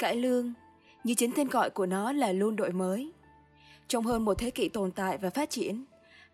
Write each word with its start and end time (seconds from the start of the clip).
Cải 0.00 0.16
lương, 0.16 0.52
như 1.04 1.14
chính 1.14 1.32
tên 1.36 1.48
gọi 1.48 1.70
của 1.70 1.86
nó 1.86 2.12
là 2.12 2.32
luôn 2.32 2.56
đổi 2.56 2.72
mới. 2.72 3.12
Trong 3.88 4.04
hơn 4.04 4.24
một 4.24 4.38
thế 4.38 4.50
kỷ 4.50 4.68
tồn 4.68 4.90
tại 4.90 5.18
và 5.18 5.30
phát 5.30 5.50
triển, 5.50 5.84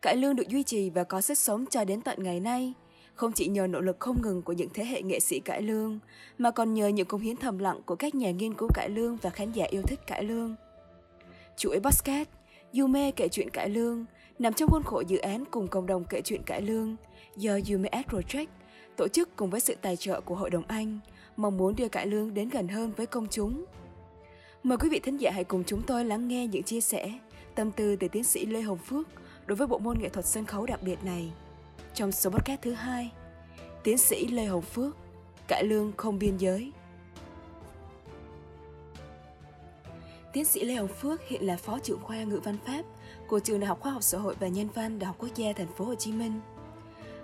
cải 0.03 0.17
lương 0.17 0.37
được 0.37 0.49
duy 0.49 0.63
trì 0.63 0.91
và 0.91 1.05
có 1.05 1.21
sức 1.21 1.39
sống 1.39 1.65
cho 1.71 1.85
đến 1.85 2.01
tận 2.01 2.23
ngày 2.23 2.41
nay, 2.41 2.73
không 3.15 3.33
chỉ 3.33 3.49
nhờ 3.49 3.67
nỗ 3.67 3.81
lực 3.81 3.97
không 4.01 4.23
ngừng 4.23 4.43
của 4.43 4.53
những 4.53 4.69
thế 4.75 4.85
hệ 4.85 5.03
nghệ 5.03 5.21
sĩ 5.21 5.41
cải 5.41 5.63
lương, 5.63 5.99
mà 6.39 6.51
còn 6.51 6.75
nhờ 6.75 6.89
những 6.89 7.07
công 7.07 7.21
hiến 7.21 7.37
thầm 7.37 7.59
lặng 7.59 7.81
của 7.87 7.97
các 7.97 8.15
nhà 8.15 8.31
nghiên 8.31 8.55
cứu 8.55 8.69
cải 8.75 8.89
lương 8.89 9.17
và 9.17 9.31
khán 9.31 9.53
giả 9.53 9.67
yêu 9.71 9.83
thích 9.83 10.01
cải 10.07 10.25
lương. 10.25 10.55
Chuỗi 11.57 11.81
podcast 11.81 12.29
Yume 12.79 13.11
kể 13.11 13.29
chuyện 13.29 13.51
cải 13.51 13.69
lương 13.69 14.05
nằm 14.39 14.53
trong 14.53 14.71
khuôn 14.71 14.83
khổ 14.83 15.03
dự 15.09 15.19
án 15.19 15.45
cùng 15.51 15.69
cộng 15.69 15.87
đồng 15.87 16.05
kể 16.05 16.21
chuyện 16.21 16.43
cải 16.43 16.61
lương 16.61 16.97
do 17.37 17.59
Yume 17.71 17.89
Art 17.89 18.07
Project 18.07 18.47
tổ 18.97 19.09
chức 19.09 19.37
cùng 19.37 19.51
với 19.51 19.61
sự 19.61 19.75
tài 19.83 19.97
trợ 19.97 20.21
của 20.21 20.35
Hội 20.35 20.51
đồng 20.51 20.65
Anh, 20.69 21.01
mong 21.37 21.57
muốn 21.57 21.77
đưa 21.77 21.89
cải 21.89 22.07
lương 22.07 22.35
đến 22.35 22.49
gần 22.49 22.69
hơn 22.69 22.93
với 22.97 23.07
công 23.07 23.27
chúng. 23.31 23.65
Mời 24.63 24.79
quý 24.79 24.89
vị 24.89 25.01
thính 25.01 25.17
giả 25.17 25.31
hãy 25.31 25.45
cùng 25.45 25.65
chúng 25.65 25.83
tôi 25.83 26.05
lắng 26.05 26.29
nghe 26.29 26.47
những 26.47 26.63
chia 26.63 26.81
sẻ, 26.81 27.19
tâm 27.55 27.71
tư 27.71 27.97
từ 27.97 28.09
tiến 28.09 28.25
sĩ 28.25 28.47
Lê 28.47 28.61
Hồng 28.61 28.79
Phước 28.79 29.09
đối 29.47 29.57
với 29.57 29.67
bộ 29.67 29.79
môn 29.79 29.99
nghệ 29.99 30.09
thuật 30.09 30.27
sân 30.27 30.45
khấu 30.45 30.67
đặc 30.67 30.83
biệt 30.83 31.05
này. 31.05 31.33
Trong 31.95 32.13
số 32.13 32.31
podcast 32.31 32.63
thứ 32.63 32.73
hai, 32.73 33.13
tiến 33.83 33.99
sĩ 33.99 34.27
Lê 34.27 34.45
Hồng 34.45 34.63
Phước, 34.63 34.97
cải 35.49 35.65
lương 35.65 35.93
không 35.97 36.19
biên 36.19 36.37
giới. 36.37 36.73
Tiến 40.33 40.45
sĩ 40.45 40.65
Lê 40.65 40.75
Hồng 40.75 40.89
Phước 40.89 41.29
hiện 41.29 41.47
là 41.47 41.57
phó 41.57 41.79
trưởng 41.79 42.01
khoa 42.01 42.25
ngữ 42.25 42.41
văn 42.45 42.57
pháp 42.67 42.83
của 43.29 43.41
trường 43.41 43.61
Đại 43.61 43.69
học 43.69 43.81
Khoa 43.81 43.93
học 43.93 44.03
Xã 44.03 44.19
hội 44.19 44.35
và 44.41 44.49
Nhân 44.49 44.69
văn 44.75 44.99
Đại 44.99 45.07
học 45.07 45.17
Quốc 45.19 45.29
gia 45.35 45.53
Thành 45.53 45.73
phố 45.77 45.85
Hồ 45.85 45.95
Chí 45.95 46.13
Minh. 46.13 46.41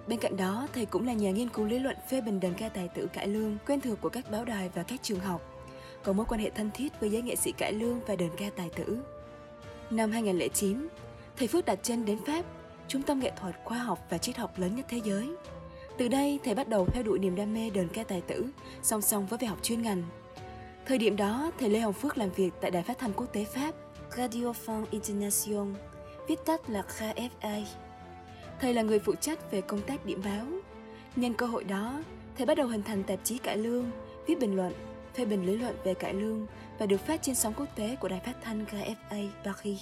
Bên 0.06 0.18
cạnh 0.18 0.36
đó, 0.36 0.68
thầy 0.72 0.86
cũng 0.86 1.06
là 1.06 1.12
nhà 1.12 1.30
nghiên 1.30 1.48
cứu 1.48 1.66
lý 1.66 1.78
luận 1.78 1.96
phê 2.10 2.20
bình 2.20 2.40
đờn 2.40 2.54
ca 2.54 2.68
tài 2.68 2.88
tử 2.88 3.08
cải 3.12 3.26
lương 3.26 3.58
quen 3.66 3.80
thuộc 3.80 4.00
của 4.00 4.08
các 4.08 4.30
báo 4.30 4.44
đài 4.44 4.68
và 4.68 4.82
các 4.82 5.00
trường 5.02 5.20
học, 5.20 5.40
có 6.04 6.12
mối 6.12 6.26
quan 6.28 6.40
hệ 6.40 6.50
thân 6.50 6.70
thiết 6.74 7.00
với 7.00 7.10
giới 7.10 7.22
nghệ 7.22 7.36
sĩ 7.36 7.52
cải 7.52 7.72
lương 7.72 8.00
và 8.06 8.16
đờn 8.16 8.30
ca 8.36 8.46
tài 8.56 8.70
tử. 8.70 8.98
Năm 9.90 10.12
2009, 10.12 10.88
thầy 11.36 11.48
Phước 11.48 11.64
đặt 11.64 11.78
chân 11.82 12.04
đến 12.04 12.18
Pháp, 12.26 12.44
trung 12.88 13.02
tâm 13.02 13.20
nghệ 13.20 13.32
thuật, 13.40 13.54
khoa 13.64 13.78
học 13.78 13.98
và 14.10 14.18
triết 14.18 14.36
học 14.36 14.58
lớn 14.58 14.76
nhất 14.76 14.86
thế 14.88 15.00
giới. 15.04 15.28
Từ 15.98 16.08
đây, 16.08 16.40
thầy 16.44 16.54
bắt 16.54 16.68
đầu 16.68 16.86
theo 16.86 17.02
đuổi 17.02 17.18
niềm 17.18 17.36
đam 17.36 17.54
mê 17.54 17.70
đờn 17.70 17.88
ca 17.88 18.04
tài 18.04 18.20
tử, 18.20 18.46
song 18.82 19.02
song 19.02 19.26
với 19.26 19.38
việc 19.38 19.46
học 19.46 19.58
chuyên 19.62 19.82
ngành. 19.82 20.02
Thời 20.86 20.98
điểm 20.98 21.16
đó, 21.16 21.50
thầy 21.58 21.70
Lê 21.70 21.80
Hồng 21.80 21.92
Phước 21.92 22.18
làm 22.18 22.30
việc 22.30 22.50
tại 22.60 22.70
Đài 22.70 22.82
Phát 22.82 22.98
thanh 22.98 23.12
Quốc 23.12 23.26
tế 23.32 23.44
Pháp, 23.44 23.74
Radio 24.16 24.52
France 24.66 24.84
International, 24.90 25.68
viết 26.28 26.44
tắt 26.44 26.70
là 26.70 26.82
KFI. 26.98 27.64
Thầy 28.62 28.74
là 28.74 28.82
người 28.82 28.98
phụ 28.98 29.14
trách 29.14 29.50
về 29.50 29.60
công 29.60 29.80
tác 29.80 30.06
điểm 30.06 30.22
báo. 30.24 30.46
Nhân 31.16 31.34
cơ 31.34 31.46
hội 31.46 31.64
đó, 31.64 32.02
thầy 32.36 32.46
bắt 32.46 32.54
đầu 32.56 32.66
hình 32.66 32.82
thành 32.82 33.02
tạp 33.02 33.18
chí 33.24 33.38
cải 33.38 33.56
lương, 33.56 33.90
viết 34.26 34.38
bình 34.40 34.56
luận, 34.56 34.72
phê 35.14 35.24
bình 35.24 35.46
lý 35.46 35.56
luận 35.56 35.76
về 35.84 35.94
cải 35.94 36.14
lương 36.14 36.46
và 36.78 36.86
được 36.86 37.00
phát 37.00 37.22
trên 37.22 37.34
sóng 37.34 37.54
quốc 37.56 37.66
tế 37.76 37.96
của 38.00 38.08
đài 38.08 38.20
phát 38.20 38.32
thanh 38.42 38.64
KFA 38.64 39.28
Paris. 39.44 39.80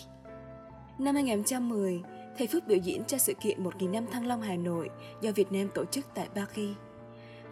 Năm 0.99 1.15
2010, 1.15 2.03
thầy 2.39 2.47
Phước 2.47 2.67
biểu 2.67 2.79
diễn 2.79 3.05
cho 3.05 3.19
sự 3.19 3.35
kiện 3.41 3.65
1.000 3.65 3.91
năm 3.91 4.07
Thăng 4.07 4.27
Long 4.27 4.43
Hà 4.43 4.57
Nội 4.57 4.91
do 5.21 5.31
Việt 5.35 5.53
Nam 5.53 5.69
tổ 5.75 5.85
chức 5.85 6.07
tại 6.15 6.29
Paris. 6.35 6.77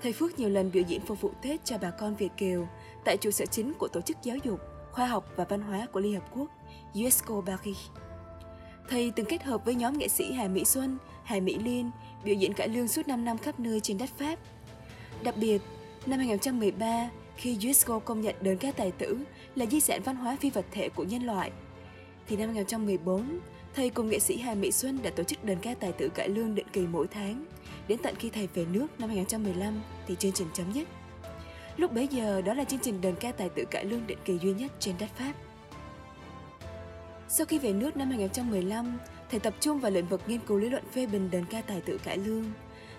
Thầy 0.03 0.13
Phước 0.13 0.39
nhiều 0.39 0.49
lần 0.49 0.71
biểu 0.73 0.83
diễn 0.83 1.01
phục 1.01 1.21
vụ 1.21 1.31
Tết 1.43 1.65
cho 1.65 1.79
bà 1.79 1.91
con 1.91 2.17
Việt 2.17 2.31
Kiều 2.37 2.69
tại 3.05 3.17
trụ 3.17 3.31
sở 3.31 3.47
chính 3.47 3.75
của 3.75 3.89
Tổ 3.89 4.01
chức 4.01 4.17
Giáo 4.23 4.37
dục, 4.45 4.61
Khoa 4.93 5.07
học 5.07 5.33
và 5.37 5.45
Văn 5.45 5.61
hóa 5.61 5.87
của 5.93 6.01
Liên 6.01 6.15
Hợp 6.15 6.25
Quốc, 6.35 6.49
UNESCO 6.95 7.43
Paris. 7.47 7.79
Thầy 8.89 9.13
từng 9.17 9.27
kết 9.27 9.43
hợp 9.43 9.65
với 9.65 9.75
nhóm 9.75 9.99
nghệ 9.99 10.09
sĩ 10.09 10.33
Hà 10.33 10.49
Mỹ 10.49 10.65
Xuân, 10.65 10.99
Hải 11.29 11.41
Mỹ 11.41 11.59
Liên 11.65 11.91
biểu 12.25 12.35
diễn 12.35 12.53
cải 12.53 12.69
lương 12.69 12.89
suốt 12.89 13.09
5 13.09 13.25
năm 13.25 13.39
khắp 13.39 13.61
nơi 13.61 13.81
trên 13.81 13.99
đất 13.99 14.11
Pháp. 14.19 14.39
Đặc 15.23 15.35
biệt, 15.37 15.63
năm 16.07 16.19
2013, 16.19 17.11
khi 17.37 17.59
UNESCO 17.63 17.99
công 17.99 18.21
nhận 18.21 18.35
đờn 18.41 18.59
ca 18.59 18.73
tài 18.73 18.91
tử 18.91 19.19
là 19.55 19.67
di 19.67 19.81
sản 19.81 20.03
văn 20.05 20.17
hóa 20.17 20.37
phi 20.41 20.51
vật 20.51 20.65
thể 20.71 20.89
của 20.89 21.05
nhân 21.05 21.23
loại, 21.23 21.51
thì 22.27 22.37
năm 22.37 22.55
2014, 22.55 23.39
thầy 23.75 23.91
cùng 23.91 24.09
nghệ 24.09 24.19
sĩ 24.19 24.37
Hà 24.37 24.55
Mỹ 24.55 24.73
Xuân 24.73 24.99
đã 25.03 25.11
tổ 25.11 25.23
chức 25.25 25.45
đờn 25.45 25.59
ca 25.61 25.75
tài 25.75 25.93
tử 25.93 26.09
cải 26.09 26.29
lương 26.29 26.55
định 26.55 26.67
kỳ 26.73 26.87
mỗi 26.87 27.07
tháng. 27.07 27.45
Đến 27.89 27.99
tận 28.03 28.15
khi 28.19 28.31
thầy 28.31 28.47
về 28.55 28.67
nước 28.73 28.87
năm 29.01 29.09
2015 29.09 29.83
thì 30.07 30.15
chương 30.19 30.33
trình 30.33 30.49
chấm 30.55 30.73
dứt. 30.73 30.89
Lúc 31.77 31.93
bấy 31.93 32.09
giờ 32.09 32.43
đó 32.43 32.55
là 32.55 32.65
chương 32.65 32.81
trình 32.81 33.01
đờn 33.01 33.15
ca 33.21 33.33
tài 33.33 33.49
tử 33.49 33.65
cải 33.71 33.85
lương 33.85 34.07
định 34.07 34.19
kỳ 34.25 34.39
duy 34.39 34.53
nhất 34.53 34.73
trên 34.79 34.95
đất 34.99 35.11
Pháp. 35.17 35.33
Sau 37.29 37.47
khi 37.47 37.59
về 37.59 37.73
nước 37.73 37.97
năm 37.97 38.09
2015, 38.09 38.99
thầy 39.31 39.41
tập 39.41 39.55
trung 39.61 39.81
vào 39.81 39.91
lĩnh 39.91 40.07
vực 40.07 40.21
nghiên 40.27 40.41
cứu 40.41 40.59
lý 40.59 40.69
luận 40.69 40.85
phê 40.93 41.07
bình 41.07 41.31
đền 41.31 41.45
ca 41.51 41.61
tài 41.61 41.81
tử 41.81 41.99
cải 42.05 42.19
lương. 42.19 42.45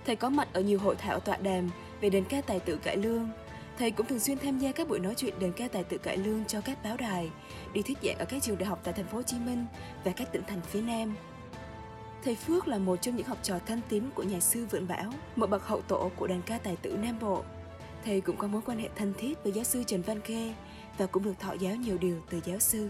Thầy 0.05 0.15
có 0.15 0.29
mặt 0.29 0.47
ở 0.53 0.61
nhiều 0.61 0.79
hội 0.79 0.95
thảo 0.95 1.19
tọa 1.19 1.37
đàm 1.37 1.69
về 2.01 2.09
đền 2.09 2.23
ca 2.29 2.41
tài 2.41 2.59
tử 2.59 2.75
cải 2.83 2.97
lương. 2.97 3.29
Thầy 3.77 3.91
cũng 3.91 4.05
thường 4.05 4.19
xuyên 4.19 4.37
tham 4.37 4.59
gia 4.59 4.71
các 4.71 4.87
buổi 4.87 4.99
nói 4.99 5.13
chuyện 5.17 5.39
đền 5.39 5.51
ca 5.51 5.67
tài 5.67 5.83
tử 5.83 5.97
cải 5.97 6.17
lương 6.17 6.45
cho 6.45 6.61
các 6.61 6.83
báo 6.83 6.97
đài, 6.97 7.29
đi 7.73 7.81
thuyết 7.81 7.97
giảng 8.03 8.17
ở 8.17 8.25
các 8.25 8.43
trường 8.43 8.57
đại 8.57 8.65
học 8.65 8.79
tại 8.83 8.93
thành 8.93 9.05
phố 9.05 9.17
Hồ 9.17 9.23
Chí 9.23 9.37
Minh 9.37 9.65
và 10.03 10.11
các 10.11 10.31
tỉnh 10.31 10.43
thành 10.47 10.61
phía 10.61 10.81
Nam. 10.81 11.15
Thầy 12.23 12.35
Phước 12.35 12.67
là 12.67 12.77
một 12.77 13.01
trong 13.01 13.15
những 13.15 13.25
học 13.25 13.37
trò 13.43 13.59
thân 13.65 13.81
tín 13.89 14.03
của 14.15 14.23
nhà 14.23 14.39
sư 14.39 14.65
Vượng 14.71 14.87
Bảo, 14.87 15.13
một 15.35 15.49
bậc 15.49 15.67
hậu 15.67 15.81
tổ 15.81 16.11
của 16.15 16.27
đàn 16.27 16.41
ca 16.41 16.57
tài 16.57 16.75
tử 16.75 16.97
Nam 16.97 17.19
Bộ. 17.21 17.43
Thầy 18.05 18.21
cũng 18.21 18.37
có 18.37 18.47
mối 18.47 18.61
quan 18.65 18.77
hệ 18.79 18.89
thân 18.95 19.13
thiết 19.17 19.43
với 19.43 19.51
giáo 19.51 19.63
sư 19.63 19.83
Trần 19.87 20.01
Văn 20.01 20.21
Khê 20.21 20.53
và 20.97 21.05
cũng 21.05 21.23
được 21.23 21.39
thọ 21.39 21.53
giáo 21.53 21.75
nhiều 21.75 21.97
điều 21.97 22.21
từ 22.29 22.41
giáo 22.45 22.59
sư. 22.59 22.89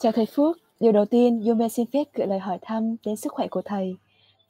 Chào 0.00 0.12
thầy 0.12 0.26
Phước, 0.26 0.56
điều 0.80 0.92
đầu 0.92 1.04
tiên 1.04 1.42
Yume 1.46 1.68
xin 1.68 1.86
phép 1.92 2.04
gửi 2.14 2.26
lời 2.26 2.38
hỏi 2.38 2.58
thăm 2.62 2.96
đến 3.04 3.16
sức 3.16 3.32
khỏe 3.32 3.48
của 3.48 3.62
thầy. 3.64 3.96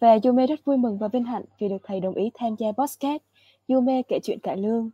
Và 0.00 0.19
Yume 0.25 0.47
rất 0.47 0.64
vui 0.64 0.76
mừng 0.76 0.98
và 0.98 1.09
vinh 1.09 1.25
hạnh 1.25 1.44
vì 1.59 1.69
được 1.69 1.76
thầy 1.84 2.00
đồng 2.00 2.14
ý 2.14 2.31
tham 2.34 2.54
gia 2.59 2.72
podcast 2.72 3.22
Yume 3.69 4.03
kể 4.09 4.19
chuyện 4.22 4.38
cải 4.42 4.56
lương. 4.56 4.91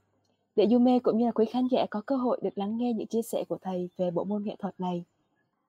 Để 0.56 0.66
Yume 0.70 0.98
cũng 0.98 1.18
như 1.18 1.24
là 1.24 1.30
quý 1.30 1.44
khán 1.44 1.68
giả 1.70 1.86
có 1.90 2.02
cơ 2.06 2.16
hội 2.16 2.40
được 2.42 2.58
lắng 2.58 2.76
nghe 2.76 2.92
những 2.92 3.06
chia 3.06 3.22
sẻ 3.22 3.44
của 3.48 3.58
thầy 3.62 3.88
về 3.96 4.10
bộ 4.10 4.24
môn 4.24 4.44
nghệ 4.44 4.56
thuật 4.58 4.80
này. 4.80 5.04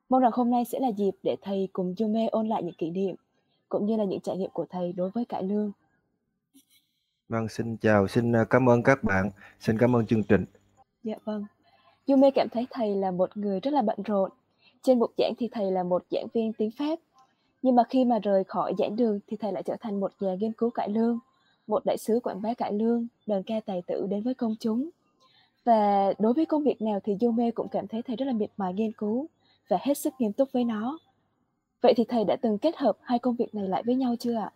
Mong 0.09 0.22
rằng 0.22 0.31
hôm 0.34 0.50
nay 0.50 0.66
sẽ 0.66 0.79
là 0.79 0.91
dịp 0.91 1.12
để 1.23 1.35
thầy 1.41 1.69
cùng 1.73 1.96
Yume 2.00 2.28
ôn 2.31 2.47
lại 2.47 2.63
những 2.63 2.75
kỷ 2.78 2.90
niệm 2.90 3.16
cũng 3.69 3.85
như 3.85 3.97
là 3.97 4.03
những 4.03 4.19
trải 4.19 4.38
nghiệm 4.38 4.50
của 4.53 4.66
thầy 4.69 4.94
đối 4.94 5.09
với 5.09 5.25
cải 5.25 5.44
lương. 5.44 5.72
Vâng, 7.29 7.47
xin 7.47 7.78
chào, 7.78 8.07
xin 8.07 8.35
à, 8.35 8.46
cảm 8.50 8.69
ơn 8.69 8.84
các 8.84 9.03
bạn, 9.03 9.29
xin 9.59 9.78
cảm 9.78 9.96
ơn 9.96 10.06
chương 10.06 10.23
trình. 10.23 10.46
Dạ 11.03 11.16
vâng. 11.23 11.46
Yume 12.07 12.31
cảm 12.31 12.50
thấy 12.50 12.67
thầy 12.69 12.96
là 12.96 13.12
một 13.12 13.38
người 13.38 13.59
rất 13.59 13.73
là 13.73 13.81
bận 13.81 13.97
rộn 14.06 14.31
trên 14.85 15.00
bục 15.00 15.12
giảng 15.18 15.34
thì 15.38 15.50
thầy 15.51 15.72
là 15.72 15.84
một 15.84 16.03
giảng 16.12 16.28
viên 16.34 16.53
tiếng 16.53 16.72
Pháp, 16.72 17.00
nhưng 17.62 17.75
mà 17.75 17.84
khi 17.90 18.06
mà 18.06 18.19
rời 18.19 18.44
khỏi 18.44 18.73
giảng 18.78 18.96
đường 18.96 19.19
thì 19.28 19.38
thầy 19.38 19.51
lại 19.51 19.63
trở 19.63 19.75
thành 19.79 20.00
một 20.00 20.12
nhà 20.19 20.35
nghiên 20.40 20.53
cứu 20.53 20.69
cải 20.69 20.90
lương, 20.90 21.19
một 21.68 21.85
đại 21.85 21.97
sứ 21.97 22.19
quảng 22.23 22.41
bá 22.41 22.53
cải 22.53 22.73
lương, 22.73 23.07
đoàn 23.28 23.44
ca 23.44 23.56
tài 23.66 23.81
tử 23.88 24.07
đến 24.09 24.23
với 24.23 24.34
công 24.34 24.56
chúng. 24.59 24.90
Và 25.63 26.13
đối 26.19 26.34
với 26.34 26.46
công 26.46 26.63
việc 26.63 26.81
nào 26.81 27.00
thì 27.03 27.18
Yume 27.22 27.51
cũng 27.51 27.68
cảm 27.69 27.88
thấy 27.88 28.01
thầy 28.01 28.16
rất 28.16 28.25
là 28.25 28.34
miệt 28.34 28.50
mài 28.57 28.73
nghiên 28.73 28.91
cứu 28.91 29.28
và 29.69 29.78
hết 29.81 29.97
sức 29.97 30.13
nghiêm 30.19 30.34
túc 30.34 30.50
với 30.51 30.63
nó. 30.63 31.00
Vậy 31.81 31.94
thì 31.97 32.03
thầy 32.07 32.23
đã 32.23 32.35
từng 32.41 32.57
kết 32.57 32.78
hợp 32.78 32.97
hai 33.02 33.19
công 33.19 33.35
việc 33.35 33.56
này 33.56 33.67
lại 33.67 33.84
với 33.85 33.96
nhau 33.96 34.16
chưa 34.19 34.35
ạ? 34.35 34.52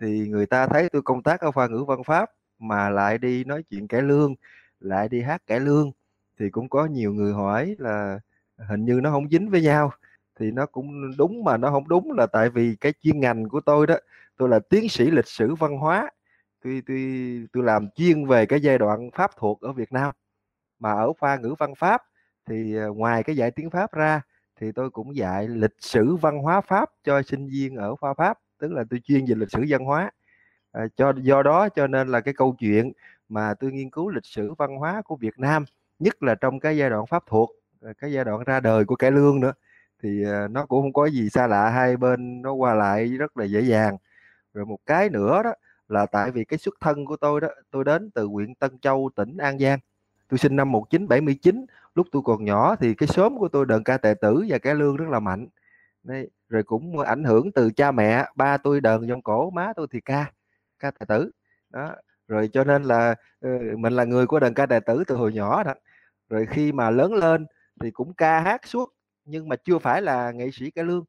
Thì 0.00 0.28
người 0.28 0.46
ta 0.46 0.66
thấy 0.66 0.88
tôi 0.92 1.02
công 1.02 1.22
tác 1.22 1.40
ở 1.40 1.50
khoa 1.52 1.68
ngữ 1.68 1.84
văn 1.86 2.04
pháp 2.04 2.30
mà 2.58 2.90
lại 2.90 3.18
đi 3.18 3.44
nói 3.44 3.62
chuyện 3.70 3.86
cải 3.86 4.02
lương, 4.02 4.34
lại 4.80 5.08
đi 5.08 5.22
hát 5.22 5.42
cải 5.46 5.60
lương 5.60 5.90
thì 6.38 6.50
cũng 6.50 6.68
có 6.68 6.86
nhiều 6.86 7.12
người 7.12 7.32
hỏi 7.32 7.74
là 7.78 8.18
hình 8.58 8.84
như 8.84 9.00
nó 9.02 9.10
không 9.10 9.28
dính 9.30 9.50
với 9.50 9.62
nhau. 9.62 9.92
Thì 10.40 10.50
nó 10.50 10.66
cũng 10.66 11.16
đúng 11.18 11.44
mà 11.44 11.56
nó 11.56 11.70
không 11.70 11.88
đúng 11.88 12.12
là 12.12 12.26
tại 12.26 12.50
vì 12.50 12.76
cái 12.80 12.92
chuyên 13.02 13.20
ngành 13.20 13.48
của 13.48 13.60
tôi 13.60 13.86
đó 13.86 13.96
tôi 14.36 14.48
là 14.48 14.58
tiến 14.70 14.88
sĩ 14.88 15.10
lịch 15.10 15.26
sử 15.28 15.54
văn 15.54 15.78
hóa. 15.78 16.10
Tôi 16.64 16.82
tôi 16.86 16.98
tôi 17.52 17.64
làm 17.64 17.88
chuyên 17.94 18.26
về 18.26 18.46
cái 18.46 18.60
giai 18.60 18.78
đoạn 18.78 19.10
pháp 19.14 19.30
thuộc 19.36 19.60
ở 19.60 19.72
Việt 19.72 19.92
Nam 19.92 20.14
mà 20.80 20.92
ở 20.92 21.12
khoa 21.20 21.36
ngữ 21.36 21.54
văn 21.58 21.74
pháp 21.74 22.02
thì 22.46 22.76
ờ, 22.76 22.92
ngoài 22.92 23.22
cái 23.22 23.36
dạy 23.36 23.50
tiếng 23.50 23.70
Pháp 23.70 23.92
ra 23.92 24.22
thì 24.60 24.72
tôi 24.72 24.90
cũng 24.90 25.16
dạy 25.16 25.48
lịch 25.48 25.74
sử 25.78 26.16
văn 26.16 26.38
hóa 26.38 26.60
Pháp 26.60 26.90
cho 27.04 27.22
sinh 27.22 27.48
viên 27.48 27.76
ở 27.76 27.96
khoa 27.96 28.14
Pháp 28.14 28.38
tức 28.58 28.72
là 28.72 28.84
tôi 28.90 29.00
chuyên 29.04 29.24
về 29.26 29.34
lịch 29.34 29.50
sử 29.50 29.64
văn 29.68 29.84
hóa. 29.84 30.10
À, 30.72 30.86
cho 30.96 31.12
do 31.22 31.42
đó 31.42 31.68
cho 31.68 31.86
nên 31.86 32.08
là 32.08 32.20
cái 32.20 32.34
câu 32.34 32.56
chuyện 32.58 32.92
mà 33.28 33.54
tôi 33.54 33.72
nghiên 33.72 33.90
cứu 33.90 34.10
lịch 34.10 34.26
sử 34.26 34.54
văn 34.54 34.76
hóa 34.76 35.02
của 35.04 35.16
Việt 35.16 35.38
Nam 35.38 35.64
nhất 35.98 36.22
là 36.22 36.34
trong 36.34 36.60
cái 36.60 36.76
giai 36.76 36.90
đoạn 36.90 37.06
pháp 37.06 37.22
thuộc 37.26 37.50
Ờ, 37.82 37.92
cái 37.98 38.12
giai 38.12 38.24
đoạn 38.24 38.44
ra 38.46 38.60
đời 38.60 38.84
của 38.84 38.96
cải 38.96 39.10
lương 39.10 39.40
nữa. 39.40 39.52
Thì 40.02 40.22
ờ, 40.24 40.48
nó 40.48 40.66
cũng 40.66 40.82
không 40.82 40.92
có 40.92 41.06
gì 41.06 41.28
xa 41.30 41.46
lạ 41.46 41.70
hai 41.70 41.96
bên 41.96 42.42
nó 42.42 42.52
qua 42.52 42.74
lại 42.74 43.06
rất 43.08 43.36
là 43.36 43.44
dễ 43.44 43.60
dàng. 43.60 43.96
Rồi 44.54 44.66
một 44.66 44.78
cái 44.86 45.10
nữa 45.10 45.42
đó 45.44 45.54
là 45.88 46.06
tại 46.06 46.30
vì 46.30 46.44
cái 46.44 46.58
xuất 46.58 46.74
thân 46.80 47.06
của 47.06 47.16
tôi 47.16 47.40
đó 47.40 47.48
tôi 47.70 47.84
đến 47.84 48.10
từ 48.10 48.24
huyện 48.26 48.54
Tân 48.54 48.78
Châu 48.80 49.10
tỉnh 49.16 49.36
An 49.38 49.58
Giang. 49.58 49.78
Tôi 50.28 50.38
sinh 50.38 50.56
năm 50.56 50.72
1979 50.72 51.66
lúc 51.94 52.06
tôi 52.12 52.22
còn 52.26 52.44
nhỏ 52.44 52.76
thì 52.76 52.94
cái 52.94 53.06
xóm 53.08 53.38
của 53.38 53.48
tôi 53.48 53.66
đờn 53.66 53.84
ca 53.84 53.98
tài 53.98 54.14
tử 54.14 54.44
và 54.48 54.58
cải 54.58 54.74
lương 54.74 54.96
rất 54.96 55.08
là 55.10 55.20
mạnh. 55.20 55.48
Đấy, 56.04 56.30
rồi 56.48 56.62
cũng 56.64 57.00
ảnh 57.00 57.24
hưởng 57.24 57.52
từ 57.52 57.70
cha 57.72 57.92
mẹ 57.92 58.26
ba 58.36 58.56
tôi 58.58 58.80
đờn 58.80 59.08
trong 59.08 59.22
cổ 59.22 59.50
má 59.50 59.72
tôi 59.76 59.86
thì 59.92 60.00
ca 60.00 60.32
ca 60.78 60.90
tài 60.90 61.06
tử. 61.08 61.30
Đó 61.70 61.96
rồi 62.28 62.50
cho 62.52 62.64
nên 62.64 62.82
là 62.82 63.14
ờ, 63.40 63.50
mình 63.78 63.92
là 63.92 64.04
người 64.04 64.26
của 64.26 64.40
đờn 64.40 64.54
ca 64.54 64.66
tài 64.66 64.80
tử 64.80 65.04
từ 65.06 65.16
hồi 65.16 65.32
nhỏ 65.32 65.62
đó. 65.64 65.74
Rồi 66.30 66.46
khi 66.50 66.72
mà 66.72 66.90
lớn 66.90 67.14
lên 67.14 67.46
thì 67.80 67.90
cũng 67.90 68.14
ca 68.14 68.40
hát 68.40 68.66
suốt 68.66 68.94
nhưng 69.24 69.48
mà 69.48 69.56
chưa 69.56 69.78
phải 69.78 70.02
là 70.02 70.30
nghệ 70.30 70.50
sĩ 70.50 70.70
cải 70.70 70.84
lương. 70.84 71.04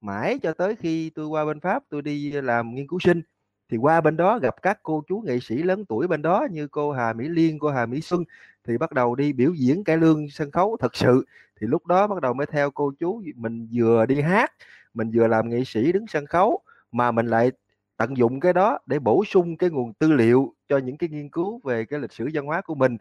Mãi 0.00 0.38
cho 0.42 0.52
tới 0.52 0.76
khi 0.76 1.10
tôi 1.10 1.26
qua 1.26 1.44
bên 1.44 1.60
Pháp 1.60 1.82
tôi 1.88 2.02
đi 2.02 2.32
làm 2.32 2.74
nghiên 2.74 2.86
cứu 2.88 2.98
sinh 2.98 3.22
thì 3.68 3.76
qua 3.76 4.00
bên 4.00 4.16
đó 4.16 4.38
gặp 4.38 4.62
các 4.62 4.80
cô 4.82 5.02
chú 5.08 5.22
nghệ 5.26 5.40
sĩ 5.40 5.56
lớn 5.56 5.84
tuổi 5.84 6.08
bên 6.08 6.22
đó 6.22 6.46
như 6.50 6.68
cô 6.68 6.92
Hà 6.92 7.12
Mỹ 7.12 7.28
Liên, 7.28 7.58
cô 7.58 7.70
Hà 7.70 7.86
Mỹ 7.86 8.00
Xuân 8.00 8.24
thì 8.64 8.78
bắt 8.78 8.92
đầu 8.92 9.14
đi 9.14 9.32
biểu 9.32 9.52
diễn 9.54 9.84
cải 9.84 9.96
lương 9.96 10.30
sân 10.30 10.50
khấu 10.50 10.76
thật 10.80 10.96
sự. 10.96 11.24
Thì 11.60 11.66
lúc 11.66 11.86
đó 11.86 12.06
bắt 12.06 12.20
đầu 12.20 12.34
mới 12.34 12.46
theo 12.46 12.70
cô 12.70 12.92
chú 13.00 13.22
mình 13.36 13.68
vừa 13.72 14.06
đi 14.06 14.20
hát 14.20 14.52
mình 14.94 15.10
vừa 15.14 15.26
làm 15.26 15.48
nghệ 15.48 15.64
sĩ 15.64 15.92
đứng 15.92 16.06
sân 16.06 16.26
khấu 16.26 16.60
mà 16.92 17.10
mình 17.10 17.26
lại 17.26 17.52
tận 17.96 18.16
dụng 18.16 18.40
cái 18.40 18.52
đó 18.52 18.78
để 18.86 18.98
bổ 18.98 19.24
sung 19.24 19.56
cái 19.56 19.70
nguồn 19.70 19.92
tư 19.94 20.12
liệu 20.12 20.54
cho 20.68 20.78
những 20.78 20.96
cái 20.96 21.08
nghiên 21.08 21.28
cứu 21.28 21.60
về 21.64 21.84
cái 21.84 22.00
lịch 22.00 22.12
sử 22.12 22.28
văn 22.34 22.46
hóa 22.46 22.60
của 22.60 22.74
mình. 22.74 22.96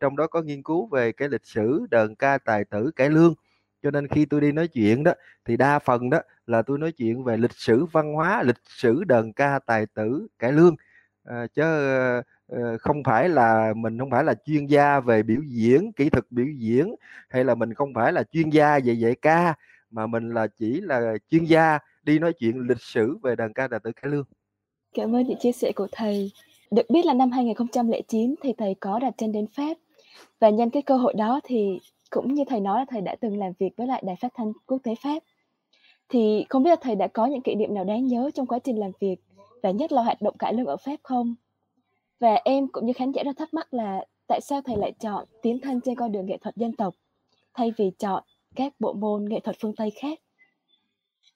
Trong 0.00 0.16
đó 0.16 0.26
có 0.26 0.42
nghiên 0.42 0.62
cứu 0.62 0.86
về 0.86 1.12
cái 1.12 1.28
lịch 1.28 1.46
sử 1.46 1.86
đờn 1.90 2.14
ca 2.14 2.38
tài 2.38 2.64
tử 2.64 2.90
cải 2.96 3.10
lương. 3.10 3.34
Cho 3.82 3.90
nên 3.90 4.08
khi 4.08 4.24
tôi 4.24 4.40
đi 4.40 4.52
nói 4.52 4.68
chuyện 4.68 5.04
đó 5.04 5.12
thì 5.44 5.56
đa 5.56 5.78
phần 5.78 6.10
đó 6.10 6.20
là 6.46 6.62
tôi 6.62 6.78
nói 6.78 6.92
chuyện 6.92 7.24
về 7.24 7.36
lịch 7.36 7.52
sử 7.52 7.84
văn 7.84 8.12
hóa 8.14 8.42
lịch 8.42 8.60
sử 8.64 9.04
đờn 9.04 9.32
ca 9.32 9.58
tài 9.58 9.86
tử 9.86 10.26
cải 10.38 10.52
lương. 10.52 10.76
À, 11.24 11.46
chứ 11.54 11.62
ờ, 12.46 12.78
không 12.80 13.02
phải 13.04 13.28
là 13.28 13.72
mình 13.76 13.98
không 13.98 14.10
phải 14.10 14.24
là 14.24 14.34
chuyên 14.44 14.66
gia 14.66 15.00
về 15.00 15.22
biểu 15.22 15.40
diễn 15.46 15.92
kỹ 15.92 16.10
thuật 16.10 16.24
biểu 16.30 16.46
diễn 16.56 16.94
hay 17.28 17.44
là 17.44 17.54
mình 17.54 17.74
không 17.74 17.94
phải 17.94 18.12
là 18.12 18.22
chuyên 18.32 18.50
gia 18.50 18.78
về 18.84 18.92
dạy 18.92 19.14
ca 19.22 19.54
mà 19.90 20.06
mình 20.06 20.34
là 20.34 20.46
chỉ 20.46 20.80
là 20.80 21.14
chuyên 21.30 21.44
gia 21.44 21.78
đi 22.02 22.18
nói 22.18 22.32
chuyện 22.32 22.60
lịch 22.60 22.80
sử 22.80 23.18
về 23.22 23.36
đàn 23.36 23.52
ca 23.52 23.68
tài 23.68 23.80
tử 23.80 23.92
cải 23.92 24.10
lương. 24.10 24.24
Cảm 24.94 25.16
ơn 25.16 25.26
những 25.26 25.38
chia 25.40 25.52
sẻ 25.52 25.72
của 25.76 25.88
thầy 25.92 26.32
được 26.70 26.90
biết 26.90 27.06
là 27.06 27.14
năm 27.14 27.30
2009 27.30 28.34
thì 28.42 28.52
thầy 28.58 28.74
có 28.74 28.98
đặt 28.98 29.14
chân 29.18 29.32
đến 29.32 29.46
Pháp 29.46 29.76
và 30.40 30.50
nhân 30.50 30.70
cái 30.70 30.82
cơ 30.82 30.96
hội 30.96 31.14
đó 31.14 31.40
thì 31.44 31.80
cũng 32.10 32.34
như 32.34 32.44
thầy 32.48 32.60
nói 32.60 32.78
là 32.78 32.84
thầy 32.88 33.00
đã 33.00 33.16
từng 33.20 33.38
làm 33.38 33.52
việc 33.58 33.70
với 33.76 33.86
lại 33.86 34.02
đài 34.06 34.16
phát 34.16 34.32
thanh 34.34 34.52
quốc 34.66 34.78
tế 34.82 34.94
Pháp 35.02 35.22
thì 36.08 36.46
không 36.48 36.62
biết 36.62 36.70
là 36.70 36.76
thầy 36.80 36.94
đã 36.94 37.08
có 37.08 37.26
những 37.26 37.42
kỷ 37.42 37.54
niệm 37.54 37.74
nào 37.74 37.84
đáng 37.84 38.06
nhớ 38.06 38.30
trong 38.34 38.46
quá 38.46 38.58
trình 38.58 38.78
làm 38.78 38.90
việc 39.00 39.16
và 39.62 39.70
nhất 39.70 39.92
là 39.92 40.02
hoạt 40.02 40.22
động 40.22 40.38
cải 40.38 40.54
lương 40.54 40.66
ở 40.66 40.76
Pháp 40.76 40.96
không? 41.02 41.34
Và 42.20 42.34
em 42.44 42.68
cũng 42.68 42.86
như 42.86 42.92
khán 42.92 43.12
giả 43.12 43.22
rất 43.22 43.36
thắc 43.36 43.54
mắc 43.54 43.74
là 43.74 44.04
tại 44.28 44.40
sao 44.40 44.60
thầy 44.64 44.76
lại 44.76 44.92
chọn 45.00 45.24
tiến 45.42 45.60
thân 45.60 45.80
trên 45.80 45.94
con 45.94 46.12
đường 46.12 46.26
nghệ 46.26 46.38
thuật 46.40 46.56
dân 46.56 46.76
tộc, 46.76 46.94
thay 47.54 47.72
vì 47.76 47.90
chọn 47.98 48.22
các 48.56 48.72
bộ 48.78 48.92
môn 48.92 49.24
nghệ 49.28 49.40
thuật 49.40 49.56
phương 49.60 49.76
Tây 49.76 49.92
khác? 50.00 50.18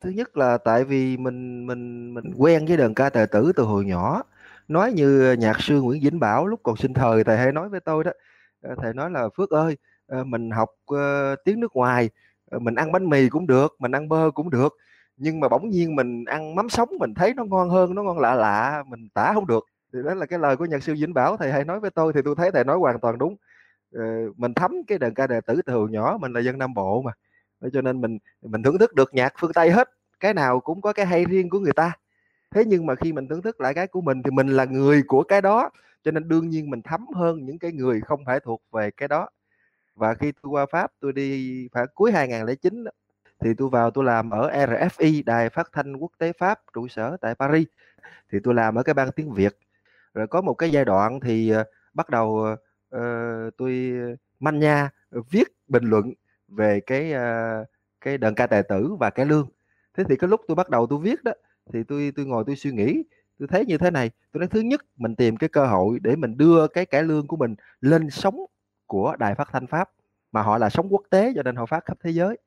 Thứ 0.01 0.11
nhất 0.11 0.37
là 0.37 0.59
tại 0.59 0.85
vì 0.85 1.17
mình 1.17 1.67
mình 1.67 2.15
mình 2.15 2.25
quen 2.39 2.67
với 2.67 2.77
đờn 2.77 2.95
ca 2.95 3.11
tài 3.11 3.27
tử 3.27 3.53
từ 3.57 3.63
hồi 3.63 3.85
nhỏ. 3.85 4.23
Nói 4.71 4.93
như 4.93 5.29
ờ, 5.29 5.35
nhạc 5.35 5.61
sư 5.61 5.83
Nguyễn 5.83 6.03
Vĩnh 6.03 6.21
Bảo 6.21 6.47
lúc 6.47 6.61
còn 6.63 6.77
sinh 6.77 6.95
thời 6.95 7.25
thầy 7.25 7.37
hay 7.37 7.53
nói 7.53 7.69
với 7.69 7.81
tôi 7.81 8.05
đó. 8.05 8.11
Ờ, 8.63 8.75
thầy 8.83 8.95
nói 8.95 9.11
là 9.11 9.29
Phước 9.37 9.51
ơi, 9.51 9.77
ờ, 10.07 10.25
mình 10.25 10.51
học 10.51 10.69
tiếng 11.45 11.61
nước 11.61 11.73
ngoài, 11.77 12.11
mình 12.61 12.75
ăn 12.75 12.93
bánh 12.93 13.09
mì 13.09 13.29
cũng 13.29 13.47
được, 13.47 13.77
mình 13.79 13.93
ăn 13.93 14.09
bơ 14.09 14.31
cũng 14.35 14.51
được. 14.51 14.77
Nhưng 15.17 15.41
mà 15.41 15.49
bỗng 15.49 15.69
nhiên 15.71 15.97
mình 15.97 16.25
ăn 16.25 16.55
mắm 16.55 16.69
sống 16.69 16.89
mình 16.99 17.15
thấy 17.15 17.35
nó 17.35 17.45
ngon 17.45 17.71
hơn, 17.71 17.95
nó 17.95 18.03
ngon 18.03 18.19
lạ 18.19 18.35
lạ, 18.35 18.83
mình 18.87 19.09
tả 19.15 19.33
không 19.35 19.47
được. 19.47 19.65
Thì 19.93 19.99
đó 20.05 20.15
là 20.15 20.27
cái 20.27 20.39
lời 20.39 20.57
của 20.57 20.65
nhạc 20.65 20.83
sư 20.83 20.95
Vĩnh 20.95 21.15
Bảo 21.15 21.37
thầy 21.37 21.53
hay 21.53 21.65
nói 21.65 21.81
với 21.81 21.91
tôi 21.91 22.13
thì 22.13 22.21
tôi 22.25 22.35
thấy 22.35 22.51
thầy 22.51 22.65
nói 22.65 22.79
hoàn 22.79 23.01
toàn 23.01 23.19
đúng. 23.19 23.37
Mình 24.37 24.55
thấm 24.55 24.73
cái 24.87 24.99
đờn 24.99 25.15
ca 25.15 25.27
đề 25.27 25.41
tử 25.47 25.61
từ 25.67 25.73
hồi 25.75 25.89
nhỏ, 25.91 26.19
mình 26.21 26.33
là 26.33 26.41
dân 26.41 26.59
Nam 26.59 26.75
Bộ 26.75 27.03
mà 27.03 27.13
cho 27.73 27.83
nên 27.83 28.01
mình 28.01 28.19
mình 28.43 28.63
thưởng 28.63 28.79
thức 28.79 28.95
được 28.95 29.15
nhạc 29.15 29.35
phương 29.41 29.53
Tây 29.53 29.71
hết 29.71 29.91
cái 30.21 30.35
nào 30.35 30.61
cũng 30.61 30.81
có 30.81 30.93
cái 30.93 31.07
hay 31.07 31.25
riêng 31.25 31.51
của 31.51 31.59
người 31.59 31.73
ta 31.73 31.93
thế 32.51 32.65
nhưng 32.67 32.87
mà 32.87 32.95
khi 32.95 33.13
mình 33.13 33.29
thưởng 33.29 33.43
thức 33.43 33.61
lại 33.61 33.75
cái 33.75 33.87
của 33.87 34.01
mình 34.01 34.23
thì 34.23 34.31
mình 34.31 34.49
là 34.49 34.65
người 34.65 35.03
của 35.07 35.23
cái 35.23 35.41
đó 35.41 35.71
cho 36.05 36.11
nên 36.11 36.29
đương 36.29 36.49
nhiên 36.49 36.71
mình 36.71 36.83
thấm 36.83 37.07
hơn 37.15 37.45
những 37.47 37.59
cái 37.59 37.73
người 37.73 38.01
không 38.01 38.25
phải 38.27 38.41
thuộc 38.41 38.63
về 38.73 38.91
cái 38.91 39.09
đó. 39.09 39.29
Và 39.95 40.15
khi 40.15 40.33
tôi 40.43 40.51
qua 40.51 40.67
Pháp 40.67 40.93
tôi 41.01 41.13
đi 41.13 41.69
phải 41.73 41.87
cuối 41.95 42.13
2009 42.13 42.85
thì 43.41 43.55
tôi 43.55 43.69
vào 43.69 43.91
tôi 43.91 44.05
làm 44.05 44.31
ở 44.31 44.51
RFI 44.51 45.23
đài 45.27 45.51
phát 45.51 45.69
thanh 45.73 45.97
quốc 45.97 46.13
tế 46.19 46.33
Pháp 46.33 46.61
trụ 46.75 46.89
sở 46.89 47.17
tại 47.21 47.35
Paris. 47.35 47.67
Thì 48.33 48.39
tôi 48.45 48.55
làm 48.55 48.75
ở 48.75 48.83
cái 48.83 48.95
ban 48.95 49.13
tiếng 49.13 49.33
Việt. 49.33 49.59
Rồi 50.15 50.27
có 50.27 50.41
một 50.41 50.55
cái 50.55 50.71
giai 50.71 50.85
đoạn 50.85 51.21
thì 51.21 51.51
ờ, 51.51 51.65
bắt 51.95 52.11
đầu 52.11 52.57
uh, 52.97 53.01
tôi 53.57 53.93
manh 54.41 54.59
nha 54.59 54.91
viết 55.31 55.49
bình 55.69 55.85
luận 55.85 56.13
về 56.49 56.81
cái 56.81 57.13
uh, 57.15 57.67
cái 58.01 58.19
đờn 58.19 58.35
ca 58.35 58.47
tài 58.47 58.63
tử 58.63 58.97
và 59.01 59.11
cái 59.11 59.27
lương. 59.27 59.49
Thế 59.95 60.05
thì 60.09 60.17
cái 60.17 60.29
lúc 60.31 60.41
tôi 60.49 60.55
bắt 60.55 60.71
đầu 60.71 60.87
tôi 60.87 60.99
viết 60.99 61.25
đó 61.25 61.33
thì 61.73 61.83
tôi 61.83 62.13
tôi 62.17 62.27
ngồi 62.27 62.45
tôi 62.47 62.57
suy 62.57 62.73
nghĩ 62.73 63.03
tôi 63.39 63.49
thấy 63.49 63.65
như 63.67 63.79
thế 63.79 63.91
này 63.91 64.11
tôi 64.33 64.41
nói, 64.41 64.49
thứ 64.49 64.61
nhất, 64.61 64.87
mình 64.97 65.15
tìm 65.15 65.37
cái 65.37 65.49
cơ 65.49 65.67
hội 65.67 65.99
để 66.03 66.17
mình 66.17 66.37
đưa 66.37 66.69
cái 66.69 66.87
cải 66.87 67.03
lương 67.03 67.27
của 67.27 67.37
mình 67.37 67.55
lên 67.81 68.11
sóng 68.11 68.47
của 68.87 69.17
đài 69.19 69.35
phát 69.35 69.49
thanh 69.53 69.67
pháp, 69.67 69.91
mà 70.33 70.43
họ 70.43 70.59
là 70.59 70.71
sóng 70.71 70.89
quốc 70.91 71.03
tế 71.11 71.33
cho 71.37 71.43
nên 71.43 71.57
họ 71.57 71.67
phát 71.67 71.85
khắp 71.85 71.99
thế 72.03 72.11
giới. 72.11 72.39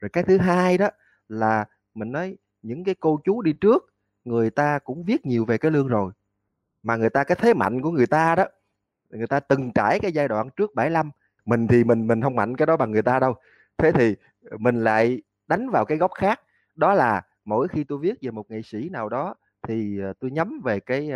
Rồi 0.00 0.08
cái 0.08 0.24
thứ 0.24 0.38
hai 0.38 0.78
đó 0.78 0.88
là 1.28 1.64
mình 1.94 2.12
nói, 2.12 2.36
những 2.62 2.84
cái 2.84 2.94
cô 3.00 3.20
chú 3.24 3.42
đi 3.42 3.52
trước, 3.52 3.94
người 4.24 4.50
ta 4.50 4.78
cũng 4.78 5.04
viết 5.04 5.26
nhiều 5.26 5.44
về 5.44 5.58
cái 5.58 5.70
lương 5.70 5.88
rồi, 5.88 6.12
mà 6.82 6.96
người 6.96 7.10
ta, 7.10 7.24
cái 7.24 7.36
thế 7.40 7.54
mạnh 7.54 7.82
của 7.82 7.90
người 7.90 8.06
ta 8.06 8.34
đó, 8.34 8.44
người 9.10 9.26
ta 9.26 9.40
từng 9.40 9.72
trải 9.74 10.00
cái 10.00 10.12
giai 10.12 10.28
đoạn 10.28 10.48
trước 10.56 10.74
75 10.74 11.10
mình 11.44 11.66
thì 11.66 11.84
mình 11.84 12.06
mình 12.06 12.22
không 12.22 12.36
mạnh 12.36 12.56
cái 12.56 12.66
đó 12.66 12.76
bằng 12.76 12.90
người 12.90 13.02
ta 13.02 13.18
đâu. 13.18 13.34
Thế 13.78 13.92
thì 13.92 14.16
mình 14.58 14.84
lại 14.84 15.22
đánh 15.48 15.70
vào 15.70 15.84
cái 15.84 15.98
góc 15.98 16.10
khác, 16.14 16.40
đó 16.74 16.94
là 16.94 17.22
mỗi 17.44 17.68
khi 17.68 17.84
tôi 17.84 17.98
viết 17.98 18.14
về 18.22 18.30
một 18.30 18.50
nghệ 18.50 18.62
sĩ 18.62 18.88
nào 18.88 19.08
đó 19.08 19.34
thì 19.68 20.00
ờ, 20.00 20.12
tôi 20.20 20.30
nhắm 20.30 20.60
về 20.64 20.80
cái 20.80 21.10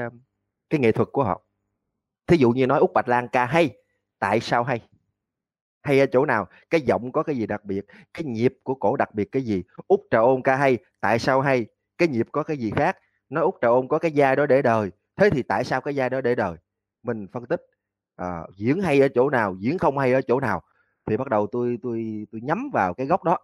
cái 0.70 0.80
nghệ 0.80 0.92
thuật 0.92 1.08
của 1.12 1.24
họ. 1.24 1.42
Thí 2.26 2.36
dụ 2.36 2.50
như 2.50 2.66
nói 2.66 2.80
út 2.80 2.92
bạch 2.94 3.08
lan 3.08 3.28
ca 3.32 3.46
hay 3.46 3.76
tại 4.18 4.40
sao 4.40 4.64
hay? 4.64 4.80
Hay 5.82 6.00
ở 6.00 6.06
chỗ 6.06 6.26
nào? 6.26 6.46
Cái 6.70 6.80
giọng 6.80 7.12
có 7.12 7.22
cái 7.22 7.36
gì 7.36 7.46
đặc 7.46 7.64
biệt? 7.64 7.86
Cái 8.14 8.24
nhịp 8.24 8.54
của 8.62 8.74
cổ 8.74 8.96
đặc 8.96 9.14
biệt 9.14 9.32
cái 9.32 9.42
gì? 9.42 9.62
Út 9.86 10.00
trà 10.10 10.18
ôn 10.18 10.42
ca 10.42 10.56
hay 10.56 10.78
tại 11.00 11.18
sao 11.18 11.40
hay? 11.40 11.66
Cái 11.98 12.08
nhịp 12.08 12.26
có 12.32 12.42
cái 12.42 12.56
gì 12.56 12.70
khác? 12.70 12.98
Nói 13.28 13.44
út 13.44 13.54
trà 13.62 13.68
ôn 13.68 13.88
có 13.88 13.98
cái 13.98 14.12
giai 14.12 14.36
đó 14.36 14.46
để 14.46 14.62
đời 14.62 14.90
thế 15.16 15.30
thì 15.30 15.42
tại 15.42 15.64
sao 15.64 15.80
cái 15.80 15.94
giai 15.94 16.10
đó 16.10 16.20
để 16.20 16.34
đời? 16.34 16.56
Mình 17.02 17.26
phân 17.32 17.46
tích 17.46 17.62
à, 18.16 18.42
diễn 18.56 18.80
hay 18.80 19.00
ở 19.00 19.08
chỗ 19.14 19.30
nào 19.30 19.56
diễn 19.58 19.78
không 19.78 19.98
hay 19.98 20.12
ở 20.12 20.20
chỗ 20.22 20.40
nào 20.40 20.62
thì 21.06 21.16
bắt 21.16 21.28
đầu 21.28 21.46
tôi 21.52 21.78
tôi 21.82 22.26
tôi 22.32 22.40
nhắm 22.40 22.70
vào 22.72 22.94
cái 22.94 23.06
góc 23.06 23.24
đó. 23.24 23.38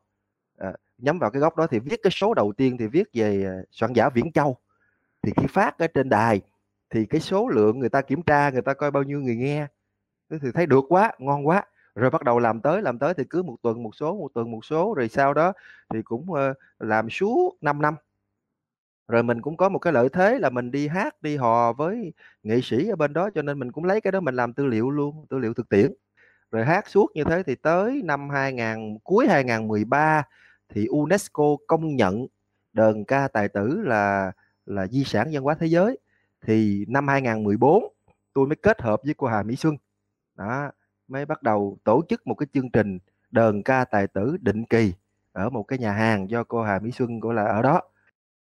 À, 0.59 0.73
nhắm 1.03 1.19
vào 1.19 1.31
cái 1.31 1.41
góc 1.41 1.57
đó 1.57 1.67
thì 1.67 1.79
viết 1.79 2.01
cái 2.03 2.11
số 2.11 2.35
đầu 2.35 2.53
tiên 2.57 2.77
thì 2.79 2.87
viết 2.87 3.09
về 3.15 3.45
ờ, 3.45 3.65
soạn 3.71 3.93
giả 3.93 4.09
Viễn 4.09 4.33
Châu. 4.33 4.57
Thì 5.23 5.33
khi 5.37 5.47
phát 5.47 5.79
ở 5.79 5.87
trên 5.87 6.09
đài 6.09 6.41
thì 6.91 7.07
cái 7.07 7.21
số 7.21 7.49
lượng 7.49 7.79
người 7.79 7.89
ta 7.89 8.03
kiểm 8.03 8.23
tra, 8.23 8.51
người 8.51 8.63
ta 8.63 8.75
coi 8.75 8.91
bao 8.91 9.03
nhiêu 9.03 9.21
người 9.21 9.37
nghe. 9.37 9.67
Thì 10.31 10.51
thấy 10.55 10.67
được 10.67 10.85
quá, 10.89 11.13
ngon 11.19 11.47
quá. 11.47 11.65
Rồi 11.95 12.11
bắt 12.11 12.23
đầu 12.23 12.39
làm 12.39 12.61
tới 12.61 12.83
làm 12.83 12.99
tới 12.99 13.15
thì 13.15 13.25
cứ 13.31 13.43
một 13.43 13.57
tuần 13.63 13.83
một 13.83 13.95
số, 13.95 14.15
một 14.17 14.29
tuần 14.35 14.51
một 14.51 14.65
số, 14.65 14.95
rồi 14.95 15.09
sau 15.09 15.35
đó 15.35 15.53
thì 15.95 16.03
cũng 16.03 16.33
ờ, 16.33 16.55
làm 16.79 17.11
suốt 17.11 17.57
5 17.61 17.83
năm. 17.83 17.95
Rồi 19.09 19.23
mình 19.23 19.43
cũng 19.43 19.57
có 19.57 19.69
một 19.69 19.79
cái 19.79 19.93
lợi 19.93 20.09
thế 20.09 20.39
là 20.39 20.51
mình 20.51 20.71
đi 20.71 20.89
hát, 20.89 21.23
đi 21.23 21.37
hò 21.37 21.73
với 21.73 22.13
nghệ 22.43 22.61
sĩ 22.63 22.89
ở 22.89 22.97
bên 22.97 23.13
đó, 23.13 23.31
cho 23.35 23.43
nên 23.43 23.59
mình 23.59 23.73
cũng 23.73 23.85
lấy 23.85 24.01
cái 24.01 24.13
đó 24.13 24.21
mình 24.21 24.37
làm 24.37 24.53
tư 24.53 24.67
liệu 24.67 24.91
luôn, 24.91 25.27
tư 25.31 25.39
liệu 25.39 25.55
thực 25.55 25.69
tiễn. 25.69 25.93
Rồi 26.51 26.65
hát 26.65 26.89
suốt 26.89 27.07
như 27.15 27.25
thế 27.25 27.43
thì 27.43 27.55
tới 27.55 28.03
năm 28.05 28.31
2000 28.31 28.99
cuối 29.05 29.27
2013 29.29 30.23
thì 30.73 30.87
UNESCO 30.87 31.57
công 31.67 31.97
nhận 31.97 32.27
đờn 32.73 33.05
ca 33.05 33.29
tài 33.29 33.49
tử 33.49 33.81
là 33.85 34.33
là 34.67 34.87
di 34.87 35.05
sản 35.05 35.29
văn 35.33 35.43
hóa 35.43 35.55
thế 35.61 35.67
giới. 35.67 35.99
Thì 36.41 36.85
năm 36.89 37.09
2014 37.09 37.85
tôi 38.35 38.47
mới 38.47 38.57
kết 38.57 38.83
hợp 38.83 39.01
với 39.05 39.15
cô 39.15 39.27
Hà 39.27 39.43
Mỹ 39.43 39.57
Xuân. 39.57 39.77
Đó, 40.35 40.71
mới 41.09 41.27
bắt 41.27 41.43
đầu 41.43 41.79
tổ 41.85 42.03
chức 42.09 42.27
một 42.27 42.35
cái 42.35 42.47
chương 42.53 42.71
trình 42.71 42.99
đờn 43.31 43.63
ca 43.63 43.85
tài 43.85 44.07
tử 44.07 44.37
định 44.41 44.65
kỳ 44.65 44.93
ở 45.33 45.51
một 45.51 45.63
cái 45.63 45.79
nhà 45.79 45.93
hàng 45.93 46.31
do 46.31 46.45
cô 46.45 46.63
Hà 46.63 46.79
Mỹ 46.79 46.91
Xuân 46.91 47.21
gọi 47.21 47.35
là 47.35 47.45
ở 47.45 47.63
đó. 47.63 47.81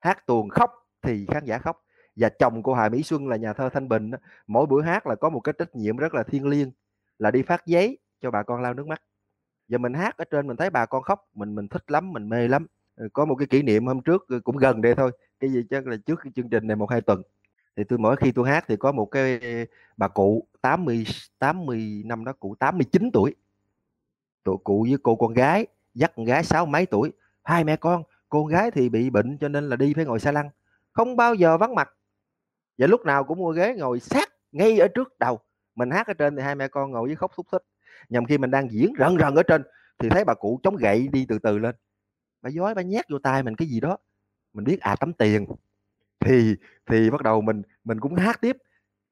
Hát 0.00 0.26
tuồng 0.26 0.48
khóc 0.48 0.88
thì 1.02 1.26
khán 1.26 1.44
giả 1.44 1.58
khóc. 1.58 1.82
Và 2.16 2.28
chồng 2.28 2.62
cô 2.62 2.74
Hà 2.74 2.88
Mỹ 2.88 3.02
Xuân 3.02 3.28
là 3.28 3.36
nhà 3.36 3.52
thơ 3.52 3.68
Thanh 3.68 3.88
Bình 3.88 4.10
mỗi 4.46 4.66
buổi 4.66 4.84
hát 4.84 5.06
là 5.06 5.14
có 5.14 5.30
một 5.30 5.40
cái 5.40 5.52
trách 5.58 5.76
nhiệm 5.76 5.96
rất 5.96 6.14
là 6.14 6.22
thiêng 6.22 6.46
liêng, 6.46 6.70
là 7.18 7.30
đi 7.30 7.42
phát 7.42 7.66
giấy 7.66 7.98
cho 8.20 8.30
bà 8.30 8.42
con 8.42 8.62
lau 8.62 8.74
nước 8.74 8.86
mắt 8.86 9.02
giờ 9.68 9.78
mình 9.78 9.94
hát 9.94 10.16
ở 10.16 10.24
trên 10.24 10.46
mình 10.46 10.56
thấy 10.56 10.70
bà 10.70 10.86
con 10.86 11.02
khóc, 11.02 11.28
mình 11.34 11.54
mình 11.54 11.68
thích 11.68 11.90
lắm, 11.90 12.12
mình 12.12 12.28
mê 12.28 12.48
lắm. 12.48 12.66
Ừ, 12.96 13.08
có 13.12 13.24
một 13.24 13.34
cái 13.34 13.46
kỷ 13.46 13.62
niệm 13.62 13.86
hôm 13.86 14.00
trước 14.00 14.28
ừ, 14.28 14.40
cũng 14.44 14.56
gần 14.56 14.82
đây 14.82 14.94
thôi. 14.94 15.10
Cái 15.40 15.50
gì 15.50 15.62
chắc 15.70 15.86
là 15.86 15.96
trước 16.06 16.20
cái 16.24 16.32
chương 16.36 16.48
trình 16.48 16.66
này 16.66 16.76
một 16.76 16.90
hai 16.90 17.00
tuần. 17.00 17.22
Thì 17.76 17.84
tôi 17.84 17.98
mỗi 17.98 18.16
khi 18.16 18.32
tôi 18.32 18.48
hát 18.48 18.64
thì 18.68 18.76
có 18.76 18.92
một 18.92 19.06
cái, 19.06 19.40
bà 19.96 20.08
cụ 20.08 20.46
80 20.60 21.04
80 21.38 22.02
năm 22.04 22.24
đó, 22.24 22.32
cụ 22.32 22.54
89 22.58 23.10
tuổi. 23.12 23.34
Tụi 24.44 24.56
cụ 24.64 24.86
với 24.88 24.98
cô 25.02 25.16
con 25.16 25.34
gái, 25.34 25.66
dắt 25.94 26.12
con 26.16 26.24
gái 26.24 26.44
sáu 26.44 26.66
mấy 26.66 26.86
tuổi. 26.86 27.12
Hai 27.42 27.64
mẹ 27.64 27.76
con 27.76 28.02
con 28.28 28.46
gái 28.46 28.70
thì 28.70 28.88
bị 28.88 29.10
bệnh 29.10 29.38
cho 29.38 29.48
nên 29.48 29.68
là 29.68 29.76
đi 29.76 29.94
phải 29.94 30.04
ngồi 30.04 30.20
xa 30.20 30.32
lăn. 30.32 30.50
Không 30.92 31.16
bao 31.16 31.34
giờ 31.34 31.58
vắng 31.58 31.74
mặt. 31.74 31.92
Và 32.78 32.86
lúc 32.86 33.04
nào 33.04 33.24
cũng 33.24 33.38
mua 33.38 33.52
ghế 33.52 33.74
ngồi 33.74 34.00
sát 34.00 34.28
ngay 34.52 34.78
ở 34.78 34.88
trước 34.88 35.18
đầu. 35.18 35.40
Mình 35.74 35.90
hát 35.90 36.06
ở 36.06 36.14
trên 36.14 36.36
thì 36.36 36.42
hai 36.42 36.54
mẹ 36.54 36.68
con 36.68 36.90
ngồi 36.90 37.08
với 37.08 37.16
khóc 37.16 37.32
thúc 37.36 37.46
thích 37.52 37.62
nhằm 38.08 38.24
khi 38.24 38.38
mình 38.38 38.50
đang 38.50 38.70
diễn 38.72 38.92
rần 38.98 39.16
rần 39.18 39.34
ở 39.34 39.42
trên 39.42 39.62
thì 39.98 40.08
thấy 40.08 40.24
bà 40.24 40.34
cụ 40.34 40.60
chống 40.62 40.76
gậy 40.76 41.08
đi 41.12 41.26
từ 41.28 41.38
từ 41.38 41.58
lên. 41.58 41.74
Bà 42.42 42.50
dối 42.50 42.74
bà 42.74 42.82
nhét 42.82 43.04
vô 43.10 43.18
tay 43.18 43.42
mình 43.42 43.56
cái 43.56 43.68
gì 43.68 43.80
đó. 43.80 43.98
Mình 44.52 44.64
biết 44.64 44.80
à 44.80 44.96
tấm 45.00 45.12
tiền. 45.12 45.46
Thì 46.20 46.56
thì 46.86 47.10
bắt 47.10 47.22
đầu 47.22 47.40
mình 47.40 47.62
mình 47.84 48.00
cũng 48.00 48.14
hát 48.14 48.40
tiếp. 48.40 48.56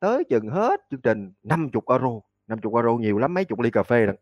Tới 0.01 0.25
chừng 0.25 0.49
hết 0.49 0.81
chương 0.91 1.01
trình 1.01 1.33
50 1.43 1.83
euro. 1.89 2.21
50 2.47 2.73
euro 2.75 2.97
nhiều 2.97 3.19
lắm, 3.19 3.35
mấy 3.35 3.45
chục 3.45 3.61
ly 3.61 3.71
cà 3.71 3.83
phê 3.83 4.07
rồi 4.07 4.17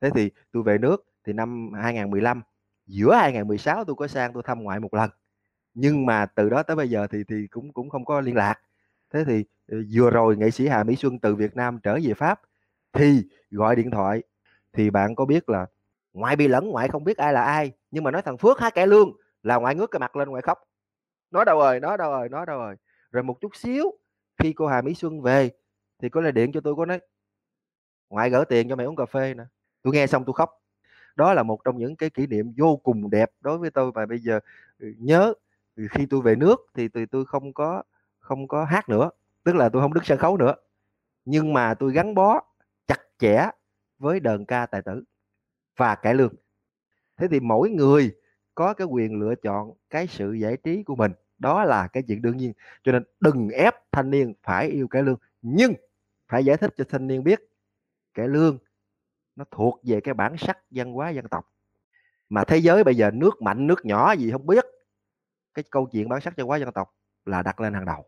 thế 0.00 0.10
thì 0.14 0.30
tôi 0.52 0.62
về 0.62 0.78
nước 0.78 1.06
thì 1.26 1.32
năm 1.32 1.72
2015 1.82 2.42
giữa 2.86 3.14
2016 3.14 3.84
tôi 3.84 3.96
có 3.96 4.06
sang 4.06 4.32
tôi 4.32 4.42
thăm 4.46 4.62
ngoại 4.62 4.80
một 4.80 4.94
lần. 4.94 5.10
Nhưng 5.74 6.06
mà 6.06 6.26
từ 6.26 6.48
đó 6.48 6.62
tới 6.62 6.76
bây 6.76 6.90
giờ 6.90 7.06
thì 7.06 7.24
thì 7.28 7.46
cũng 7.46 7.72
cũng 7.72 7.90
không 7.90 8.04
có 8.04 8.20
liên 8.20 8.36
lạc. 8.36 8.60
Thế 9.12 9.24
thì 9.24 9.44
ờ, 9.68 9.78
vừa 9.94 10.10
rồi 10.10 10.36
nghệ 10.36 10.50
sĩ 10.50 10.68
Hà 10.68 10.84
Mỹ 10.84 10.96
Xuân 10.96 11.18
từ 11.18 11.34
Việt 11.34 11.56
Nam 11.56 11.78
trở 11.82 11.98
về 12.02 12.14
Pháp 12.14 12.40
thì 12.98 13.22
gọi 13.50 13.76
điện 13.76 13.90
thoại. 13.90 14.22
Thì 14.72 14.90
bạn 14.90 15.14
có 15.14 15.24
biết 15.24 15.48
là 15.48 15.66
ngoại 16.12 16.36
bị 16.36 16.48
lẫn, 16.48 16.68
ngoại 16.68 16.88
không 16.88 17.04
biết 17.04 17.16
ai 17.16 17.32
là 17.32 17.42
ai, 17.42 17.72
nhưng 17.90 18.04
mà 18.04 18.10
nói 18.10 18.22
thằng 18.22 18.38
Phước 18.38 18.60
hai 18.60 18.70
kẻ 18.70 18.86
lương 18.86 19.12
là 19.42 19.56
ngoại 19.56 19.74
ngước 19.74 19.90
cái 19.90 20.00
mặt 20.00 20.16
lên 20.16 20.28
ngoại 20.28 20.42
khóc. 20.42 20.58
Nói 21.30 21.44
đâu 21.44 21.58
rồi, 21.58 21.80
nói 21.80 21.98
đâu 21.98 22.10
rồi, 22.10 22.28
nói 22.28 22.46
đâu 22.46 22.58
rồi. 22.58 22.76
Rồi 23.10 23.22
một 23.22 23.40
chút 23.40 23.56
xíu, 23.56 23.92
khi 24.38 24.52
cô 24.52 24.66
Hà 24.66 24.82
Mỹ 24.82 24.94
Xuân 24.94 25.22
về, 25.22 25.50
thì 26.02 26.08
cô 26.08 26.20
lại 26.20 26.32
điện 26.32 26.52
cho 26.52 26.60
tôi 26.60 26.74
có 26.76 26.86
nói, 26.86 27.00
ngoại 28.10 28.30
gỡ 28.30 28.44
tiền 28.48 28.68
cho 28.68 28.76
mày 28.76 28.86
uống 28.86 28.96
cà 28.96 29.06
phê 29.06 29.34
nè. 29.34 29.44
Tôi 29.82 29.94
nghe 29.94 30.06
xong 30.06 30.24
tôi 30.24 30.34
khóc. 30.34 30.62
Đó 31.16 31.34
là 31.34 31.42
một 31.42 31.64
trong 31.64 31.78
những 31.78 31.96
cái 31.96 32.10
kỷ 32.10 32.26
niệm 32.26 32.52
vô 32.56 32.76
cùng 32.76 33.10
đẹp 33.10 33.30
đối 33.40 33.58
với 33.58 33.70
tôi 33.70 33.92
và 33.92 34.06
bây 34.06 34.18
giờ 34.18 34.40
ừ, 34.78 34.94
nhớ 34.98 35.34
ừ, 35.76 35.86
khi 35.90 36.06
tôi 36.06 36.20
về 36.20 36.36
nước 36.36 36.66
thì 36.74 36.88
tôi 36.88 37.06
tôi 37.06 37.24
không 37.24 37.52
có 37.52 37.82
không 38.18 38.48
có 38.48 38.64
hát 38.64 38.88
nữa, 38.88 39.10
tức 39.44 39.56
là 39.56 39.68
tôi 39.68 39.82
không 39.82 39.94
đứng 39.94 40.04
sân 40.04 40.18
khấu 40.18 40.36
nữa. 40.36 40.54
Nhưng 41.24 41.52
mà 41.52 41.74
tôi 41.74 41.92
gắn 41.92 42.14
bó 42.14 42.40
chặt 42.88 43.00
chẽ 43.18 43.50
với 43.98 44.20
đờn 44.20 44.44
ca 44.44 44.66
tài 44.66 44.82
tử 44.82 45.04
và 45.76 45.94
cải 45.94 46.14
lương. 46.14 46.34
Thế 47.16 47.28
thì 47.30 47.40
mỗi 47.40 47.70
người 47.70 48.14
có 48.54 48.74
cái 48.74 48.86
quyền 48.86 49.20
lựa 49.20 49.34
chọn 49.34 49.72
cái 49.90 50.06
sự 50.06 50.32
giải 50.32 50.56
trí 50.56 50.82
của 50.82 50.96
mình. 50.96 51.12
Đó 51.38 51.64
là 51.64 51.88
cái 51.88 52.02
chuyện 52.02 52.22
đương 52.22 52.36
nhiên. 52.36 52.52
Cho 52.82 52.92
nên 52.92 53.04
đừng 53.20 53.48
ép 53.48 53.74
thanh 53.92 54.10
niên 54.10 54.34
phải 54.42 54.68
yêu 54.68 54.88
cải 54.88 55.02
lương, 55.02 55.18
nhưng 55.42 55.74
phải 56.28 56.44
giải 56.44 56.56
thích 56.56 56.74
cho 56.76 56.84
thanh 56.88 57.06
niên 57.06 57.24
biết 57.24 57.40
cải 58.14 58.28
lương 58.28 58.58
nó 59.36 59.44
thuộc 59.50 59.80
về 59.82 60.00
cái 60.00 60.14
bản 60.14 60.36
sắc 60.38 60.58
văn 60.70 60.92
hóa, 60.92 61.10
dân 61.10 61.28
tộc. 61.28 61.52
Mà 62.28 62.44
thế 62.44 62.56
giới 62.58 62.84
bây 62.84 62.94
giờ 62.94 63.10
nước 63.10 63.42
mạnh, 63.42 63.66
nước 63.66 63.84
nhỏ 63.84 64.12
gì 64.12 64.30
không 64.30 64.46
biết, 64.46 64.64
cái 65.54 65.64
câu 65.70 65.88
chuyện 65.92 66.08
bản 66.08 66.20
sắc 66.20 66.36
văn 66.36 66.46
hóa, 66.46 66.58
dân 66.58 66.72
tộc 66.72 66.94
là 67.24 67.42
đặt 67.42 67.60
lên 67.60 67.74
hàng 67.74 67.84
đầu. 67.84 68.04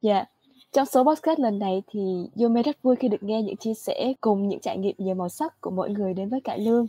Dạ. 0.00 0.14
yeah 0.14 0.28
trong 0.74 0.86
số 0.86 1.04
podcast 1.04 1.38
lần 1.38 1.58
này 1.58 1.82
thì 1.86 2.28
Yume 2.36 2.62
rất 2.62 2.82
vui 2.82 2.96
khi 2.96 3.08
được 3.08 3.22
nghe 3.22 3.42
những 3.42 3.56
chia 3.56 3.74
sẻ 3.74 4.12
cùng 4.20 4.48
những 4.48 4.60
trải 4.60 4.78
nghiệm 4.78 4.94
nhiều 4.98 5.14
màu 5.14 5.28
sắc 5.28 5.60
của 5.60 5.70
mọi 5.70 5.90
người 5.90 6.14
đến 6.14 6.28
với 6.28 6.40
cải 6.40 6.58
lương 6.58 6.86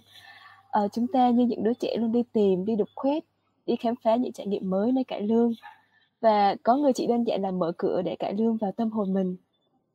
à, 0.72 0.82
chúng 0.94 1.08
ta 1.08 1.30
như 1.30 1.46
những 1.46 1.64
đứa 1.64 1.74
trẻ 1.74 1.98
luôn 1.98 2.12
đi 2.12 2.24
tìm 2.34 2.66
đi 2.66 2.76
đục 2.76 2.90
khoét 2.96 3.24
đi 3.66 3.76
khám 3.76 3.96
phá 4.04 4.16
những 4.16 4.32
trải 4.32 4.48
nghiệm 4.48 4.70
mới 4.70 4.92
nơi 4.92 5.04
cải 5.04 5.22
lương 5.22 5.54
và 6.22 6.56
có 6.64 6.76
người 6.76 6.94
chỉ 6.94 7.08
đơn 7.08 7.24
giản 7.24 7.42
là 7.42 7.52
mở 7.52 7.72
cửa 7.78 8.02
để 8.02 8.16
cải 8.16 8.34
lương 8.34 8.58
vào 8.58 8.72
tâm 8.72 8.92
hồn 8.92 9.14
mình 9.14 9.36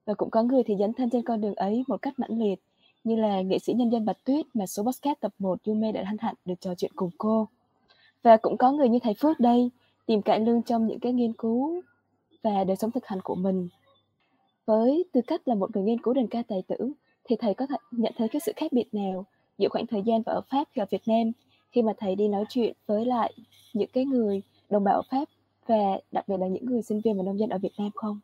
và 0.06 0.14
cũng 0.14 0.30
có 0.30 0.42
người 0.42 0.62
thì 0.62 0.74
dấn 0.78 0.92
thân 0.92 1.10
trên 1.10 1.22
con 1.22 1.40
đường 1.40 1.54
ấy 1.54 1.84
một 1.88 2.02
cách 2.02 2.14
mãnh 2.18 2.38
liệt 2.38 2.60
như 3.04 3.16
là 3.16 3.40
nghệ 3.40 3.58
sĩ 3.58 3.72
nhân 3.72 3.90
dân 3.90 4.04
Bạch 4.04 4.24
Tuyết 4.24 4.46
mà 4.54 4.66
số 4.66 4.82
podcast 4.82 5.20
tập 5.20 5.32
1 5.38 5.58
Yume 5.66 5.92
đã 5.92 6.04
hân 6.06 6.18
hạnh 6.18 6.34
được 6.44 6.60
trò 6.60 6.74
chuyện 6.74 6.92
cùng 6.94 7.10
cô. 7.18 7.48
Và 8.22 8.36
cũng 8.36 8.56
có 8.56 8.72
người 8.72 8.88
như 8.88 8.98
thầy 9.02 9.14
Phước 9.14 9.40
đây 9.40 9.70
tìm 10.06 10.22
cải 10.22 10.40
lương 10.40 10.62
trong 10.62 10.86
những 10.86 11.00
cái 11.00 11.12
nghiên 11.12 11.32
cứu 11.32 11.82
và 12.42 12.64
đời 12.64 12.76
sống 12.76 12.90
thực 12.90 13.06
hành 13.06 13.20
của 13.24 13.34
mình. 13.34 13.68
Với 14.66 15.04
tư 15.12 15.20
cách 15.26 15.48
là 15.48 15.54
một 15.54 15.76
người 15.76 15.84
nghiên 15.84 16.02
cứu 16.02 16.14
đền 16.14 16.26
ca 16.26 16.42
tài 16.48 16.62
tử 16.68 16.92
thì 17.24 17.36
thầy 17.40 17.54
có 17.54 17.66
thể 17.66 17.76
nhận 17.90 18.12
thấy 18.16 18.28
cái 18.28 18.40
sự 18.46 18.52
khác 18.56 18.72
biệt 18.72 18.86
nào 18.92 19.26
giữa 19.58 19.68
khoảng 19.68 19.86
thời 19.86 20.02
gian 20.02 20.22
và 20.22 20.32
ở 20.32 20.40
Pháp 20.50 20.68
và 20.76 20.84
Việt 20.90 21.02
Nam 21.06 21.32
khi 21.72 21.82
mà 21.82 21.92
thầy 21.98 22.14
đi 22.14 22.28
nói 22.28 22.44
chuyện 22.48 22.74
với 22.86 23.04
lại 23.06 23.34
những 23.74 23.90
cái 23.92 24.04
người 24.04 24.42
đồng 24.70 24.84
bào 24.84 24.94
ở 24.94 25.02
Pháp 25.10 25.24
và 25.66 25.76
đặc 26.12 26.28
biệt 26.28 26.36
là 26.40 26.46
những 26.46 26.66
người 26.66 26.82
sinh 26.82 27.00
viên 27.04 27.16
và 27.16 27.22
nông 27.22 27.38
dân 27.38 27.48
ở 27.48 27.58
Việt 27.58 27.72
Nam 27.78 27.90
không? 27.94 28.20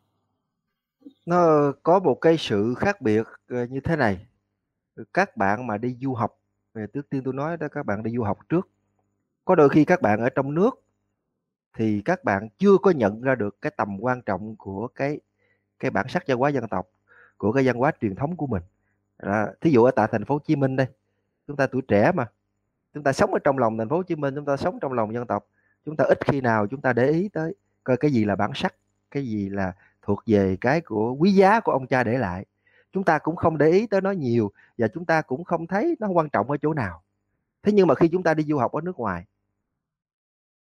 Nó 1.25 1.71
có 1.83 1.99
một 1.99 2.15
cái 2.21 2.37
sự 2.37 2.73
khác 2.77 3.01
biệt 3.01 3.23
ờ, 3.49 3.65
như 3.65 3.79
thế 3.79 3.95
này. 3.95 4.17
Các 5.13 5.37
bạn 5.37 5.67
mà 5.67 5.77
đi 5.77 5.97
du 6.01 6.13
học, 6.13 6.39
về 6.73 6.87
trước 6.93 7.09
tiên 7.09 7.21
tôi 7.25 7.33
nói 7.33 7.57
đó 7.57 7.67
các 7.71 7.85
bạn 7.85 8.03
đi 8.03 8.11
du 8.11 8.23
học 8.23 8.37
trước. 8.49 8.69
Có 9.45 9.55
đôi 9.55 9.69
khi 9.69 9.85
các 9.85 10.01
bạn 10.01 10.19
ở 10.19 10.29
trong 10.29 10.53
nước 10.53 10.83
thì 11.77 12.01
các 12.05 12.23
bạn 12.23 12.47
chưa 12.57 12.77
có 12.81 12.91
nhận 12.91 13.21
ra 13.21 13.35
được 13.35 13.61
cái 13.61 13.71
tầm 13.77 13.97
quan 14.01 14.21
trọng 14.21 14.55
của 14.55 14.87
cái 14.95 15.19
cái 15.79 15.91
bản 15.91 16.05
sắc 16.09 16.23
văn 16.27 16.37
hóa 16.37 16.49
dân 16.49 16.67
tộc, 16.67 16.89
của 17.37 17.51
cái 17.51 17.67
văn 17.67 17.75
hóa 17.75 17.91
truyền 18.01 18.15
thống 18.15 18.35
của 18.35 18.47
mình. 18.47 18.63
À, 19.17 19.47
thí 19.61 19.71
dụ 19.71 19.83
ở 19.83 19.91
tại 19.91 20.07
thành 20.11 20.25
phố 20.25 20.35
Hồ 20.35 20.39
Chí 20.39 20.55
Minh 20.55 20.75
đây, 20.75 20.87
chúng 21.47 21.57
ta 21.57 21.67
tuổi 21.67 21.81
trẻ 21.87 22.11
mà, 22.15 22.25
chúng 22.93 23.03
ta 23.03 23.13
sống 23.13 23.33
ở 23.33 23.39
trong 23.43 23.57
lòng 23.57 23.77
thành 23.77 23.89
phố 23.89 23.95
Hồ 23.95 24.03
Chí 24.03 24.15
Minh, 24.15 24.35
chúng 24.35 24.45
ta 24.45 24.57
sống 24.57 24.79
trong 24.81 24.93
lòng 24.93 25.13
dân 25.13 25.27
tộc, 25.27 25.47
chúng 25.85 25.95
ta 25.95 26.05
ít 26.05 26.17
khi 26.25 26.41
nào 26.41 26.67
chúng 26.67 26.81
ta 26.81 26.93
để 26.93 27.07
ý 27.07 27.29
tới 27.29 27.55
coi 27.83 27.97
cái 27.97 28.11
gì 28.11 28.25
là 28.25 28.35
bản 28.35 28.51
sắc, 28.55 28.75
cái 29.11 29.27
gì 29.27 29.49
là 29.49 29.73
thuộc 30.01 30.23
về 30.25 30.57
cái 30.61 30.81
của 30.81 31.13
quý 31.13 31.31
giá 31.31 31.59
của 31.59 31.71
ông 31.71 31.87
cha 31.87 32.03
để 32.03 32.17
lại. 32.17 32.45
Chúng 32.91 33.03
ta 33.03 33.19
cũng 33.19 33.35
không 33.35 33.57
để 33.57 33.69
ý 33.69 33.87
tới 33.87 34.01
nó 34.01 34.11
nhiều 34.11 34.51
và 34.77 34.87
chúng 34.87 35.05
ta 35.05 35.21
cũng 35.21 35.43
không 35.43 35.67
thấy 35.67 35.95
nó 35.99 36.07
quan 36.07 36.29
trọng 36.29 36.51
ở 36.51 36.57
chỗ 36.57 36.73
nào. 36.73 37.03
Thế 37.63 37.71
nhưng 37.71 37.87
mà 37.87 37.95
khi 37.95 38.07
chúng 38.07 38.23
ta 38.23 38.33
đi 38.33 38.43
du 38.43 38.57
học 38.57 38.71
ở 38.71 38.81
nước 38.81 38.99
ngoài 38.99 39.25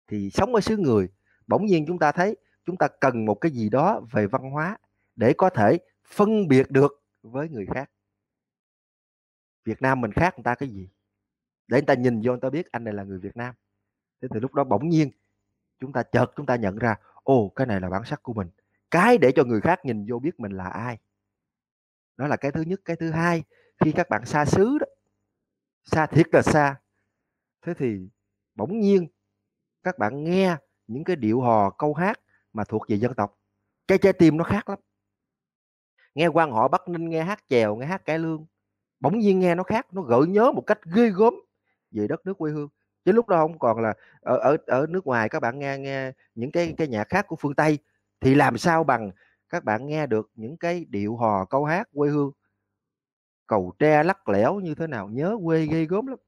thì 0.09 0.31
sống 0.31 0.55
ở 0.55 0.61
xứ 0.61 0.77
người 0.77 1.09
bỗng 1.47 1.67
nhiên 1.67 1.87
chúng 1.87 1.99
ta 1.99 2.13
thấy 2.13 2.37
chúng 2.67 2.77
ta 2.77 2.89
cần 3.01 3.25
một 3.25 3.35
cái 3.35 3.53
gì 3.53 3.69
đó 3.69 4.01
về 4.11 4.27
văn 4.27 4.51
hóa 4.51 4.77
để 5.17 5.35
có 5.39 5.51
thể 5.51 5.79
phân 6.07 6.49
biệt 6.49 6.71
được 6.71 7.03
với 7.23 7.49
người 7.49 7.67
khác. 7.75 7.91
Việt 9.65 9.83
Nam 9.83 10.01
mình 10.01 10.13
khác 10.13 10.35
người 10.37 10.45
ta 10.45 10.55
cái 10.55 10.69
gì? 10.69 10.89
Để 11.67 11.79
người 11.79 11.87
ta 11.87 11.95
nhìn 11.95 12.21
vô 12.25 12.33
người 12.33 12.41
ta 12.41 12.51
biết 12.51 12.73
anh 12.73 12.85
này 12.85 12.95
là 12.95 13.03
người 13.03 13.19
Việt 13.19 13.37
Nam. 13.37 13.55
Thế 14.23 14.29
thì 14.35 14.41
lúc 14.41 14.55
đó 14.55 14.65
bỗng 14.65 14.89
nhiên 14.89 15.11
chúng 15.81 15.93
ta 15.93 16.03
chợt 16.03 16.33
chúng 16.37 16.47
ta 16.47 16.57
nhận 16.57 16.77
ra, 16.77 16.97
ồ, 17.23 17.49
cái 17.49 17.67
này 17.67 17.81
là 17.81 17.91
bản 17.91 18.05
sắc 18.05 18.23
của 18.23 18.33
mình. 18.33 18.51
Cái 18.91 19.19
để 19.19 19.33
cho 19.37 19.45
người 19.45 19.61
khác 19.61 19.85
nhìn 19.85 20.07
vô 20.09 20.19
biết 20.19 20.41
mình 20.41 20.53
là 20.53 20.69
ai. 20.69 20.99
Đó 22.17 22.27
là 22.27 22.37
cái 22.37 22.53
thứ 22.53 22.63
nhất. 22.63 22.81
Cái 22.85 22.97
thứ 22.97 23.11
hai, 23.11 23.43
khi 23.85 23.93
các 23.93 24.09
bạn 24.09 24.25
xa 24.25 24.45
xứ 24.45 24.79
đó, 24.79 24.87
xa 25.85 26.07
thiệt 26.07 26.27
là 26.33 26.43
xa, 26.43 26.81
thế 27.63 27.75
thì 27.75 28.09
bỗng 28.55 28.81
nhiên 28.81 29.09
các 29.83 29.99
bạn 29.99 30.25
nghe 30.25 30.57
những 30.87 31.05
cái 31.05 31.17
điệu 31.17 31.41
hò, 31.41 31.71
câu 31.71 31.95
hát 31.95 32.21
mà 32.53 32.65
thuộc 32.65 32.83
về 32.89 32.97
dân 32.97 33.15
tộc, 33.15 33.39
cái 33.89 33.99
trái 33.99 34.13
tim 34.13 34.37
nó 34.37 34.45
khác 34.45 34.69
lắm 34.69 34.79
nghe 36.15 36.27
quan 36.27 36.53
họ 36.53 36.69
bắc 36.69 36.89
ninh 36.89 37.11
nghe 37.11 37.23
hát 37.23 37.45
chèo, 37.49 37.77
nghe 37.77 37.87
hát 37.87 38.05
cải 38.05 38.19
lương, 38.19 38.47
bỗng 39.01 39.19
nhiên 39.19 39.41
nghe 39.41 39.55
nó 39.55 39.63
khác, 39.63 39.87
nó 39.93 40.03
gợi 40.03 40.27
nhớ 40.27 40.53
một 40.53 40.63
cách 40.67 40.79
ghê 40.95 41.11
gớm 41.11 41.35
về 41.91 42.07
đất 42.09 42.27
nước 42.27 42.39
quê 42.39 42.53
hương. 42.53 42.69
Chứ 43.05 43.13
lúc 43.13 43.29
đó 43.29 43.37
không 43.37 43.59
còn 43.59 43.81
là 43.81 43.95
ở 44.21 44.37
ở 44.37 44.57
ở 44.67 44.87
nước 44.89 45.07
ngoài 45.07 45.29
các 45.29 45.41
bạn 45.41 45.59
nghe 45.59 45.79
nghe 45.79 46.13
những 46.35 46.53
cái 46.53 46.75
cái 46.79 46.89
nhạc 46.89 47.09
khác 47.09 47.27
của 47.29 47.37
phương 47.37 47.55
tây, 47.55 47.79
thì 48.21 48.35
làm 48.35 48.59
sao 48.59 48.85
bằng 48.85 49.11
các 49.49 49.65
bạn 49.65 49.87
nghe 49.87 50.07
được 50.07 50.31
những 50.35 50.57
cái 50.57 50.85
điệu 50.89 51.17
hò, 51.17 51.45
câu 51.45 51.65
hát 51.65 51.89
quê 51.95 52.11
hương. 52.11 52.33
Cầu 53.47 53.73
tre 53.79 54.03
lắc 54.03 54.29
lẻo 54.29 54.61
như 54.61 54.75
thế 54.75 54.87
nào, 54.87 55.09
nhớ 55.09 55.37
quê 55.45 55.67
ghê 55.67 55.85
gớm 55.85 56.07
lắm. 56.07 56.19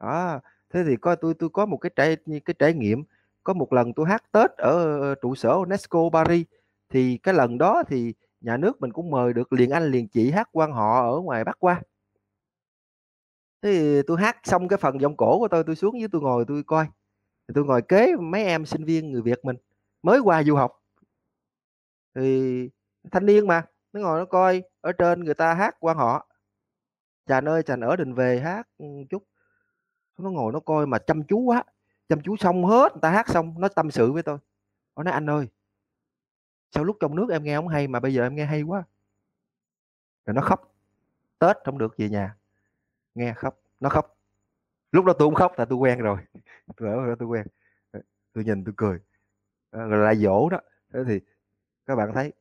Đó, 0.00 0.40
thế 0.70 0.84
thì 0.86 0.96
coi 0.96 1.16
tôi 1.16 1.34
tôi 1.34 1.48
có 1.52 1.66
một 1.66 1.76
cái 1.76 1.90
trải 1.96 2.16
cái 2.44 2.54
trải 2.58 2.74
nghiệm. 2.74 3.04
Có 3.44 3.52
một 3.52 3.72
lần 3.72 3.92
tôi 3.94 4.06
hát 4.08 4.32
Tết 4.32 4.50
ở 4.50 5.14
trụ 5.14 5.34
sở 5.34 5.50
UNESCO 5.50 6.10
Paris, 6.12 6.46
thì 6.88 7.18
cái 7.18 7.34
lần 7.34 7.58
đó 7.58 7.82
thì 7.88 8.14
nhà 8.40 8.56
nước 8.56 8.80
mình 8.80 8.92
cũng 8.92 9.10
mời 9.10 9.32
được 9.32 9.52
liền 9.52 9.70
anh, 9.70 9.90
liền 9.90 10.08
chị 10.08 10.30
hát 10.30 10.48
quan 10.52 10.72
họ 10.72 11.16
ở 11.16 11.20
ngoài 11.20 11.44
Bắc 11.44 11.56
qua. 11.58 11.82
Thế 13.62 13.72
thì 13.72 14.02
tôi 14.06 14.20
hát 14.20 14.36
xong 14.44 14.68
cái 14.68 14.76
phần 14.76 15.00
giọng 15.00 15.16
cổ 15.16 15.38
của 15.38 15.48
tôi 15.48 15.64
tôi 15.66 15.76
xuống 15.76 15.98
với 15.98 16.08
tôi 16.12 16.22
ngồi 16.22 16.44
tôi 16.48 16.62
coi. 16.66 16.86
Tôi 17.54 17.64
ngồi 17.64 17.82
kế 17.82 18.16
mấy 18.16 18.44
em 18.44 18.66
sinh 18.66 18.84
viên 18.84 19.12
người 19.12 19.22
Việt 19.22 19.44
mình 19.44 19.56
mới 20.02 20.20
qua 20.20 20.42
du 20.42 20.56
học. 20.56 20.72
Thì 22.14 22.70
thanh 23.10 23.26
niên 23.26 23.46
mà, 23.46 23.66
nó 23.92 24.00
ngồi 24.00 24.18
nó 24.18 24.24
coi, 24.24 24.62
ở 24.80 24.92
trên 24.92 25.24
người 25.24 25.34
ta 25.34 25.54
hát 25.54 25.76
quan 25.80 25.96
họ. 25.96 26.28
Chàng 27.26 27.44
ơi 27.44 27.62
chàng 27.62 27.80
ở 27.80 27.96
đình 27.96 28.14
về 28.14 28.40
hát 28.40 28.68
ừ, 28.78 28.86
chút. 29.10 29.22
Nó 30.18 30.30
ngồi 30.30 30.52
nó 30.52 30.60
coi 30.60 30.86
mà 30.86 30.98
chăm 30.98 31.22
chú 31.24 31.40
quá, 31.40 31.64
chăm 32.08 32.20
chú 32.22 32.36
xong 32.36 32.64
hết, 32.64 32.92
người 32.92 33.00
ta 33.02 33.10
hát 33.10 33.28
xong, 33.28 33.54
nó 33.58 33.68
tâm 33.68 33.90
sự 33.90 34.12
với 34.12 34.22
tôi. 34.22 34.38
Nó 34.96 35.02
nói, 35.02 35.14
anh 35.14 35.30
ơi 35.30 35.48
sao 36.70 36.84
lúc 36.84 36.96
trong 37.00 37.16
nước 37.16 37.26
em 37.30 37.44
nghe 37.44 37.56
không 37.56 37.68
hay 37.68 37.88
mà 37.88 38.00
bây 38.00 38.14
giờ 38.14 38.22
em 38.22 38.36
nghe 38.36 38.44
hay 38.44 38.62
quá. 38.62 38.84
Rồi 40.26 40.34
nó 40.34 40.42
khóc. 40.42 40.74
Tết 41.38 41.56
không 41.64 41.78
được 41.78 41.96
về 41.96 42.08
nhà. 42.08 42.36
Nghe 43.14 43.34
khóc. 43.34 43.60
Nó 43.80 43.88
khóc. 43.88 44.16
Lúc 44.92 45.04
đó 45.04 45.12
tôi 45.12 45.26
cũng 45.26 45.34
khóc, 45.34 45.52
tại 45.56 45.66
tôi 45.70 45.78
quen 45.78 45.98
rồi. 45.98 46.18
Tôi 46.76 46.88
ở 46.88 47.06
đó 47.06 47.14
tôi 47.18 47.28
quen. 47.28 47.46
Tôi 48.32 48.44
nhìn 48.44 48.64
tôi 48.64 48.74
cười. 48.76 48.98
Ờ, 49.70 49.86
rồi 49.86 50.04
lại 50.04 50.16
dỗ 50.16 50.48
đó. 50.48 50.60
Thế 50.92 51.00
thì 51.08 51.20
các 51.86 51.96
bạn 51.96 52.10
thấy, 52.14 52.32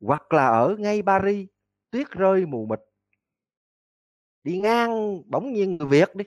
hoặc 0.00 0.32
là 0.32 0.46
ở 0.46 0.76
ngay 0.78 1.02
Paris, 1.02 1.48
tuyết 1.90 2.10
rơi 2.10 2.46
mù 2.46 2.66
mịt. 2.66 2.80
Đi 4.44 4.60
ngang 4.60 5.22
bỗng 5.30 5.52
nhiên 5.52 5.76
người 5.76 5.88
Việt 5.88 6.14
đi. 6.14 6.24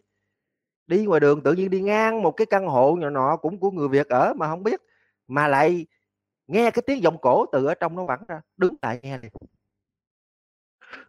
Đi 0.88 1.06
ngoài 1.06 1.20
đường 1.20 1.44
tự 1.44 1.54
nhiên 1.54 1.70
đi 1.70 1.82
ngang 1.82 2.22
một 2.22 2.32
cái 2.32 2.46
căn 2.46 2.68
hộ 2.68 2.96
nhỏ 2.96 3.10
nọ 3.10 3.38
cũng 3.38 3.60
của 3.60 3.72
người 3.72 3.88
Việt 3.88 4.08
ở 4.08 4.34
mà 4.34 4.48
không 4.48 4.64
biết. 4.64 4.82
Mà 5.28 5.48
lại 5.48 5.86
nghe 6.54 6.72
cái 6.72 6.84
tiếng 6.88 7.04
giọng 7.04 7.18
cổ 7.22 7.46
từ 7.52 7.66
ở 7.66 7.74
trong 7.74 7.96
nó 7.96 8.06
vẳng 8.06 8.24
ra 8.28 8.42
đứng 8.58 8.76
lại 8.82 9.00
nghe 9.04 9.18
liền. 9.18 9.32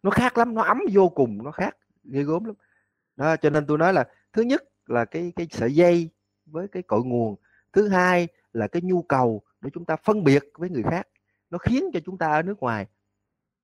Nó 0.03 0.11
khác 0.11 0.39
lắm 0.39 0.55
nó 0.55 0.63
ấm 0.63 0.81
vô 0.93 1.09
cùng 1.09 1.45
nó 1.45 1.51
khác 1.51 1.77
ghê 2.05 2.23
gớm 2.23 2.45
lắm. 2.45 2.55
Đó 3.17 3.37
cho 3.37 3.51
nên 3.51 3.67
tôi 3.67 3.79
nói 3.79 3.93
là 3.93 4.09
thứ 4.33 4.43
nhất 4.43 4.65
là 4.87 5.05
cái 5.05 5.33
cái 5.37 5.47
sợi 5.51 5.75
dây 5.75 6.11
với 6.47 6.69
cái 6.69 6.83
cội 6.83 7.05
nguồn 7.05 7.37
thứ 7.73 7.89
hai 7.89 8.29
là 8.53 8.69
cái 8.69 8.83
nhu 8.83 9.03
cầu 9.03 9.43
để 9.61 9.71
chúng 9.75 9.85
ta 9.85 9.97
phân 9.97 10.25
biệt 10.25 10.45
với 10.55 10.71
người 10.71 10.83
khác. 10.83 11.09
Nó 11.51 11.59
khiến 11.59 11.91
cho 11.93 12.01
chúng 12.05 12.19
ta 12.19 12.33
ở 12.33 12.43
nước 12.43 12.61
ngoài 12.61 12.87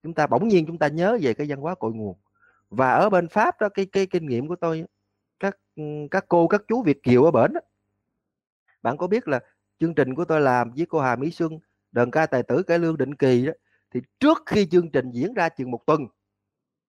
chúng 0.03 0.15
ta 0.15 0.27
bỗng 0.27 0.49
nhiên 0.49 0.67
chúng 0.67 0.79
ta 0.79 0.89
nhớ 0.89 1.19
về 1.23 1.35
cái 1.35 1.47
văn 1.51 1.61
hóa 1.61 1.75
cội 1.75 1.93
nguồn. 1.93 2.17
Và 2.71 2.91
ở 2.91 3.11
bên 3.11 3.29
pháp 3.29 3.61
đó 3.61 3.69
cái 3.69 3.87
cái 3.87 4.07
kinh 4.07 4.27
nghiệm 4.27 4.49
của 4.49 4.57
tôi 4.57 4.85
các 5.41 5.57
ừ, 5.77 5.83
các 6.11 6.25
cô 6.29 6.49
các 6.49 6.63
chú 6.69 6.83
việt 6.83 7.03
kiều 7.03 7.25
ở 7.25 7.31
bển 7.31 7.53
đó, 7.53 7.61
bạn 8.83 8.97
có 8.97 9.07
biết 9.07 9.29
là 9.29 9.41
chương 9.79 9.95
trình 9.95 10.15
của 10.15 10.25
tôi 10.25 10.41
làm 10.41 10.71
với 10.77 10.87
cô 10.87 11.01
Hà 11.01 11.17
Mỹ 11.17 11.31
Xuân 11.31 11.59
đơn 11.93 12.11
ca 12.11 12.27
tài 12.27 12.43
tử 12.43 12.63
cải 12.63 12.79
lương 12.79 12.97
định 12.97 13.15
kỳ 13.15 13.47
đó, 13.47 13.53
thì 13.91 14.01
trước 14.21 14.43
khi 14.47 14.69
chương 14.71 14.91
trình 14.91 15.11
diễn 15.11 15.35
ra 15.35 15.49
chừng 15.49 15.71
một 15.71 15.87
tuần, 15.87 16.07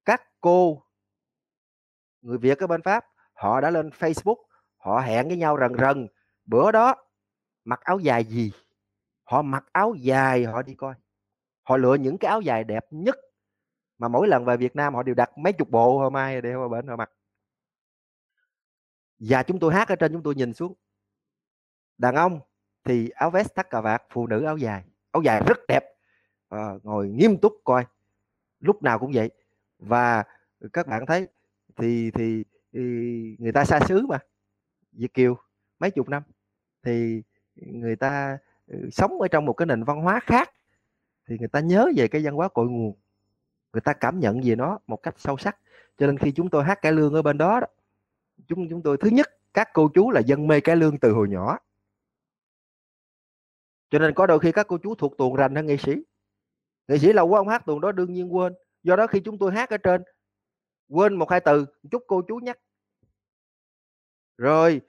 các 0.06 0.24
cô 0.42 0.84
người 2.22 2.38
Việt 2.38 2.60
ở 2.60 2.68
bên 2.68 2.82
Pháp, 2.82 3.06
họ 3.34 3.62
đã 3.62 3.70
lên 3.70 3.90
Facebook, 3.90 4.44
họ 4.78 5.00
hẹn 5.00 5.28
với 5.28 5.38
nhau 5.38 5.58
rần 5.60 5.74
rần, 5.78 6.08
bữa 6.46 6.72
đó 6.72 6.96
mặc 7.66 7.80
áo 7.82 8.00
dài 8.00 8.24
gì? 8.24 8.52
Họ 9.24 9.42
mặc 9.42 9.66
áo 9.72 9.94
dài, 9.94 10.46
họ 10.46 10.62
đi 10.62 10.76
coi. 10.76 10.96
Họ 11.64 11.78
lựa 11.78 11.96
những 11.96 12.18
cái 12.18 12.30
áo 12.30 12.42
dài 12.42 12.64
đẹp 12.64 12.86
nhất 12.92 13.16
mà 13.98 14.08
mỗi 14.08 14.28
lần 14.28 14.46
về 14.46 14.58
Việt 14.58 14.76
Nam 14.76 14.96
họ 14.96 15.04
đều 15.04 15.16
đặt 15.16 15.38
mấy 15.38 15.54
chục 15.54 15.70
bộ 15.70 16.00
hôm 16.00 16.14
mai 16.14 16.42
để 16.42 16.54
họ 16.54 16.68
bên 16.68 16.88
họ 16.88 16.96
mặc. 16.96 17.12
Và 19.20 19.44
chúng 19.44 19.60
tôi 19.60 19.74
hát 19.74 19.88
ở 19.88 19.96
trên, 19.96 20.14
chúng 20.14 20.24
tôi 20.24 20.36
nhìn 20.36 20.54
xuống. 20.54 20.74
Đàn 21.98 22.16
ông 22.16 22.40
thì 22.84 23.10
áo 23.10 23.30
vest 23.30 23.56
thắt 23.56 23.70
cà 23.70 23.82
vạt, 23.82 24.04
phụ 24.10 24.28
nữ 24.28 24.46
áo 24.46 24.58
dài 24.58 24.84
áo 25.12 25.22
dài 25.22 25.42
rất 25.48 25.58
đẹp. 25.68 25.84
À, 26.50 26.74
ngồi 26.84 27.10
nghiêm 27.10 27.38
túc 27.38 27.54
coi. 27.64 27.86
Lúc 28.60 28.84
nào 28.84 29.00
cũng 29.00 29.12
vậy. 29.14 29.32
Và 29.80 30.24
các 30.74 30.88
bạn 30.88 31.06
thấy 31.06 31.28
thì 31.76 32.12
thì, 32.12 32.44
thì 32.74 32.80
người 33.40 33.52
ta 33.52 33.66
xa 33.66 33.80
xứ 33.80 34.06
mà. 34.10 34.20
Việt 34.92 35.14
kiều 35.14 35.38
mấy 35.80 35.92
chục 35.92 36.10
năm. 36.10 36.24
Thì 36.84 37.22
người 37.56 37.96
ta 37.96 38.38
ừ, 38.68 38.90
sống 38.92 39.22
ở 39.22 39.28
trong 39.28 39.46
một 39.46 39.54
cái 39.54 39.66
nền 39.66 39.84
văn 39.84 40.02
hóa 40.02 40.20
khác. 40.20 40.52
Thì 41.28 41.38
người 41.40 41.48
ta 41.48 41.60
nhớ 41.60 41.90
về 41.96 42.08
cái 42.08 42.26
văn 42.26 42.34
hóa 42.36 42.48
cội 42.48 42.68
nguồn. 42.70 42.96
Người 43.74 43.82
ta 43.82 43.94
cảm 43.94 44.20
nhận 44.20 44.42
về 44.44 44.56
nó 44.56 44.80
một 44.88 45.04
cách 45.04 45.16
sâu 45.18 45.38
sắc. 45.38 45.58
Cho 45.98 46.08
nên 46.08 46.18
khi 46.18 46.32
chúng 46.32 46.50
tôi 46.50 46.64
hát 46.64 46.82
cải 46.82 46.92
lương 46.92 47.14
ở 47.14 47.22
bên 47.22 47.38
đó, 47.38 47.60
đó 47.60 47.68
chúng 48.48 48.70
chúng 48.70 48.82
tôi 48.82 48.98
thứ 48.98 49.10
nhất 49.10 49.38
các 49.54 49.70
cô 49.74 49.90
chú 49.94 50.12
là 50.12 50.20
dân 50.20 50.48
mê 50.48 50.60
cải 50.60 50.76
lương 50.76 50.98
từ 50.98 51.12
hồi 51.12 51.30
nhỏ 51.30 51.58
cho 53.92 54.00
nên 54.00 54.14
có 54.14 54.28
đôi 54.28 54.40
khi 54.40 54.52
các 54.52 54.68
cô 54.68 54.78
chú 54.78 54.96
thuộc 54.96 55.18
tuồng 55.18 55.36
rành 55.36 55.56
hơn 55.56 55.66
nghệ 55.66 55.78
sĩ. 55.78 55.92
Nghệ 56.88 56.98
sĩ 56.98 57.14
lâu 57.14 57.28
quá 57.28 57.40
ông 57.40 57.48
hát, 57.48 57.66
tuồng 57.66 57.82
đó 57.82 57.92
đương 57.92 58.14
nhiên 58.14 58.36
quên. 58.36 58.54
Do 58.84 58.96
đó 58.96 59.08
khi 59.08 59.20
chúng 59.20 59.38
tôi 59.40 59.52
hát 59.52 59.70
ở 59.70 59.78
trên, 59.78 60.04
quên 60.90 61.14
một 61.14 61.30
hai 61.30 61.40
từ 61.40 61.66
chút 61.92 62.04
cô 62.08 62.22
chú 62.28 62.40
nhắc. 62.44 62.60
Rồi 64.38 64.82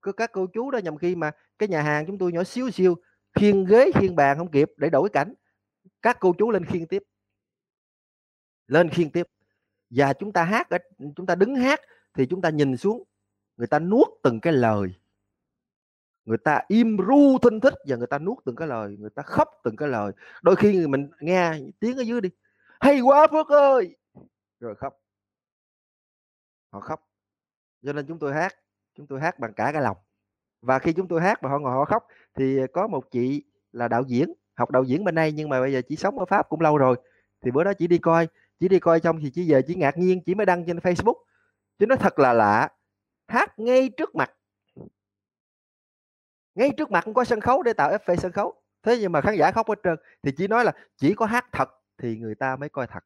có 0.00 0.12
các 0.12 0.30
cô 0.32 0.46
chú 0.54 0.70
đó 0.70 0.78
nhầm 0.78 0.98
khi 0.98 1.16
mà 1.16 1.30
cái 1.58 1.68
nhà 1.68 1.82
hàng 1.82 2.06
chúng 2.06 2.18
tôi 2.18 2.32
nhỏ 2.32 2.44
xíu 2.44 2.70
xíu 2.70 2.94
khiên 3.34 3.64
ghế 3.64 3.90
khiên 3.94 4.16
bàn 4.16 4.38
không 4.38 4.50
kịp 4.50 4.70
để 4.76 4.90
đổi 4.90 5.08
cảnh. 5.12 5.34
Các 6.02 6.16
cô 6.20 6.34
chú 6.38 6.50
lên 6.50 6.64
khiên 6.64 6.86
tiếp. 6.86 7.02
Lên 8.66 8.88
khiên 8.88 9.10
tiếp. 9.10 9.26
Và 9.90 10.12
chúng 10.12 10.32
ta 10.32 10.44
hát 10.44 10.68
chúng 11.16 11.26
ta 11.26 11.34
đứng 11.34 11.54
hát 11.54 11.80
thì 12.14 12.26
chúng 12.26 12.42
ta 12.42 12.50
nhìn 12.50 12.76
xuống, 12.76 13.02
người 13.56 13.66
ta 13.66 13.78
nuốt 13.78 14.08
từng 14.22 14.40
cái 14.40 14.52
lời 14.52 14.94
người 16.26 16.38
ta 16.38 16.60
im 16.68 16.96
ru 17.08 17.38
thinh 17.38 17.60
thích 17.60 17.74
và 17.86 17.96
người 17.96 18.06
ta 18.06 18.18
nuốt 18.18 18.38
từng 18.44 18.56
cái 18.56 18.68
lời, 18.68 18.96
người 18.98 19.10
ta 19.10 19.22
khóc 19.22 19.48
từng 19.64 19.76
cái 19.76 19.88
lời. 19.88 20.12
Đôi 20.42 20.56
khi 20.56 20.86
mình 20.86 21.10
nghe 21.20 21.52
tiếng 21.80 21.96
ở 21.96 22.02
dưới 22.02 22.20
đi, 22.20 22.28
hay 22.80 23.00
quá 23.00 23.26
phước 23.26 23.48
ơi! 23.48 23.96
Rồi 24.60 24.74
khóc. 24.74 25.00
Họ 26.72 26.80
khóc. 26.80 27.08
Cho 27.82 27.92
nên 27.92 28.06
chúng 28.06 28.18
tôi 28.18 28.34
hát, 28.34 28.54
chúng 28.94 29.06
tôi 29.06 29.20
hát 29.20 29.38
bằng 29.38 29.52
cả 29.52 29.70
cái 29.72 29.82
lòng. 29.82 29.96
Và 30.62 30.78
khi 30.78 30.92
chúng 30.92 31.08
tôi 31.08 31.20
hát 31.20 31.42
mà 31.42 31.48
họ 31.50 31.58
ngồi 31.58 31.72
họ 31.72 31.84
khóc 31.84 32.06
thì 32.34 32.58
có 32.72 32.86
một 32.86 33.10
chị 33.10 33.44
là 33.72 33.88
đạo 33.88 34.02
diễn, 34.06 34.32
học 34.54 34.70
đạo 34.70 34.84
diễn 34.84 35.04
bên 35.04 35.14
đây 35.14 35.32
nhưng 35.32 35.48
mà 35.48 35.60
bây 35.60 35.72
giờ 35.72 35.82
chỉ 35.88 35.96
sống 35.96 36.18
ở 36.18 36.24
pháp 36.24 36.48
cũng 36.48 36.60
lâu 36.60 36.78
rồi. 36.78 36.96
Thì 37.40 37.50
bữa 37.50 37.64
đó 37.64 37.72
chỉ 37.78 37.86
đi 37.86 37.98
coi, 37.98 38.28
chỉ 38.60 38.68
đi 38.68 38.78
coi 38.78 39.00
xong 39.00 39.20
thì 39.20 39.30
chỉ 39.30 39.52
về 39.52 39.62
chỉ 39.62 39.74
ngạc 39.74 39.98
nhiên, 39.98 40.20
chỉ 40.26 40.34
mới 40.34 40.46
đăng 40.46 40.64
trên 40.66 40.78
facebook. 40.78 41.14
Chứ 41.78 41.86
nó 41.86 41.96
thật 41.96 42.18
là 42.18 42.32
lạ, 42.32 42.68
hát 43.28 43.58
ngay 43.58 43.88
trước 43.88 44.14
mặt 44.14 44.32
ngay 46.56 46.70
trước 46.76 46.90
mặt 46.90 47.04
cũng 47.04 47.14
có 47.14 47.24
sân 47.24 47.40
khấu 47.40 47.62
để 47.62 47.72
tạo 47.72 47.90
effect 47.90 48.16
sân 48.16 48.32
khấu. 48.32 48.54
Thế 48.82 48.98
nhưng 49.00 49.12
mà 49.12 49.20
khán 49.20 49.34
giả 49.34 49.50
khóc 49.50 49.68
hết 49.68 49.78
trơn 49.84 49.96
thì 50.22 50.32
chỉ 50.36 50.48
nói 50.48 50.64
là 50.64 50.72
chỉ 50.96 51.14
có 51.14 51.26
hát 51.26 51.46
thật 51.52 51.68
thì 51.98 52.16
người 52.16 52.34
ta 52.34 52.56
mới 52.56 52.68
coi 52.68 52.86
thật. 52.86 53.04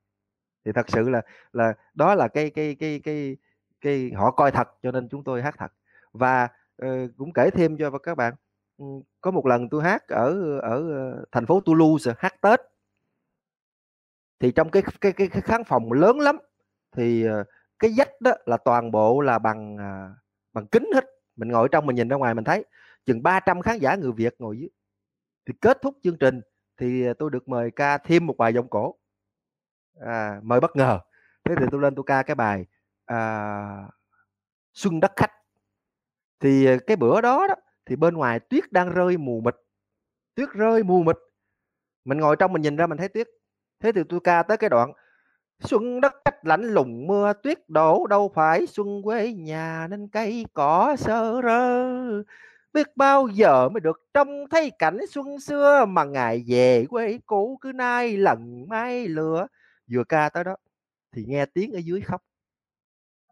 Thì 0.65 0.73
thật 0.73 0.89
sự 0.89 1.09
là 1.09 1.23
là 1.53 1.75
đó 1.95 2.15
là 2.15 2.29
cái 2.29 2.51
cái 2.51 2.77
cái 2.81 3.01
cái 3.05 3.37
cái 3.81 4.11
họ 4.17 4.31
coi 4.31 4.51
thật 4.51 4.69
cho 4.83 4.91
nên 4.91 5.09
chúng 5.09 5.25
tôi 5.25 5.43
hát 5.43 5.55
thật. 5.59 5.73
Và 6.13 6.49
uh, 6.87 7.11
cũng 7.17 7.33
kể 7.33 7.51
thêm 7.51 7.77
cho 7.79 7.91
các 7.91 8.15
bạn 8.15 8.35
ừ, 8.79 8.85
có 9.21 9.31
một 9.31 9.47
lần 9.47 9.69
tôi 9.69 9.83
hát 9.83 10.09
ở 10.09 10.59
ở 10.59 10.91
ờ, 10.91 11.25
thành 11.33 11.47
phố 11.47 11.61
Toulouse 11.61 12.13
hát 12.19 12.41
Tết. 12.41 12.61
Thì 14.41 14.53
trong 14.53 14.71
cái 14.71 14.83
cái 15.01 15.13
cái, 15.13 15.29
cái 15.29 15.43
khán 15.43 15.65
phòng 15.65 15.93
lớn 15.93 16.21
lắm 16.21 16.39
thì 16.97 17.25
ờ, 17.25 17.45
cái 17.79 17.91
dách 17.93 18.21
đó 18.21 18.33
là 18.47 18.57
toàn 18.57 18.91
bộ 18.91 19.21
là 19.21 19.39
bằng 19.39 19.77
à, 19.77 20.11
bằng 20.53 20.67
kính 20.67 20.91
hết. 20.95 21.05
Mình 21.37 21.49
ngồi 21.49 21.69
trong 21.69 21.87
mình 21.87 21.97
nhìn 21.97 22.09
ra 22.09 22.17
ngoài 22.17 22.35
mình 22.35 22.45
thấy 22.45 22.65
chừng 23.07 23.23
300 23.23 23.63
khán 23.63 23.79
giả 23.79 23.95
người 23.95 24.13
Việt 24.13 24.35
ngồi 24.39 24.59
dưới. 24.59 24.69
Thì 25.47 25.55
kết 25.61 25.79
thúc 25.83 25.97
chương 26.03 26.19
trình 26.19 26.41
thì 26.77 27.05
tôi 27.19 27.31
được 27.31 27.49
mời 27.49 27.71
ca 27.71 27.99
thêm 27.99 28.27
một 28.27 28.37
bài 28.37 28.55
giọng 28.55 28.69
cổ. 28.69 28.95
À, 30.01 30.41
mời 30.43 30.61
bất 30.61 30.77
ngờ. 30.77 31.01
Thế 31.45 31.55
thì 31.59 31.67
tôi 31.71 31.81
lên 31.81 31.95
tôi 31.95 32.05
ca 32.07 32.23
cái 32.23 32.35
bài 32.35 32.67
à, 33.05 33.89
xuân 34.73 35.01
đất 35.01 35.13
khách. 35.17 35.33
Thì 36.41 36.67
cái 36.87 36.97
bữa 36.97 37.21
đó 37.21 37.47
đó 37.49 37.55
thì 37.87 37.97
bên 37.97 38.15
ngoài 38.15 38.41
tuyết 38.41 38.73
đang 38.73 38.91
rơi 38.91 39.17
mù 39.17 39.41
mịt. 39.41 39.55
Tuyết 40.35 40.49
rơi 40.53 40.83
mù 40.83 41.03
mịt. 41.03 41.17
Mình 42.05 42.19
ngồi 42.19 42.37
trong 42.37 42.53
mình 42.53 42.63
nhìn 42.63 42.77
ra 42.77 42.87
mình 42.87 42.99
thấy 42.99 43.09
tuyết. 43.09 43.29
Thế 43.81 43.93
thì 43.93 44.01
tôi 44.09 44.21
ca 44.25 44.43
tới 44.43 44.57
cái 44.57 44.71
đoạn 44.71 44.93
xuân 45.61 46.01
đất 46.01 46.15
khách 46.25 46.47
lạnh 46.47 46.63
lùng 46.63 47.07
mưa 47.07 47.33
tuyết 47.43 47.69
đổ 47.69 48.07
đâu 48.07 48.33
phải 48.35 48.67
xuân 48.67 49.03
quê 49.03 49.33
nhà 49.33 49.87
nên 49.91 50.09
cây 50.09 50.47
cỏ 50.55 50.97
sơ 50.99 51.41
rơ 51.43 52.23
biết 52.73 52.97
bao 52.97 53.29
giờ 53.29 53.69
mới 53.69 53.81
được 53.81 54.03
trông 54.15 54.49
thấy 54.51 54.71
cảnh 54.79 54.99
xuân 55.11 55.41
xưa 55.41 55.85
mà 55.85 56.05
ngày 56.05 56.45
về 56.47 56.87
quê 56.91 57.19
cũ 57.27 57.59
cứ 57.61 57.73
nay 57.73 58.17
lần 58.17 58.69
mai 58.69 59.09
lửa? 59.09 59.47
Vừa 59.93 60.05
ca 60.05 60.29
tới 60.29 60.45
đó 60.45 60.57
thì 61.13 61.25
nghe 61.27 61.47
tiếng 61.47 61.73
ở 61.73 61.79
dưới 61.79 62.01
khóc. 62.01 62.23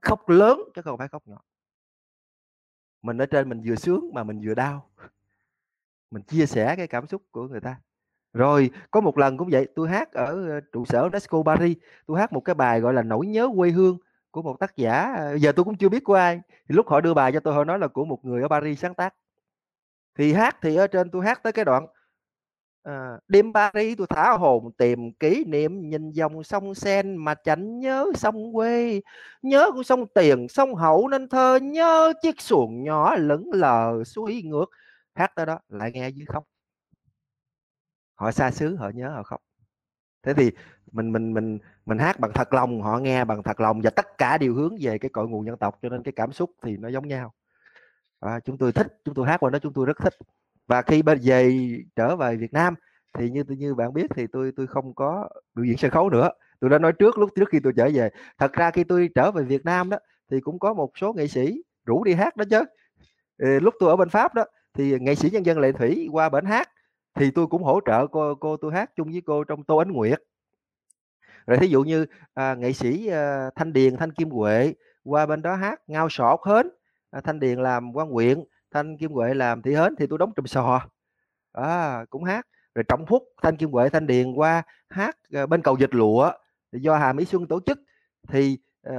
Khóc 0.02 0.28
lớn 0.28 0.60
chứ 0.74 0.82
không 0.82 0.98
phải 0.98 1.08
khóc 1.08 1.22
nhỏ. 1.26 1.42
Mình 3.02 3.18
ở 3.18 3.26
trên 3.26 3.48
mình 3.48 3.62
vừa 3.66 3.76
sướng 3.76 4.10
mà 4.14 4.24
mình 4.24 4.40
vừa 4.44 4.54
đau. 4.54 4.90
Mình 6.10 6.22
chia 6.22 6.46
sẻ 6.46 6.76
cái 6.76 6.86
cảm 6.86 7.06
xúc 7.06 7.22
của 7.30 7.48
người 7.48 7.60
ta. 7.60 7.80
Rồi, 8.32 8.70
có 8.90 9.00
một 9.00 9.18
lần 9.18 9.36
cũng 9.36 9.48
vậy, 9.52 9.68
tôi 9.74 9.88
hát 9.88 10.12
ở 10.12 10.48
ờ, 10.48 10.60
trụ 10.72 10.84
sở 10.84 11.02
UNESCO 11.02 11.42
Paris. 11.46 11.76
Tôi 12.06 12.18
hát 12.18 12.32
một 12.32 12.40
cái 12.40 12.54
bài 12.54 12.80
gọi 12.80 12.94
là 12.94 13.02
nỗi 13.02 13.26
nhớ 13.26 13.48
quê 13.56 13.70
hương 13.70 13.98
của 14.30 14.42
một 14.42 14.60
tác 14.60 14.76
giả 14.76 15.14
ờ, 15.16 15.34
giờ 15.38 15.52
tôi 15.52 15.64
cũng 15.64 15.76
chưa 15.76 15.88
biết 15.88 16.04
của 16.04 16.14
ai. 16.14 16.40
Thì 16.48 16.74
lúc 16.74 16.88
họ 16.88 17.00
đưa 17.00 17.14
bài 17.14 17.32
cho 17.32 17.40
tôi, 17.40 17.54
họ 17.54 17.64
nói 17.64 17.78
là 17.78 17.88
của 17.88 18.04
một 18.04 18.24
người 18.24 18.42
ở 18.42 18.48
Paris 18.48 18.80
sáng 18.80 18.94
tác 18.94 19.14
thì 20.18 20.32
hát 20.32 20.56
thì 20.62 20.76
ở 20.76 20.86
trên 20.86 21.10
tôi 21.10 21.24
hát 21.26 21.42
tới 21.42 21.52
cái 21.52 21.64
đoạn 21.64 21.86
à, 22.82 23.18
đêm 23.28 23.52
Paris 23.52 23.98
tôi 23.98 24.06
thả 24.10 24.30
hồn 24.32 24.72
tìm 24.78 25.12
kỷ 25.12 25.44
niệm 25.44 25.88
nhìn 25.88 26.10
dòng 26.10 26.44
sông 26.44 26.74
sen 26.74 27.16
mà 27.16 27.34
chẳng 27.34 27.78
nhớ 27.78 28.06
sông 28.14 28.52
quê. 28.54 29.00
Nhớ 29.42 29.70
con 29.74 29.84
sông 29.84 30.06
tiền 30.14 30.48
sông 30.48 30.74
hậu 30.74 31.08
nên 31.08 31.28
thơ 31.28 31.58
nhớ 31.62 32.12
chiếc 32.22 32.40
xuồng 32.40 32.82
nhỏ 32.84 33.16
lững 33.16 33.50
lờ 33.52 34.04
suối 34.04 34.42
ngược. 34.44 34.66
Hát 35.14 35.32
tới 35.36 35.46
đó 35.46 35.58
lại 35.68 35.90
nghe 35.92 36.08
dưới 36.08 36.26
khóc. 36.26 36.44
Họ 38.14 38.30
xa 38.30 38.50
xứ 38.50 38.76
họ 38.76 38.90
nhớ 38.94 39.10
họ 39.10 39.22
khóc. 39.22 39.40
Thế 40.22 40.34
thì 40.34 40.50
mình 40.92 41.12
mình 41.12 41.34
mình 41.34 41.58
mình 41.86 41.98
hát 41.98 42.20
bằng 42.20 42.30
thật 42.34 42.54
lòng 42.54 42.82
họ 42.82 42.98
nghe 42.98 43.24
bằng 43.24 43.42
thật 43.42 43.60
lòng 43.60 43.80
và 43.84 43.90
tất 43.90 44.18
cả 44.18 44.38
đều 44.38 44.54
hướng 44.54 44.76
về 44.80 44.98
cái 44.98 45.08
cội 45.08 45.28
nguồn 45.28 45.46
dân 45.46 45.56
tộc 45.56 45.78
cho 45.82 45.88
nên 45.88 46.02
cái 46.02 46.12
cảm 46.16 46.32
xúc 46.32 46.50
thì 46.62 46.76
nó 46.76 46.88
giống 46.88 47.08
nhau 47.08 47.34
à, 48.20 48.40
chúng 48.40 48.58
tôi 48.58 48.72
thích 48.72 48.86
chúng 49.04 49.14
tôi 49.14 49.26
hát 49.26 49.36
qua 49.40 49.50
đó 49.50 49.58
chúng 49.58 49.72
tôi 49.72 49.86
rất 49.86 49.96
thích. 49.98 50.14
Và 50.66 50.82
khi 50.82 51.02
bên 51.02 51.18
về 51.22 51.58
trở 51.96 52.16
về 52.16 52.36
Việt 52.36 52.52
Nam 52.52 52.74
thì 53.18 53.30
như 53.30 53.44
như 53.48 53.74
bạn 53.74 53.92
biết 53.92 54.06
thì 54.14 54.26
tôi 54.32 54.52
tôi 54.56 54.66
không 54.66 54.94
có 54.94 55.28
biểu 55.54 55.64
diễn 55.64 55.76
sân 55.76 55.90
khấu 55.90 56.10
nữa. 56.10 56.30
Tôi 56.60 56.70
đã 56.70 56.78
nói 56.78 56.92
trước 56.92 57.18
lúc 57.18 57.30
trước 57.36 57.48
khi 57.48 57.60
tôi 57.64 57.72
trở 57.76 57.90
về. 57.94 58.10
Thật 58.38 58.52
ra 58.52 58.70
khi 58.70 58.84
tôi 58.84 59.08
trở 59.14 59.30
về 59.30 59.42
Việt 59.42 59.64
Nam 59.64 59.90
đó 59.90 59.98
thì 60.30 60.40
cũng 60.40 60.58
có 60.58 60.74
một 60.74 60.90
số 61.00 61.12
nghệ 61.12 61.26
sĩ 61.26 61.62
rủ 61.86 62.04
đi 62.04 62.14
hát 62.14 62.36
đó 62.36 62.44
chứ. 62.50 62.64
Ờ, 63.38 63.60
lúc 63.60 63.74
tôi 63.80 63.90
ở 63.90 63.96
bên 63.96 64.08
Pháp 64.08 64.34
đó 64.34 64.44
thì 64.74 64.98
nghệ 65.00 65.14
sĩ 65.14 65.30
nhân 65.30 65.46
dân 65.46 65.58
Lệ 65.58 65.72
Thủy 65.72 66.08
qua 66.12 66.28
bển 66.28 66.44
hát 66.44 66.70
thì 67.14 67.30
tôi 67.30 67.46
cũng 67.46 67.62
hỗ 67.62 67.80
trợ 67.86 68.06
cô 68.06 68.34
cô 68.34 68.56
tôi 68.56 68.72
hát 68.72 68.90
chung 68.96 69.08
với 69.12 69.22
cô 69.26 69.44
trong 69.44 69.64
Tô 69.64 69.76
Ánh 69.76 69.92
Nguyệt. 69.92 70.22
Rồi 71.46 71.58
thí 71.58 71.66
dụ 71.66 71.82
như 71.82 72.06
à, 72.34 72.54
nghệ 72.54 72.72
sĩ 72.72 73.08
à, 73.08 73.50
Thanh 73.56 73.72
Điền 73.72 73.96
Thanh 73.96 74.12
Kim 74.12 74.30
Huệ 74.30 74.74
qua 75.04 75.26
bên 75.26 75.42
đó 75.42 75.54
hát 75.54 75.80
ngao 75.86 76.08
sọt 76.10 76.40
hến. 76.46 76.68
À, 77.10 77.20
Thanh 77.20 77.40
Điền 77.40 77.58
làm 77.58 77.92
quan 77.92 78.10
huyện 78.10 78.44
Thanh 78.70 78.96
Kim 78.96 79.10
Huệ 79.10 79.34
làm 79.34 79.62
thị 79.62 79.74
hến 79.74 79.94
thì 79.98 80.06
tôi 80.06 80.18
đóng 80.18 80.32
trùm 80.36 80.46
sò. 80.46 80.80
À, 81.52 82.04
cũng 82.10 82.24
hát. 82.24 82.46
Rồi 82.74 82.84
trọng 82.88 83.06
phúc 83.06 83.24
Thanh 83.42 83.56
Kim 83.56 83.70
Huệ 83.70 83.88
Thanh 83.88 84.06
Điền 84.06 84.34
qua 84.34 84.62
hát 84.88 85.16
ờ, 85.32 85.46
bên 85.46 85.62
cầu 85.62 85.76
dịch 85.76 85.94
lụa 85.94 86.32
do 86.72 86.96
Hà 86.96 87.12
Mỹ 87.12 87.24
Xuân 87.24 87.46
tổ 87.46 87.60
chức. 87.66 87.78
Thì 88.28 88.58
uh, 88.88 88.94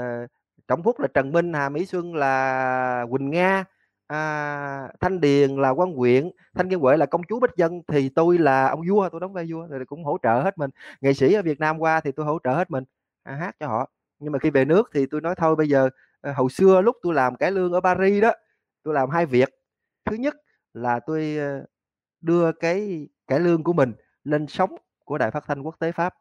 trọng 0.68 0.84
phúc 0.84 1.00
là 1.00 1.08
Trần 1.14 1.32
Minh 1.32 1.54
Hà 1.54 1.70
Mỹ 1.70 1.86
Xuân 1.86 2.16
là 2.16 3.06
Quỳnh 3.10 3.30
Nga 3.30 3.66
à, 4.10 4.88
Thanh 5.00 5.22
Điền 5.22 5.56
là 5.56 5.70
quan 5.70 5.94
huyện 5.94 6.32
Thanh 6.56 6.70
Kim 6.70 6.80
Huệ 6.80 6.98
là 6.98 7.06
công 7.06 7.22
chúa 7.30 7.40
Bích 7.40 7.56
Dân 7.56 7.82
thì 7.88 8.10
tôi 8.10 8.38
là 8.38 8.68
ông 8.68 8.82
vua 8.90 9.10
tôi 9.10 9.20
đóng 9.20 9.34
vai 9.34 9.46
vua 9.52 9.68
rồi 9.68 9.86
cũng 9.86 10.04
hỗ 10.04 10.18
trợ 10.24 10.42
hết 10.42 10.58
mình. 10.58 10.70
Nghệ 11.02 11.14
sĩ 11.14 11.34
ở 11.34 11.42
Việt 11.42 11.60
Nam 11.60 11.80
qua 11.80 12.02
thì 12.02 12.12
tôi 12.12 12.26
hỗ 12.26 12.40
trợ 12.44 12.52
hết 12.52 12.72
mình 12.72 12.84
à, 13.24 13.36
hát 13.36 13.56
cho 13.60 13.68
họ. 13.68 13.90
Nhưng 14.20 14.32
mà 14.32 14.40
khi 14.40 14.50
về 14.50 14.66
nước 14.66 14.90
thì 14.94 15.06
tôi 15.06 15.22
nói 15.22 15.36
thôi 15.36 15.56
bây 15.56 15.70
giờ 15.70 15.90
Ờ, 16.22 16.34
hồi 16.34 16.50
xưa 16.50 16.82
lúc 16.82 16.96
tôi 17.02 17.14
làm 17.14 17.36
cải 17.36 17.52
lương 17.52 17.72
ở 17.72 17.82
Paris 17.82 18.22
đó 18.22 18.32
tôi 18.84 18.94
làm 18.94 19.10
hai 19.10 19.26
việc 19.26 19.50
thứ 20.06 20.16
nhất 20.16 20.36
là 20.74 21.00
tôi, 21.00 21.38
ờ, 21.38 21.66
đưa 22.22 22.52
cái 22.52 23.08
cải 23.28 23.40
lương 23.40 23.64
của 23.64 23.74
mình 23.74 23.94
lên 24.24 24.48
sóng 24.48 24.76
của 25.06 25.18
Đài 25.18 25.32
Phát 25.32 25.44
thanh 25.48 25.62
Quốc 25.62 25.76
tế 25.80 25.92
Pháp. 25.92 26.16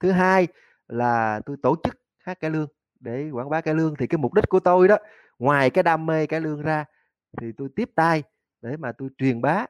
Thứ 0.00 0.10
hai 0.10 0.48
là 0.88 1.40
tôi 1.46 1.56
tổ 1.62 1.76
chức 1.84 2.00
hát 2.18 2.40
cải 2.40 2.50
lương 2.50 2.68
để 3.00 3.30
quảng 3.30 3.50
bá 3.50 3.60
cải 3.60 3.74
lương. 3.74 3.96
Thì 3.96 4.06
cái 4.06 4.18
mục 4.18 4.34
đích 4.34 4.48
của 4.48 4.60
tôi 4.60 4.88
đó, 4.88 4.96
ngoài 5.38 5.70
cái 5.70 5.82
đam 5.82 6.06
mê 6.06 6.26
cải 6.26 6.40
lương 6.40 6.62
ra 6.62 6.84
thì 7.40 7.52
tôi 7.56 7.68
tiếp 7.76 7.90
tay 7.94 8.22
để 8.62 8.76
mà 8.76 8.92
tôi 8.92 9.08
truyền 9.18 9.40
bá 9.40 9.66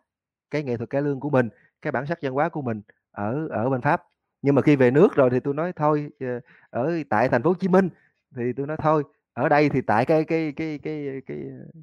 cái 0.51 0.63
nghệ 0.63 0.77
thuật 0.77 0.91
cải 0.91 1.03
lương 1.03 1.21
của 1.21 1.31
mình, 1.31 1.49
cái 1.83 1.93
bản 1.93 2.07
sắc 2.07 2.19
văn 2.23 2.33
hóa 2.33 2.49
của 2.49 2.63
mình 2.63 2.83
ở 3.11 3.49
ở 3.51 3.71
bên 3.71 3.81
Pháp. 3.81 4.03
Nhưng 4.43 4.55
mà 4.55 4.63
khi 4.63 4.77
về 4.77 4.91
nước 4.91 5.15
rồi 5.15 5.31
thì 5.31 5.41
tôi 5.41 5.55
nói 5.55 5.73
thôi, 5.77 6.11
ờ, 6.21 6.41
ở 6.71 6.93
tại 7.11 7.29
thành 7.29 7.43
phố 7.43 7.51
Hồ 7.51 7.57
Chí 7.61 7.69
Minh 7.69 7.89
thì 8.37 8.53
tôi 8.57 8.67
nói 8.67 8.77
thôi, 8.83 9.05
ở 9.39 9.49
đây 9.49 9.69
thì 9.69 9.81
tại 9.81 10.05
cái 10.05 10.25
cái 10.25 10.53
cái 10.57 10.79
cái 10.83 11.07
cái 11.27 11.37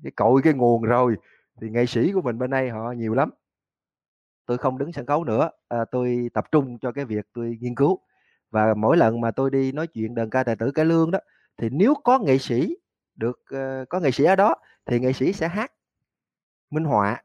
cái 0.03 0.11
cội, 0.15 0.41
cái 0.43 0.53
nguồn 0.53 0.81
rồi, 0.83 1.15
thì 1.61 1.69
nghệ 1.69 1.85
sĩ 1.85 2.11
của 2.11 2.21
mình 2.21 2.39
bên 2.39 2.49
đây 2.49 2.69
họ 2.69 2.91
nhiều 2.91 3.13
lắm. 3.13 3.29
Tôi 4.45 4.57
không 4.57 4.77
đứng 4.77 4.93
sân 4.93 5.05
khấu 5.05 5.23
nữa, 5.23 5.49
à, 5.67 5.85
tôi 5.91 6.29
tập 6.33 6.45
trung 6.51 6.77
cho 6.81 6.91
cái 6.91 7.05
việc 7.05 7.25
tôi 7.33 7.57
nghiên 7.61 7.75
cứu. 7.75 7.99
Và 8.51 8.73
mỗi 8.73 8.97
lần 8.97 9.21
mà 9.21 9.31
tôi 9.31 9.49
đi 9.51 9.71
nói 9.71 9.87
chuyện 9.87 10.15
đờn 10.15 10.29
ca 10.29 10.43
tài 10.43 10.55
tử 10.55 10.71
cải 10.71 10.85
lương 10.85 11.11
đó, 11.11 11.19
thì 11.57 11.69
nếu 11.71 11.93
có 12.03 12.19
nghệ 12.19 12.37
sĩ 12.37 12.77
được, 13.15 13.39
ờ, 13.51 13.85
có 13.89 13.99
nghệ 13.99 14.11
sĩ 14.11 14.23
ở 14.23 14.35
đó 14.35 14.55
thì 14.85 14.99
nghệ 14.99 15.13
sĩ 15.13 15.33
sẽ 15.33 15.47
hát 15.47 15.71
minh 16.71 16.83
họa, 16.85 17.23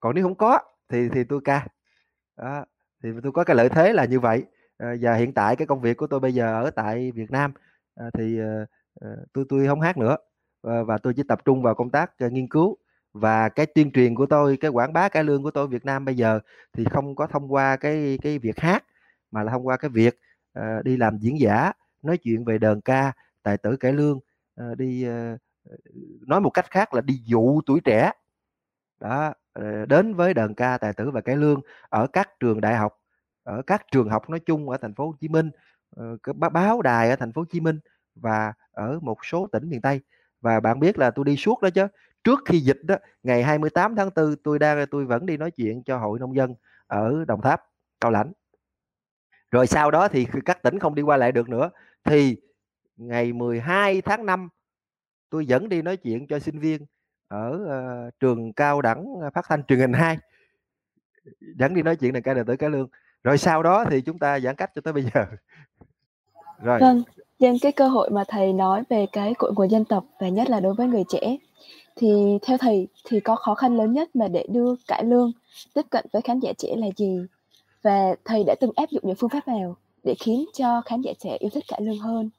còn 0.00 0.14
nếu 0.14 0.24
không 0.24 0.34
có 0.34 0.58
thì 0.88 1.08
thì 1.12 1.24
tôi 1.24 1.40
ca. 1.44 1.66
Đó, 2.36 2.64
thì 3.02 3.08
tôi 3.22 3.32
có 3.32 3.44
cái 3.44 3.56
lợi 3.56 3.68
thế 3.68 3.92
là 3.92 4.04
như 4.04 4.20
vậy. 4.20 4.44
à, 4.78 4.94
và 5.00 5.14
hiện 5.14 5.32
tại 5.34 5.56
cái 5.56 5.66
công 5.66 5.80
việc 5.80 5.96
của 5.96 6.06
tôi 6.06 6.20
bây 6.20 6.34
giờ 6.34 6.62
ở 6.64 6.70
tại 6.70 7.12
Việt 7.12 7.30
Nam, 7.30 7.52
à, 7.94 8.10
thì, 8.18 8.38
ờ, 8.38 8.66
Ờ, 9.00 9.08
tôi 9.32 9.44
tôi 9.48 9.66
không 9.66 9.80
hát 9.80 9.96
nữa, 9.98 10.16
ờ, 10.62 10.84
và 10.84 10.98
tôi 10.98 11.14
chỉ 11.16 11.22
tập 11.28 11.40
trung 11.44 11.62
vào 11.62 11.74
công 11.74 11.90
tác, 11.90 12.18
ờ, 12.18 12.30
nghiên 12.30 12.48
cứu. 12.48 12.76
Và 13.12 13.48
cái 13.48 13.66
tuyên 13.66 13.90
truyền 13.92 14.14
của 14.14 14.26
tôi, 14.26 14.56
cái 14.56 14.70
quảng 14.70 14.92
bá 14.92 15.08
cải 15.08 15.24
lương 15.24 15.42
của 15.42 15.50
tôi 15.50 15.66
Việt 15.68 15.84
Nam 15.84 16.04
bây 16.04 16.16
giờ 16.16 16.40
thì 16.72 16.84
không 16.84 17.16
có 17.16 17.26
thông 17.26 17.52
qua 17.52 17.76
cái 17.76 18.18
cái 18.22 18.38
việc 18.38 18.60
hát, 18.60 18.84
mà 19.30 19.42
là 19.42 19.52
thông 19.52 19.66
qua 19.66 19.76
cái 19.76 19.88
việc, 19.90 20.18
uh, 20.58 20.84
đi 20.84 20.96
làm 20.96 21.18
diễn 21.18 21.40
giả, 21.40 21.72
nói 22.02 22.18
chuyện 22.18 22.44
về 22.44 22.58
đờn 22.58 22.80
ca, 22.80 23.12
tài 23.42 23.56
tử 23.58 23.76
cải 23.76 23.92
lương, 23.92 24.20
uh, 24.60 24.78
đi, 24.78 25.06
uh, 25.08 25.40
nói 26.28 26.40
một 26.40 26.50
cách 26.50 26.70
khác 26.70 26.94
là 26.94 27.00
đi 27.00 27.14
dụ 27.24 27.60
tuổi 27.66 27.80
trẻ. 27.84 28.10
Đó, 29.00 29.34
đến 29.88 30.14
với 30.14 30.34
đờn 30.34 30.54
ca, 30.54 30.78
tài 30.78 30.92
tử 30.92 31.10
và 31.10 31.20
cải 31.20 31.36
lương 31.36 31.60
ở 31.88 32.06
các 32.06 32.28
trường 32.40 32.60
đại 32.60 32.76
học, 32.76 32.92
ở 33.42 33.62
các 33.66 33.82
trường 33.92 34.08
học 34.08 34.30
nói 34.30 34.40
chung 34.40 34.68
ở 34.70 34.76
thành 34.76 34.94
phố 34.94 35.06
Hồ 35.06 35.14
Chí 35.20 35.28
Minh, 35.28 35.50
uh, 36.00 36.36
báo 36.36 36.50
báo 36.50 36.82
đài 36.82 37.10
ở 37.10 37.16
thành 37.16 37.32
phố 37.32 37.40
Hồ 37.40 37.46
Chí 37.50 37.60
Minh 37.60 37.80
và 38.14 38.52
ở 38.72 38.98
một 39.02 39.18
số 39.24 39.48
tỉnh 39.52 39.68
miền 39.68 39.80
Tây. 39.80 40.00
Và 40.40 40.60
bạn 40.60 40.80
biết 40.80 40.98
là 40.98 41.10
tôi 41.10 41.24
đi 41.24 41.36
suốt 41.36 41.62
đó 41.62 41.70
chứ 41.70 41.86
Trước 42.24 42.40
khi 42.46 42.58
dịch 42.58 42.80
đó, 42.82 42.96
ngày 43.22 43.42
28 43.42 43.96
tháng 43.96 44.10
4 44.16 44.36
tôi 44.44 44.58
đang 44.58 44.86
tôi 44.90 45.04
vẫn 45.04 45.26
đi 45.26 45.36
nói 45.36 45.50
chuyện 45.50 45.82
cho 45.82 45.98
Hội 45.98 46.18
Nông 46.18 46.36
dân 46.36 46.54
ở 46.86 47.24
Đồng 47.28 47.42
Tháp, 47.42 47.62
Cao 48.00 48.10
Lãnh. 48.10 48.32
Rồi 49.50 49.66
sau 49.66 49.90
đó 49.90 50.08
thì 50.08 50.26
các 50.44 50.62
tỉnh 50.62 50.78
không 50.78 50.94
đi 50.94 51.02
qua 51.02 51.16
lại 51.16 51.32
được 51.32 51.48
nữa, 51.48 51.70
thì 52.04 52.36
ngày 52.96 53.32
12 53.32 54.00
tháng 54.00 54.26
5 54.26 54.48
tôi 55.30 55.46
vẫn 55.48 55.68
đi 55.68 55.82
nói 55.82 55.96
chuyện 55.96 56.26
cho 56.26 56.38
sinh 56.38 56.58
viên 56.58 56.86
ở, 57.28 57.50
uh, 58.08 58.20
trường 58.20 58.52
cao 58.52 58.82
đẳng, 58.82 59.06
phát 59.34 59.44
thanh 59.48 59.64
truyền 59.64 59.78
hình 59.78 59.92
2. 59.92 60.18
Vẫn 61.58 61.74
đi 61.74 61.82
nói 61.82 61.96
chuyện 61.96 62.12
này 62.12 62.22
ca 62.22 62.34
này 62.34 62.44
tới 62.46 62.56
cái 62.56 62.70
lương. 62.70 62.88
Rồi 63.24 63.38
sau 63.38 63.62
đó 63.62 63.84
thì 63.90 64.00
chúng 64.00 64.18
ta 64.18 64.40
giãn 64.40 64.56
cách 64.56 64.70
cho 64.74 64.80
tới 64.80 64.92
bây 64.92 65.02
giờ. 65.02 65.26
Rồi. 66.62 66.80
Vâng, 66.80 67.02
nhân 67.44 67.56
cái 67.60 67.72
cơ 67.72 67.88
hội 67.88 68.10
mà 68.10 68.24
thầy 68.28 68.52
nói 68.52 68.82
về 68.88 69.06
cái 69.12 69.34
cội 69.34 69.52
nguồn 69.56 69.70
dân 69.70 69.84
tộc 69.84 70.04
và 70.20 70.28
nhất 70.28 70.50
là 70.50 70.60
đối 70.60 70.74
với 70.74 70.86
người 70.86 71.04
trẻ, 71.08 71.36
thì 71.96 72.38
theo 72.42 72.58
thầy 72.58 72.88
thì 73.04 73.20
có 73.20 73.36
khó 73.36 73.54
khăn 73.54 73.76
lớn 73.76 73.92
nhất 73.92 74.16
mà 74.16 74.28
để 74.28 74.46
đưa 74.48 74.74
cải 74.88 75.04
lương 75.04 75.32
tiếp 75.74 75.82
cận 75.90 76.06
với 76.12 76.22
khán 76.22 76.40
giả 76.40 76.52
trẻ 76.58 76.68
là 76.76 76.86
gì? 76.96 77.20
Và 77.82 78.14
thầy 78.24 78.44
đã 78.44 78.54
từng 78.60 78.70
áp 78.76 78.90
dụng 78.90 79.02
những 79.06 79.16
phương 79.16 79.30
pháp 79.30 79.48
nào 79.48 79.76
để 80.04 80.14
khiến 80.18 80.44
cho 80.52 80.82
khán 80.84 81.00
giả 81.00 81.12
trẻ 81.18 81.36
yêu 81.40 81.50
thích 81.54 81.64
cải 81.68 81.80
lương 81.82 81.98
hơn? 81.98 82.30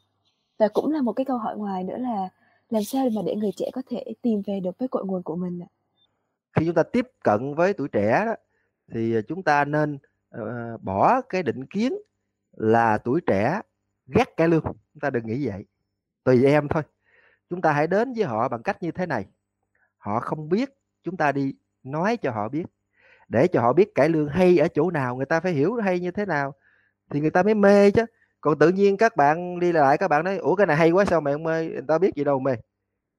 Và 0.57 0.67
cũng 0.67 0.91
là 0.91 1.01
một 1.01 1.13
cái 1.13 1.25
câu 1.25 1.37
hỏi 1.37 1.57
ngoài 1.57 1.83
nữa 1.83 1.97
là 1.97 2.29
làm 2.69 2.83
sao 2.83 3.09
mà 3.15 3.21
để 3.25 3.35
người 3.35 3.51
trẻ 3.55 3.69
có 3.73 3.81
thể 3.89 4.03
tìm 4.21 4.41
về 4.45 4.59
được 4.59 4.77
với 4.77 4.87
cội 4.87 5.05
nguồn 5.05 5.23
của 5.23 5.35
mình 5.35 5.59
ạ? 5.63 5.69
Khi 6.53 6.65
chúng 6.65 6.75
ta 6.75 6.83
tiếp 6.83 7.07
cận 7.23 7.55
với 7.55 7.73
tuổi 7.73 7.87
trẻ 7.87 8.23
đó, 8.25 8.35
thì, 8.93 9.13
chúng 9.27 9.43
ta 9.43 9.65
nên, 9.65 9.97
uh, 10.37 10.83
bỏ 10.83 11.21
cái 11.21 11.43
định 11.43 11.65
kiến 11.65 11.93
là 12.57 12.97
tuổi 12.97 13.21
trẻ 13.21 13.61
gắt 14.07 14.29
cái 14.37 14.47
lương, 14.47 14.63
chúng 14.63 14.99
ta 15.01 15.09
đừng 15.09 15.25
nghĩ 15.27 15.47
vậy. 15.47 15.65
Tùy 16.23 16.45
em 16.45 16.67
thôi. 16.67 16.83
Chúng 17.49 17.61
ta 17.61 17.71
hãy 17.73 17.87
đến 17.87 18.13
với 18.13 18.25
họ 18.25 18.49
bằng 18.49 18.63
cách 18.63 18.83
như 18.83 18.91
thế 18.91 19.05
này, 19.05 19.25
họ 19.97 20.19
không 20.19 20.49
biết, 20.49 20.69
chúng 21.03 21.17
ta 21.17 21.31
đi 21.31 21.53
nói 21.83 22.17
cho 22.17 22.31
họ 22.31 22.49
biết, 22.49 22.65
để 23.29 23.47
cho 23.47 23.61
họ 23.61 23.73
biết 23.73 23.95
cải 23.95 24.09
lương 24.09 24.29
hay 24.29 24.59
ở 24.59 24.69
chỗ 24.75 24.91
nào, 24.91 25.15
người 25.17 25.25
ta 25.25 25.39
phải 25.39 25.53
hiểu 25.53 25.75
hay 25.75 26.01
như 26.01 26.11
thế 26.11 26.25
nào 26.25 26.53
thì 27.11 27.21
người 27.21 27.31
ta 27.31 27.43
mới 27.43 27.55
mê 27.55 27.91
chứ. 27.91 28.05
Còn 28.41 28.59
tự 28.59 28.69
nhiên 28.69 28.97
các 28.97 29.17
bạn 29.17 29.59
đi 29.59 29.73
lại 29.73 29.99
các 29.99 30.09
bạn 30.09 30.25
nói: 30.25 30.37
"Ủa, 30.37 30.55
cái 30.57 30.67
này 30.67 30.77
hay 30.77 30.91
quá 30.91 31.05
sao 31.05 31.21
mày 31.21 31.35
không 31.35 31.43
mê?" 31.43 31.69
Người 31.69 31.81
ta 31.89 31.99
biết 31.99 32.15
gì 32.15 32.25
đâu 32.25 32.39
mê. 32.39 32.53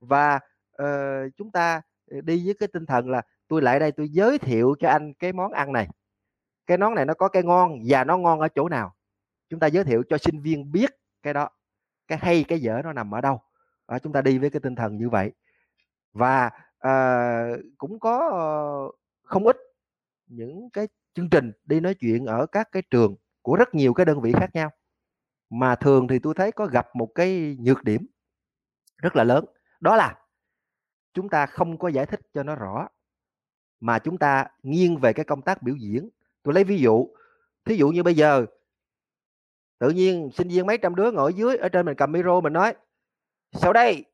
Và, 0.00 0.40
uh, 0.82 1.32
chúng 1.38 1.52
ta, 1.52 1.82
đi 2.24 2.46
với 2.46 2.54
cái 2.60 2.68
tinh 2.74 2.86
thần 2.86 3.10
là 3.10 3.22
"Tôi 3.48 3.62
lại 3.62 3.80
đây 3.80 3.92
tôi 3.92 4.08
giới 4.10 4.38
thiệu 4.38 4.76
cho 4.80 4.90
anh 4.90 5.14
cái 5.14 5.34
món 5.34 5.52
ăn 5.52 5.72
này, 5.74 5.88
cái 6.68 6.78
món 6.78 6.96
này 6.96 7.06
nó 7.06 7.14
có 7.14 7.28
cái 7.28 7.44
ngon 7.44 7.80
và 7.88 8.04
nó 8.04 8.18
ngon 8.18 8.40
ở 8.40 8.48
chỗ 8.56 8.70
nào." 8.70 8.95
Chúng 9.48 9.60
ta 9.60 9.66
giới 9.66 9.84
thiệu 9.84 10.02
cho 10.08 10.18
sinh 10.18 10.42
viên 10.42 10.72
biết 10.72 10.90
cái 11.22 11.34
đó, 11.34 11.48
cái 12.08 12.18
hay 12.18 12.44
cái 12.48 12.60
dở 12.60 12.80
nó 12.84 12.92
nằm 12.92 13.14
ở 13.14 13.20
đâu. 13.20 13.40
Đó, 13.88 13.98
chúng 13.98 14.12
ta 14.12 14.22
đi 14.22 14.38
với 14.38 14.50
cái 14.50 14.60
tinh 14.60 14.74
thần 14.74 14.96
như 14.96 15.08
vậy. 15.08 15.32
Và, 16.12 16.50
à, 16.78 17.48
cũng 17.78 18.00
có, 18.00 18.30
ờ, 18.32 18.48
không 19.22 19.46
ít 19.46 19.56
những 20.26 20.70
cái 20.72 20.88
chương 21.14 21.30
trình 21.30 21.52
đi 21.64 21.80
nói 21.80 21.94
chuyện 21.94 22.26
ở 22.26 22.46
các 22.46 22.68
cái 22.72 22.82
trường 22.90 23.16
của 23.42 23.56
rất 23.56 23.74
nhiều 23.74 23.94
cái 23.94 24.06
đơn 24.06 24.20
vị 24.20 24.32
khác 24.32 24.50
nhau. 24.54 24.70
Mà 25.50 25.76
thường 25.76 26.08
thì 26.08 26.18
tôi 26.18 26.34
thấy 26.34 26.52
có 26.52 26.66
gặp 26.66 26.86
một 26.94 27.08
cái 27.14 27.56
nhược 27.60 27.84
điểm 27.84 28.06
rất 28.98 29.16
là 29.16 29.24
lớn, 29.24 29.44
đó 29.80 29.96
là 29.96 30.18
chúng 31.14 31.28
ta 31.28 31.46
không 31.46 31.78
có 31.78 31.88
giải 31.88 32.06
thích 32.06 32.20
cho 32.32 32.42
nó 32.42 32.54
rõ, 32.54 32.88
mà 33.80 33.98
chúng 33.98 34.18
ta 34.18 34.46
nghiêng 34.62 34.96
về 34.96 35.12
cái 35.12 35.24
công 35.24 35.42
tác 35.42 35.62
biểu 35.62 35.76
diễn. 35.76 36.08
Tôi 36.42 36.54
lấy 36.54 36.64
ví 36.64 36.78
dụ, 36.78 37.08
thí 37.64 37.74
dụ 37.76 37.88
như 37.88 38.02
bây 38.02 38.14
giờ 38.14 38.46
tự 39.78 39.90
nhiên 39.90 40.30
sinh 40.34 40.48
viên 40.48 40.66
mấy 40.66 40.78
trăm 40.78 40.94
đứa 40.94 41.10
ngồi 41.10 41.34
dưới, 41.34 41.56
ở 41.56 41.68
trên 41.68 41.86
mình 41.86 41.96
cầm 41.96 42.12
micro 42.12 42.40
mình 42.40 42.52
nói: 42.52 42.74
"Sau 43.52 43.72
đây, 43.72 44.04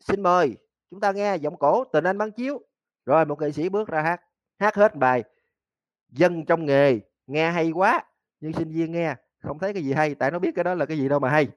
xin 0.00 0.22
mời 0.22 0.56
chúng 0.90 1.00
ta 1.00 1.12
nghe 1.12 1.36
giọng 1.36 1.56
cổ 1.56 1.84
Tình 1.84 2.04
Anh 2.04 2.18
Bán 2.18 2.30
Chiếu." 2.30 2.60
Rồi 3.06 3.26
một 3.26 3.40
nghệ 3.40 3.52
sĩ 3.52 3.68
bước 3.68 3.88
ra 3.88 4.02
hát, 4.02 4.20
hát 4.58 4.74
hết 4.74 4.94
bài. 4.94 5.24
Dân 6.08 6.44
trong 6.44 6.66
nghề 6.66 7.00
nghe 7.26 7.50
hay 7.50 7.70
quá, 7.70 8.04
nhưng 8.40 8.52
sinh 8.52 8.72
viên 8.72 8.92
nghe 8.92 9.14
không 9.42 9.58
thấy 9.58 9.74
cái 9.74 9.84
gì 9.84 9.92
hay, 9.92 10.14
tại 10.14 10.30
nó 10.30 10.38
biết 10.38 10.50
cái 10.54 10.64
đó 10.64 10.74
là 10.74 10.86
cái 10.86 10.98
gì 10.98 11.08
đâu 11.08 11.18
mà 11.18 11.30
hay. 11.30 11.48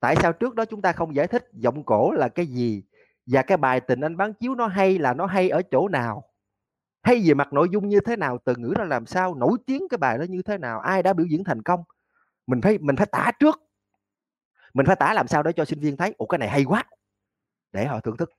Tại 0.00 0.16
sao 0.22 0.32
trước 0.32 0.54
đó 0.54 0.64
chúng 0.64 0.82
ta 0.82 0.92
không 0.92 1.14
giải 1.14 1.26
thích 1.26 1.48
giọng 1.52 1.84
cổ 1.84 2.12
là 2.12 2.28
cái 2.28 2.46
gì 2.46 2.82
và 3.26 3.42
cái 3.42 3.56
bài 3.56 3.80
Tình 3.80 4.00
Anh 4.00 4.16
Bán 4.16 4.34
Chiếu 4.34 4.54
nó 4.54 4.66
hay 4.66 4.98
là 4.98 5.14
nó 5.14 5.26
hay 5.26 5.48
ở 5.48 5.62
chỗ 5.70 5.88
nào? 5.88 6.24
Hay 7.02 7.22
về 7.26 7.34
mặt 7.34 7.52
nội 7.52 7.68
dung 7.72 7.88
như 7.88 8.00
thế 8.00 8.16
nào, 8.16 8.38
từ 8.44 8.54
ngữ 8.56 8.74
ra 8.78 8.84
làm 8.84 9.06
sao, 9.06 9.34
nổi 9.34 9.58
tiếng 9.66 9.88
cái 9.88 9.98
bài 9.98 10.18
đó 10.18 10.24
như 10.28 10.42
thế 10.42 10.58
nào, 10.58 10.80
ai 10.80 11.02
đã 11.02 11.12
biểu 11.12 11.26
diễn 11.26 11.44
thành 11.44 11.62
công? 11.62 11.84
Mình 12.46 12.60
phải 12.60 12.78
mình 12.78 12.96
phải 12.96 13.06
tả 13.06 13.30
trước. 13.40 13.60
Mình 14.74 14.86
phải 14.86 14.96
tả 14.96 15.14
làm 15.14 15.28
sao 15.28 15.42
để 15.42 15.52
cho 15.52 15.64
sinh 15.64 15.80
viên 15.80 15.96
thấy: 15.96 16.14
"Ủa, 16.18 16.26
cái 16.26 16.38
này 16.38 16.48
hay 16.48 16.64
quá!" 16.64 16.84
Để 17.72 17.86
họ 17.86 18.00
thưởng 18.00 18.16
thức. 18.16 18.30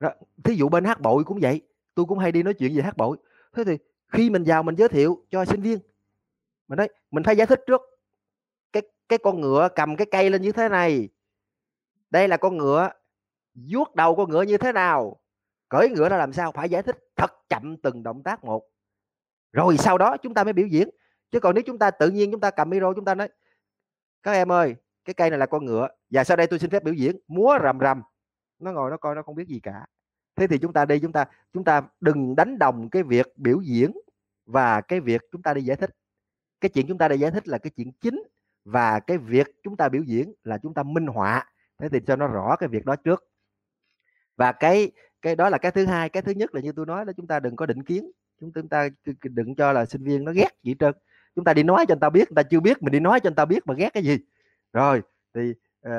Đó, 0.00 0.10
thí 0.44 0.54
dụ 0.54 0.68
bên 0.68 0.84
hát 0.84 1.00
bội 1.00 1.24
cũng 1.24 1.38
vậy, 1.42 1.62
tôi 1.94 2.06
cũng 2.06 2.18
hay 2.18 2.32
đi 2.32 2.42
nói 2.42 2.54
chuyện 2.54 2.76
về 2.76 2.82
hát 2.82 2.96
bội. 2.96 3.16
Thế 3.52 3.64
thì 3.64 3.78
khi 4.08 4.30
mình 4.30 4.44
vào 4.46 4.62
mình 4.62 4.76
giới 4.76 4.88
thiệu 4.88 5.26
cho 5.30 5.44
sinh 5.44 5.62
viên, 5.62 5.78
mình 6.68 6.76
nói 6.76 6.88
mình 7.10 7.24
phải 7.24 7.36
giải 7.36 7.46
thích 7.46 7.60
trước. 7.66 7.80
Cái 8.72 8.82
cái 9.08 9.18
con 9.18 9.40
ngựa 9.40 9.68
cầm 9.74 9.96
cái 9.96 10.06
cây 10.10 10.30
lên 10.30 10.42
như 10.42 10.52
thế 10.52 10.68
này. 10.68 11.08
Đây 12.10 12.28
là 12.28 12.36
con 12.36 12.56
ngựa, 12.56 12.90
vuốt 13.54 13.94
đầu 13.94 14.16
con 14.16 14.30
ngựa 14.30 14.42
như 14.42 14.58
thế 14.58 14.72
nào, 14.72 15.20
cởi 15.68 15.88
ngựa 15.90 16.08
ra 16.08 16.16
làm 16.16 16.32
sao, 16.32 16.52
phải 16.52 16.68
giải 16.68 16.82
thích 16.82 16.96
thật 17.16 17.32
chậm 17.48 17.76
từng 17.76 18.02
động 18.02 18.22
tác 18.22 18.44
một. 18.44 18.68
Rồi 19.52 19.76
sau 19.76 19.98
đó 19.98 20.16
chúng 20.16 20.34
ta 20.34 20.44
mới 20.44 20.52
biểu 20.52 20.66
diễn. 20.66 20.90
Chứ 21.30 21.40
còn 21.40 21.54
nếu 21.54 21.62
chúng 21.66 21.78
ta 21.78 21.90
tự 21.90 22.10
nhiên 22.10 22.30
chúng 22.32 22.40
ta 22.40 22.50
cầm 22.50 22.70
micro 22.70 22.92
chúng 22.94 23.04
ta 23.04 23.14
nói: 23.14 23.28
"Các 24.22 24.32
em 24.32 24.52
ơi, 24.52 24.76
cái 25.04 25.14
cây 25.14 25.30
này 25.30 25.38
là 25.38 25.46
con 25.46 25.64
ngựa 25.64 25.88
và 26.10 26.24
sau 26.24 26.36
đây 26.36 26.46
tôi 26.46 26.58
xin 26.58 26.70
phép 26.70 26.84
biểu 26.84 26.94
diễn 26.94 27.16
múa 27.28 27.58
rầm 27.62 27.78
rầm." 27.80 28.02
Nó 28.58 28.72
ngồi 28.72 28.90
nó 28.90 28.96
coi 28.96 29.14
nó 29.14 29.22
không 29.22 29.34
biết 29.34 29.48
gì 29.48 29.60
cả. 29.62 29.86
Thế 30.36 30.46
thì 30.46 30.58
chúng 30.58 30.72
ta 30.72 30.84
đi 30.84 31.00
chúng 31.00 31.12
ta 31.12 31.24
chúng 31.52 31.64
ta 31.64 31.82
đừng 32.00 32.36
đánh 32.36 32.58
đồng 32.58 32.90
cái 32.90 33.02
việc 33.02 33.26
biểu 33.36 33.60
diễn 33.60 33.92
và 34.46 34.80
cái 34.80 35.00
việc 35.00 35.22
chúng 35.32 35.42
ta 35.42 35.54
đi 35.54 35.62
giải 35.62 35.76
thích. 35.76 35.90
Cái 36.60 36.68
chuyện 36.68 36.86
chúng 36.88 36.98
ta 36.98 37.08
đi 37.08 37.18
giải 37.18 37.30
thích 37.30 37.48
là 37.48 37.58
cái 37.58 37.70
chuyện 37.76 37.92
chính 38.00 38.22
và 38.64 39.00
cái 39.00 39.18
việc 39.18 39.46
chúng 39.62 39.76
ta 39.76 39.88
biểu 39.88 40.02
diễn 40.02 40.32
là 40.44 40.58
chúng 40.62 40.74
ta 40.74 40.82
minh 40.82 41.06
họa. 41.06 41.46
Thế 41.78 41.88
thì 41.88 41.98
cho 42.06 42.16
nó 42.16 42.26
rõ 42.26 42.56
cái 42.58 42.68
việc 42.68 42.84
đó 42.84 42.96
trước. 42.96 43.24
Và 44.36 44.52
cái 44.52 44.92
cái 45.22 45.36
đó 45.36 45.48
là 45.48 45.58
cái 45.58 45.72
thứ 45.72 45.86
hai, 45.86 46.08
cái 46.08 46.22
thứ 46.22 46.32
nhất 46.32 46.54
là 46.54 46.60
như 46.60 46.72
tôi 46.72 46.86
nói 46.86 47.06
là 47.06 47.12
chúng 47.12 47.26
ta 47.26 47.40
đừng 47.40 47.56
có 47.56 47.66
định 47.66 47.82
kiến, 47.82 48.10
chúng 48.40 48.68
ta 48.68 48.88
đừng 49.22 49.54
cho 49.54 49.72
là 49.72 49.86
sinh 49.86 50.04
viên 50.04 50.24
nó 50.24 50.32
ghét 50.32 50.48
gì 50.62 50.74
trơn. 50.78 50.94
Chúng 51.38 51.44
ta 51.44 51.54
đi 51.54 51.62
nói 51.62 51.86
cho 51.88 51.94
người 51.94 52.00
ta 52.00 52.10
biết, 52.10 52.30
người 52.30 52.42
ta 52.44 52.48
chưa 52.50 52.60
biết 52.60 52.82
mình 52.82 52.92
đi 52.92 53.00
nói 53.00 53.20
cho 53.20 53.30
người 53.30 53.34
ta 53.34 53.44
biết 53.44 53.66
mà 53.66 53.74
ghét 53.74 53.90
cái 53.94 54.02
gì. 54.02 54.18
Rồi, 54.72 55.02
thì, 55.34 55.54
uh, 55.88 55.92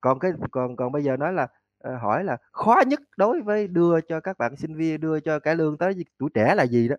còn 0.00 0.18
cái 0.18 0.32
còn 0.50 0.76
còn 0.76 0.92
bây 0.92 1.04
giờ 1.04 1.16
nói 1.16 1.32
là, 1.32 1.48
uh, 1.88 2.00
hỏi 2.00 2.24
là 2.24 2.36
khó 2.52 2.82
nhất 2.86 3.00
đối 3.16 3.40
với 3.40 3.68
đưa 3.68 4.00
cho 4.00 4.20
các 4.20 4.38
bạn 4.38 4.56
sinh 4.56 4.74
viên, 4.76 5.00
đưa 5.00 5.20
cho 5.20 5.38
cải 5.38 5.56
lương 5.56 5.78
tới 5.78 6.04
tuổi 6.18 6.30
trẻ 6.34 6.54
là 6.54 6.66
gì 6.66 6.88
đó, 6.88 6.96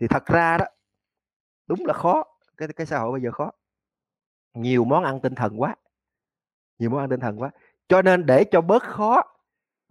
thì 0.00 0.06
thật 0.08 0.26
ra 0.26 0.58
đó, 0.58 0.66
đúng 1.66 1.86
là 1.86 1.92
khó, 1.92 2.24
cái 2.56 2.68
cái 2.68 2.86
xã 2.86 2.98
hội 2.98 3.12
bây 3.12 3.20
giờ 3.22 3.30
khó. 3.30 3.50
Nhiều 4.54 4.84
món 4.84 5.04
ăn 5.04 5.20
tinh 5.20 5.34
thần 5.34 5.60
quá. 5.60 5.76
Nhiều 6.78 6.90
món 6.90 7.00
ăn 7.00 7.10
tinh 7.10 7.20
thần 7.20 7.40
quá. 7.40 7.50
Cho 7.88 8.02
nên 8.02 8.26
để 8.26 8.44
cho 8.44 8.60
bớt 8.60 8.82
khó, 8.82 9.22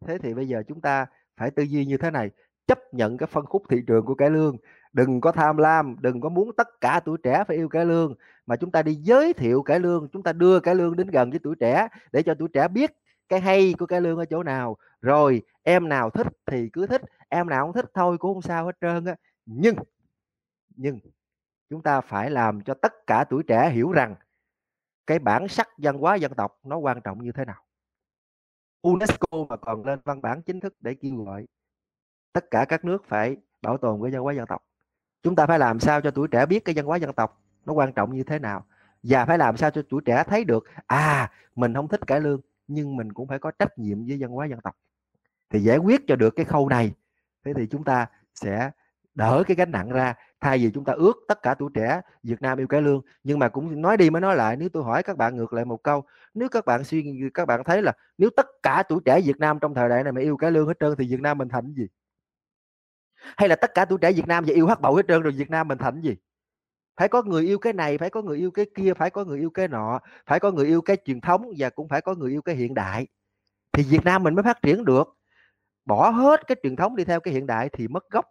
thế 0.07 0.17
thì 0.17 0.33
bây 0.33 0.47
giờ 0.47 0.63
chúng 0.67 0.81
ta 0.81 1.05
phải 1.37 1.51
tư 1.51 1.63
duy 1.63 1.85
như 1.85 1.97
thế 1.97 2.11
này, 2.11 2.29
chấp 2.67 2.93
nhận 2.93 3.17
cái 3.17 3.27
phân 3.27 3.45
khúc 3.45 3.63
thị 3.69 3.77
trường 3.87 4.05
của 4.05 4.15
cải 4.15 4.29
lương, 4.29 4.57
đừng 4.95 5.21
có 5.21 5.31
tham 5.31 5.57
lam, 5.57 5.95
đừng 6.01 6.21
có 6.21 6.29
muốn 6.29 6.55
tất 6.57 6.67
cả 6.81 6.99
tuổi 7.05 7.17
trẻ 7.23 7.43
phải 7.47 7.57
yêu 7.57 7.69
cải 7.69 7.85
lương, 7.85 8.15
mà 8.45 8.55
chúng 8.55 8.71
ta 8.71 8.81
đi 8.83 8.95
giới 8.95 9.33
thiệu 9.33 9.63
cải 9.63 9.79
lương, 9.79 10.07
chúng 10.13 10.23
ta 10.23 10.33
đưa 10.33 10.59
cải 10.59 10.75
lương 10.75 10.95
đến 10.95 11.07
gần 11.07 11.29
với 11.29 11.39
tuổi 11.43 11.55
trẻ 11.55 11.87
để 12.11 12.23
cho 12.23 12.35
tuổi 12.39 12.47
trẻ 12.53 12.67
biết 12.67 12.91
cái 13.29 13.39
hay 13.41 13.73
của 13.79 13.85
cải 13.85 14.01
lương 14.01 14.17
ở 14.17 14.25
chỗ 14.25 14.43
nào. 14.43 14.77
Rồi 15.01 15.41
em 15.63 15.89
nào 15.89 16.09
thích 16.09 16.27
thì 16.45 16.69
cứ 16.73 16.87
thích, 16.87 17.01
em 17.29 17.49
nào 17.49 17.65
không 17.65 17.73
thích 17.73 17.91
thôi 17.93 18.17
cũng 18.17 18.33
không 18.33 18.41
sao 18.41 18.65
hết 18.65 18.77
trơn 18.81 19.05
á. 19.05 19.15
Nhưng 19.45 19.75
nhưng 20.75 20.99
chúng 21.69 21.81
ta 21.81 22.01
phải 22.01 22.29
làm 22.29 22.61
cho 22.61 22.73
tất 22.73 22.93
cả 23.07 23.25
tuổi 23.29 23.43
trẻ 23.43 23.69
hiểu 23.69 23.91
rằng 23.91 24.15
cái 25.07 25.19
bản 25.19 25.47
sắc 25.47 25.69
văn 25.77 25.97
hóa 25.97 26.15
dân 26.15 26.33
tộc 26.33 26.59
nó 26.63 26.77
quan 26.77 27.01
trọng 27.01 27.23
như 27.23 27.31
thế 27.31 27.45
nào. 27.45 27.63
UNESCO 28.81 29.45
mà 29.49 29.57
còn 29.57 29.85
lên 29.85 29.99
văn 30.03 30.21
bản 30.21 30.41
chính 30.41 30.59
thức 30.59 30.75
để 30.79 30.93
kêu 30.93 31.15
gọi 31.15 31.45
tất 32.33 32.45
cả 32.51 32.65
các 32.69 32.85
nước 32.85 33.05
phải 33.05 33.37
bảo 33.61 33.77
tồn 33.77 34.01
cái 34.03 34.11
văn 34.11 34.21
hóa 34.21 34.33
dân 34.33 34.47
tộc. 34.47 34.61
Chúng 35.25 35.35
ta 35.35 35.45
phải 35.45 35.59
làm 35.59 35.79
sao 35.79 36.01
cho 36.01 36.11
tuổi 36.11 36.27
trẻ 36.27 36.45
biết 36.45 36.65
cái 36.65 36.75
văn 36.75 36.85
hóa 36.85 36.97
dân 36.97 37.13
tộc 37.13 37.41
nó 37.65 37.73
quan 37.73 37.93
trọng 37.93 38.15
như 38.15 38.23
thế 38.23 38.39
nào? 38.39 38.65
Và 39.03 39.25
phải 39.25 39.37
làm 39.37 39.57
sao 39.57 39.71
cho 39.71 39.81
tuổi 39.89 40.01
trẻ 40.05 40.23
thấy 40.27 40.43
được 40.43 40.65
à 40.87 41.31
mình 41.55 41.73
không 41.73 41.87
thích 41.87 42.07
cải 42.07 42.21
lương, 42.21 42.41
nhưng 42.67 42.95
mình 42.95 43.13
cũng 43.13 43.27
phải 43.27 43.39
có 43.39 43.51
trách 43.51 43.77
nhiệm 43.77 44.05
với 44.05 44.17
văn 44.19 44.31
hóa 44.31 44.45
dân 44.45 44.61
tộc. 44.61 44.75
Thì 45.49 45.59
giải 45.59 45.77
quyết 45.77 46.01
cho 46.07 46.15
được 46.15 46.29
cái 46.35 46.45
khâu 46.45 46.69
này, 46.69 46.93
thế 47.45 47.53
thì 47.53 47.67
chúng 47.71 47.83
ta 47.83 48.07
sẽ 48.35 48.71
đỡ 49.15 49.43
cái 49.47 49.55
gánh 49.55 49.71
nặng 49.71 49.89
ra. 49.89 50.13
Thay 50.41 50.57
vì 50.57 50.71
chúng 50.73 50.85
ta 50.85 50.93
ước 50.93 51.15
tất 51.27 51.41
cả 51.41 51.53
tuổi 51.53 51.69
trẻ 51.73 52.01
Việt 52.23 52.41
Nam 52.41 52.57
yêu 52.57 52.67
cải 52.67 52.81
lương, 52.81 53.01
nhưng 53.23 53.39
mà 53.39 53.49
cũng 53.49 53.81
nói 53.81 53.97
đi 53.97 54.09
mới 54.09 54.21
nói 54.21 54.35
lại, 54.35 54.55
nếu 54.55 54.69
tôi 54.69 54.83
hỏi 54.83 55.03
các 55.03 55.17
bạn 55.17 55.35
ngược 55.35 55.53
lại 55.53 55.65
một 55.65 55.83
câu, 55.83 56.03
nếu 56.33 56.49
các 56.49 56.65
bạn 56.65 56.83
suy 56.83 57.21
các 57.33 57.45
bạn 57.45 57.63
thấy 57.63 57.81
là 57.81 57.93
nếu 58.17 58.29
tất 58.37 58.45
cả 58.63 58.83
tuổi 58.89 58.99
trẻ 59.05 59.21
Việt 59.21 59.37
Nam 59.37 59.59
trong 59.59 59.73
thời 59.73 59.89
đại 59.89 60.03
này 60.03 60.13
mà 60.13 60.21
yêu 60.21 60.37
cải 60.37 60.51
lương 60.51 60.67
hết 60.67 60.79
trơn 60.79 60.95
thì 60.97 61.07
Việt 61.09 61.21
Nam 61.21 61.37
mình 61.37 61.49
thành 61.49 61.73
gì? 61.73 61.87
Hay 63.37 63.49
là 63.49 63.55
tất 63.55 63.71
cả 63.75 63.85
tuổi 63.85 63.97
trẻ 64.01 64.11
Việt 64.11 64.27
Nam 64.27 64.43
và 64.47 64.53
yêu 64.53 64.67
hát 64.67 64.81
bậu 64.81 64.95
hết 64.95 65.05
trơn 65.07 65.21
rồi, 65.21 65.33
Việt 65.33 65.49
Nam 65.49 65.67
mình 65.67 65.77
thành 65.77 66.01
gì? 66.01 66.15
Phải 66.97 67.07
có 67.07 67.23
người 67.23 67.43
yêu 67.43 67.59
cái 67.59 67.73
này, 67.73 67.97
phải 67.97 68.09
có 68.09 68.21
người 68.21 68.37
yêu 68.37 68.51
cái 68.51 68.65
kia, 68.75 68.93
phải 68.93 69.09
có 69.09 69.25
người 69.25 69.39
yêu 69.39 69.49
cái 69.49 69.67
nọ, 69.67 69.99
phải 70.25 70.39
có 70.39 70.51
người 70.51 70.65
yêu 70.65 70.81
cái 70.81 70.97
truyền 71.05 71.21
thống 71.21 71.51
và 71.57 71.69
cũng 71.69 71.87
phải 71.87 72.01
có 72.01 72.15
người 72.15 72.31
yêu 72.31 72.41
cái 72.41 72.55
hiện 72.55 72.73
đại. 72.73 73.07
Thì 73.71 73.83
Việt 73.83 74.03
Nam 74.05 74.23
mình 74.23 74.35
mới 74.35 74.43
phát 74.43 74.61
triển 74.61 74.85
được. 74.85 75.17
Bỏ 75.85 76.09
hết 76.09 76.47
cái 76.47 76.55
truyền 76.63 76.75
thống 76.75 76.95
đi 76.95 77.03
theo 77.03 77.19
cái 77.19 77.33
hiện 77.33 77.47
đại 77.47 77.69
thì 77.73 77.87
mất 77.87 78.09
gốc. 78.09 78.25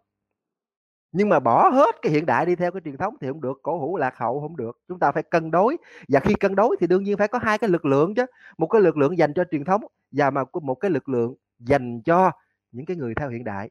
Nhưng 1.11 1.29
mà 1.29 1.39
bỏ 1.39 1.69
hết 1.69 1.95
cái 2.01 2.11
hiện 2.11 2.25
đại 2.25 2.45
đi 2.45 2.55
theo 2.55 2.71
cái 2.71 2.81
truyền 2.85 2.97
thống 2.97 3.15
thì 3.21 3.27
không 3.27 3.41
được, 3.41 3.59
cổ 3.63 3.79
hủ, 3.79 3.97
lạc 3.97 4.17
hậu 4.17 4.41
không 4.41 4.57
được. 4.57 4.79
Chúng 4.87 4.99
ta 4.99 5.11
phải 5.11 5.23
cân 5.23 5.51
đối. 5.51 5.77
Và 6.07 6.19
khi 6.19 6.33
cân 6.33 6.55
đối 6.55 6.75
thì 6.79 6.87
đương 6.87 7.03
nhiên 7.03 7.17
phải 7.17 7.27
có 7.27 7.39
hai 7.39 7.57
cái 7.57 7.69
lực 7.69 7.85
lượng 7.85 8.15
chứ. 8.15 8.25
Một 8.57 8.67
cái 8.67 8.81
lực 8.81 8.97
lượng 8.97 9.17
dành 9.17 9.33
cho 9.33 9.43
truyền 9.51 9.65
thống 9.65 9.81
và 10.11 10.29
mà 10.29 10.43
một 10.61 10.75
cái 10.75 10.91
lực 10.91 11.09
lượng 11.09 11.35
dành 11.59 12.01
cho 12.01 12.31
những 12.71 12.85
cái 12.85 12.97
người 12.97 13.15
theo 13.15 13.29
hiện 13.29 13.43
đại 13.43 13.69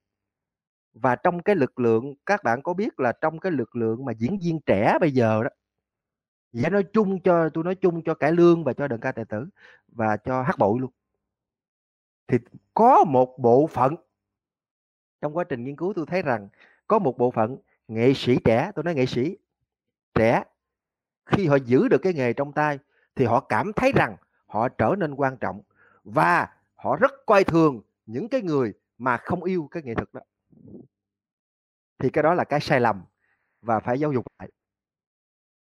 và 0.95 1.17
trong 1.17 1.43
cái 1.43 1.57
lực 1.57 1.81
lượng, 1.81 2.15
các 2.27 2.45
bạn 2.45 2.63
có 2.63 2.75
biết 2.75 3.01
là 3.01 3.13
trong 3.21 3.39
cái 3.39 3.53
lực 3.53 3.77
lượng 3.77 4.05
mà 4.05 4.13
diễn 4.13 4.39
viên 4.43 4.61
trẻ 4.67 4.99
bây 5.01 5.13
giờ 5.13 5.43
đó 5.43 5.51
Dạ 6.53 6.69
nói 6.69 6.85
chung 6.93 7.21
cho, 7.21 7.49
tôi 7.55 7.65
nói 7.65 7.75
chung 7.75 8.03
cho 8.05 8.15
cải 8.15 8.33
lương 8.33 8.65
và 8.65 8.73
cho 8.73 8.89
đờn 8.89 9.01
ca 9.01 9.13
tài 9.13 9.25
tử 9.25 9.47
và 9.89 10.17
cho 10.17 10.43
hát 10.43 10.59
bội 10.59 10.81
luôn. 10.81 10.91
Thì 12.29 12.39
có 12.75 13.05
một 13.05 13.39
bộ 13.39 13.67
phận, 13.67 13.97
trong 15.21 15.37
quá 15.37 15.45
trình 15.45 15.65
nghiên 15.65 15.77
cứu 15.77 15.93
tôi 15.97 16.07
thấy 16.07 16.23
rằng 16.23 16.49
có 16.87 16.99
một 16.99 17.19
bộ 17.19 17.31
phận 17.31 17.57
nghệ 17.89 18.15
sĩ 18.15 18.37
trẻ, 18.45 18.73
tôi 18.75 18.85
nói 18.85 18.95
nghệ 18.95 19.07
sĩ 19.07 19.37
trẻ, 20.15 20.45
khi 21.27 21.47
họ 21.47 21.57
giữ 21.57 21.89
được 21.89 21.99
cái 22.03 22.15
nghề 22.15 22.33
trong 22.33 22.53
tay 22.53 22.79
thì 23.17 23.25
họ 23.25 23.41
cảm 23.41 23.73
thấy 23.73 23.93
rằng 23.93 24.17
họ 24.47 24.69
trở 24.69 24.95
nên 24.99 25.15
quan 25.15 25.37
trọng 25.37 25.63
và 26.05 26.49
họ 26.75 26.97
rất 26.97 27.13
coi 27.27 27.45
thường 27.45 27.83
những 28.07 28.29
cái 28.29 28.43
người 28.43 28.73
mà 28.99 29.17
không 29.17 29.45
yêu 29.45 29.69
cái 29.71 29.83
nghệ 29.83 29.95
thuật 29.95 30.09
đó 30.13 30.21
thì 31.99 32.11
cái 32.11 32.23
đó 32.23 32.35
là 32.35 32.45
cái 32.45 32.61
sai 32.61 32.81
lầm 32.81 33.05
và 33.61 33.81
phải 33.81 34.01
giáo 34.01 34.13
dục 34.13 34.27
lại. 34.39 34.51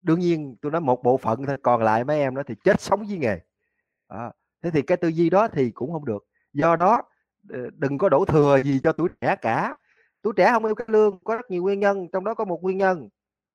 Đương 0.02 0.20
nhiên 0.20 0.56
tôi 0.62 0.72
nói 0.72 0.82
một 0.82 1.04
bộ 1.04 1.18
phận 1.18 1.46
thôi 1.46 1.58
còn 1.64 1.84
lại 1.84 2.04
mấy 2.04 2.20
em 2.20 2.36
đó 2.36 2.44
thì 2.48 2.56
chết 2.64 2.82
sống 2.82 3.04
với 3.08 3.18
nghề. 3.18 3.40
À, 4.08 4.32
thế 4.62 4.72
thì 4.72 4.82
cái 4.82 4.98
tư 4.98 5.08
duy 5.08 5.30
đó 5.30 5.48
thì 5.48 5.72
cũng 5.72 5.92
không 5.92 6.06
được. 6.06 6.28
Do 6.54 6.76
đó 6.76 7.02
đừng 7.74 7.98
có 7.98 8.10
đổ 8.10 8.26
thừa 8.26 8.62
gì 8.64 8.80
cho 8.84 8.92
tuổi 8.92 9.10
trẻ 9.22 9.36
cả. 9.42 9.76
Tuổi 10.22 10.34
trẻ 10.38 10.50
không 10.52 10.66
yêu 10.66 10.76
cái 10.76 10.88
lương 10.90 11.24
có 11.24 11.36
rất 11.36 11.52
nhiều 11.52 11.64
nguyên 11.64 11.80
nhân 11.80 12.08
trong 12.14 12.24
đó 12.24 12.34
có 12.34 12.46
một 12.46 12.60
nguyên 12.62 12.78
nhân. 12.78 13.10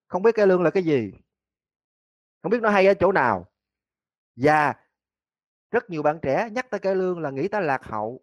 Không 0.07 0.23
biết 0.23 0.35
cái 0.35 0.47
lương 0.47 0.63
là 0.63 0.71
cái 0.71 0.83
gì. 0.83 1.13
Không 2.43 2.51
biết 2.51 2.63
nó 2.63 2.71
hay 2.71 2.87
ở 2.87 2.95
chỗ 2.95 3.13
nào. 3.13 3.51
Và 4.37 4.75
rất 5.71 5.91
nhiều 5.91 6.03
bạn 6.03 6.19
trẻ 6.23 6.49
nhắc 6.53 6.71
tới 6.71 6.81
cái 6.81 6.95
lương 6.95 7.19
là 7.19 7.31
nghĩ 7.31 7.49
tới 7.49 7.63
lạc 7.63 7.85
hậu 7.85 8.21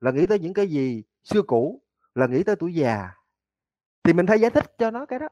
là 0.00 0.10
nghĩ 0.10 0.26
tới 0.26 0.38
những 0.38 0.54
cái 0.54 0.66
gì 0.66 1.02
xưa 1.24 1.42
cũ 1.42 1.82
là 2.16 2.26
nghĩ 2.26 2.42
tới 2.42 2.56
tuổi 2.56 2.74
già, 2.74 3.10
thì 4.04 4.12
mình 4.12 4.26
phải 4.26 4.40
giải 4.40 4.50
thích 4.50 4.78
cho 4.78 4.90
nó 4.90 5.06
cái 5.06 5.18
đó. 5.18 5.28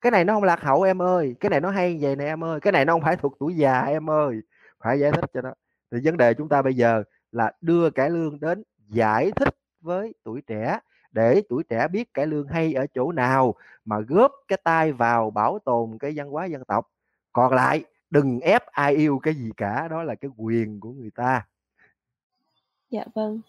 Cái 0.00 0.10
này 0.10 0.24
nó 0.24 0.34
không 0.34 0.44
lạc 0.44 0.60
hậu 0.60 0.82
em 0.82 1.02
ơi, 1.02 1.36
cái 1.40 1.50
này 1.50 1.60
nó 1.60 1.70
hay 1.70 1.98
vậy 2.00 2.16
này 2.16 2.26
em 2.26 2.44
ơi, 2.44 2.60
cái 2.60 2.72
này 2.72 2.84
nó 2.84 2.92
không 2.92 3.02
phải 3.02 3.16
thuộc 3.16 3.36
tuổi 3.38 3.56
già 3.56 3.80
em 3.80 4.10
ơi. 4.10 4.40
Phải 4.78 5.00
giải 5.00 5.12
thích 5.12 5.30
cho 5.34 5.40
nó. 5.40 5.54
Thì 5.90 5.98
vấn 6.04 6.16
đề 6.16 6.34
chúng 6.34 6.48
ta 6.48 6.62
bây 6.62 6.74
giờ 6.74 7.02
là 7.32 7.52
đưa 7.60 7.90
cải 7.90 8.10
lương 8.10 8.40
đến 8.40 8.62
giải 8.88 9.30
thích 9.36 9.56
với 9.80 10.14
tuổi 10.24 10.42
trẻ, 10.46 10.78
để 11.10 11.42
tuổi 11.48 11.62
trẻ 11.64 11.88
biết 11.88 12.14
cải 12.14 12.26
lương 12.26 12.48
hay 12.48 12.74
ở 12.74 12.86
chỗ 12.94 13.12
nào 13.12 13.54
mà 13.84 14.00
góp 14.00 14.32
cái 14.48 14.58
tay 14.64 14.92
vào 14.92 15.30
bảo 15.30 15.58
tồn 15.64 15.98
cái 16.00 16.12
văn 16.16 16.30
hóa 16.30 16.46
dân 16.46 16.64
tộc. 16.64 16.90
Còn 17.32 17.52
lại, 17.52 17.84
đừng 18.10 18.40
ép 18.40 18.66
ai 18.66 18.94
yêu 18.94 19.18
cái 19.22 19.34
gì 19.34 19.50
cả, 19.56 19.88
đó 19.88 20.02
là 20.02 20.14
cái 20.14 20.30
quyền 20.36 20.80
của 20.80 20.90
người 20.90 21.10
ta. 21.14 21.46
Dạ 22.90 23.04
vâng. 23.14 23.40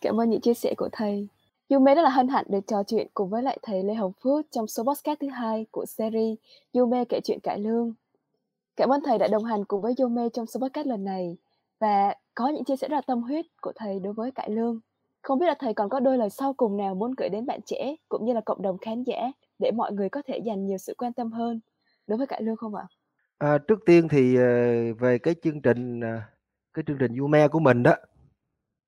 Cảm 0.00 0.20
ơn 0.20 0.30
những 0.30 0.40
chia 0.40 0.54
sẻ 0.54 0.74
của 0.76 0.88
thầy. 0.92 1.28
Yume 1.68 1.94
rất 1.94 2.02
là 2.02 2.10
hân 2.10 2.28
hạnh 2.28 2.44
được 2.48 2.66
trò 2.66 2.82
chuyện 2.86 3.06
cùng 3.14 3.30
với 3.30 3.42
lại 3.42 3.58
thầy 3.62 3.82
Lê 3.82 3.94
Hồng 3.94 4.12
Phước 4.22 4.46
trong 4.50 4.66
số 4.66 4.82
podcast 4.84 5.20
thứ 5.20 5.28
hai 5.28 5.66
của 5.70 5.86
series 5.86 6.38
Yume 6.72 7.04
kể 7.04 7.20
chuyện 7.24 7.38
cải 7.42 7.58
lương. 7.58 7.94
Cảm 8.76 8.88
ơn 8.88 9.00
thầy 9.04 9.18
đã 9.18 9.28
đồng 9.28 9.44
hành 9.44 9.64
cùng 9.64 9.82
với 9.82 9.94
Yume 9.98 10.28
trong 10.32 10.46
số 10.46 10.60
podcast 10.60 10.86
lần 10.86 11.04
này 11.04 11.36
và 11.80 12.14
có 12.34 12.48
những 12.48 12.64
chia 12.64 12.76
sẻ 12.76 12.88
rất 12.88 12.94
là 12.94 13.00
tâm 13.00 13.22
huyết 13.22 13.46
của 13.60 13.72
thầy 13.76 14.00
đối 14.00 14.12
với 14.12 14.30
cải 14.30 14.50
lương. 14.50 14.80
Không 15.22 15.38
biết 15.38 15.46
là 15.46 15.54
thầy 15.58 15.74
còn 15.74 15.88
có 15.88 16.00
đôi 16.00 16.18
lời 16.18 16.30
sau 16.30 16.52
cùng 16.52 16.76
nào 16.76 16.94
muốn 16.94 17.14
gửi 17.16 17.28
đến 17.28 17.46
bạn 17.46 17.60
trẻ 17.66 17.94
cũng 18.08 18.24
như 18.24 18.32
là 18.32 18.40
cộng 18.40 18.62
đồng 18.62 18.78
khán 18.78 19.02
giả 19.02 19.32
để 19.58 19.70
mọi 19.70 19.92
người 19.92 20.08
có 20.08 20.22
thể 20.26 20.38
dành 20.38 20.66
nhiều 20.66 20.78
sự 20.78 20.94
quan 20.98 21.12
tâm 21.12 21.32
hơn 21.32 21.60
đối 22.06 22.18
với 22.18 22.26
cải 22.26 22.42
lương 22.42 22.56
không 22.56 22.74
ạ? 22.74 22.86
À, 23.38 23.58
trước 23.58 23.78
tiên 23.86 24.08
thì 24.08 24.36
ờ, 24.36 24.44
về 25.00 25.18
cái 25.18 25.34
chương 25.42 25.62
trình 25.62 26.00
à, 26.00 26.22
cái 26.74 26.84
chương 26.86 26.98
trình 27.00 27.16
Yume 27.18 27.48
của 27.48 27.60
mình 27.60 27.82
đó 27.82 27.94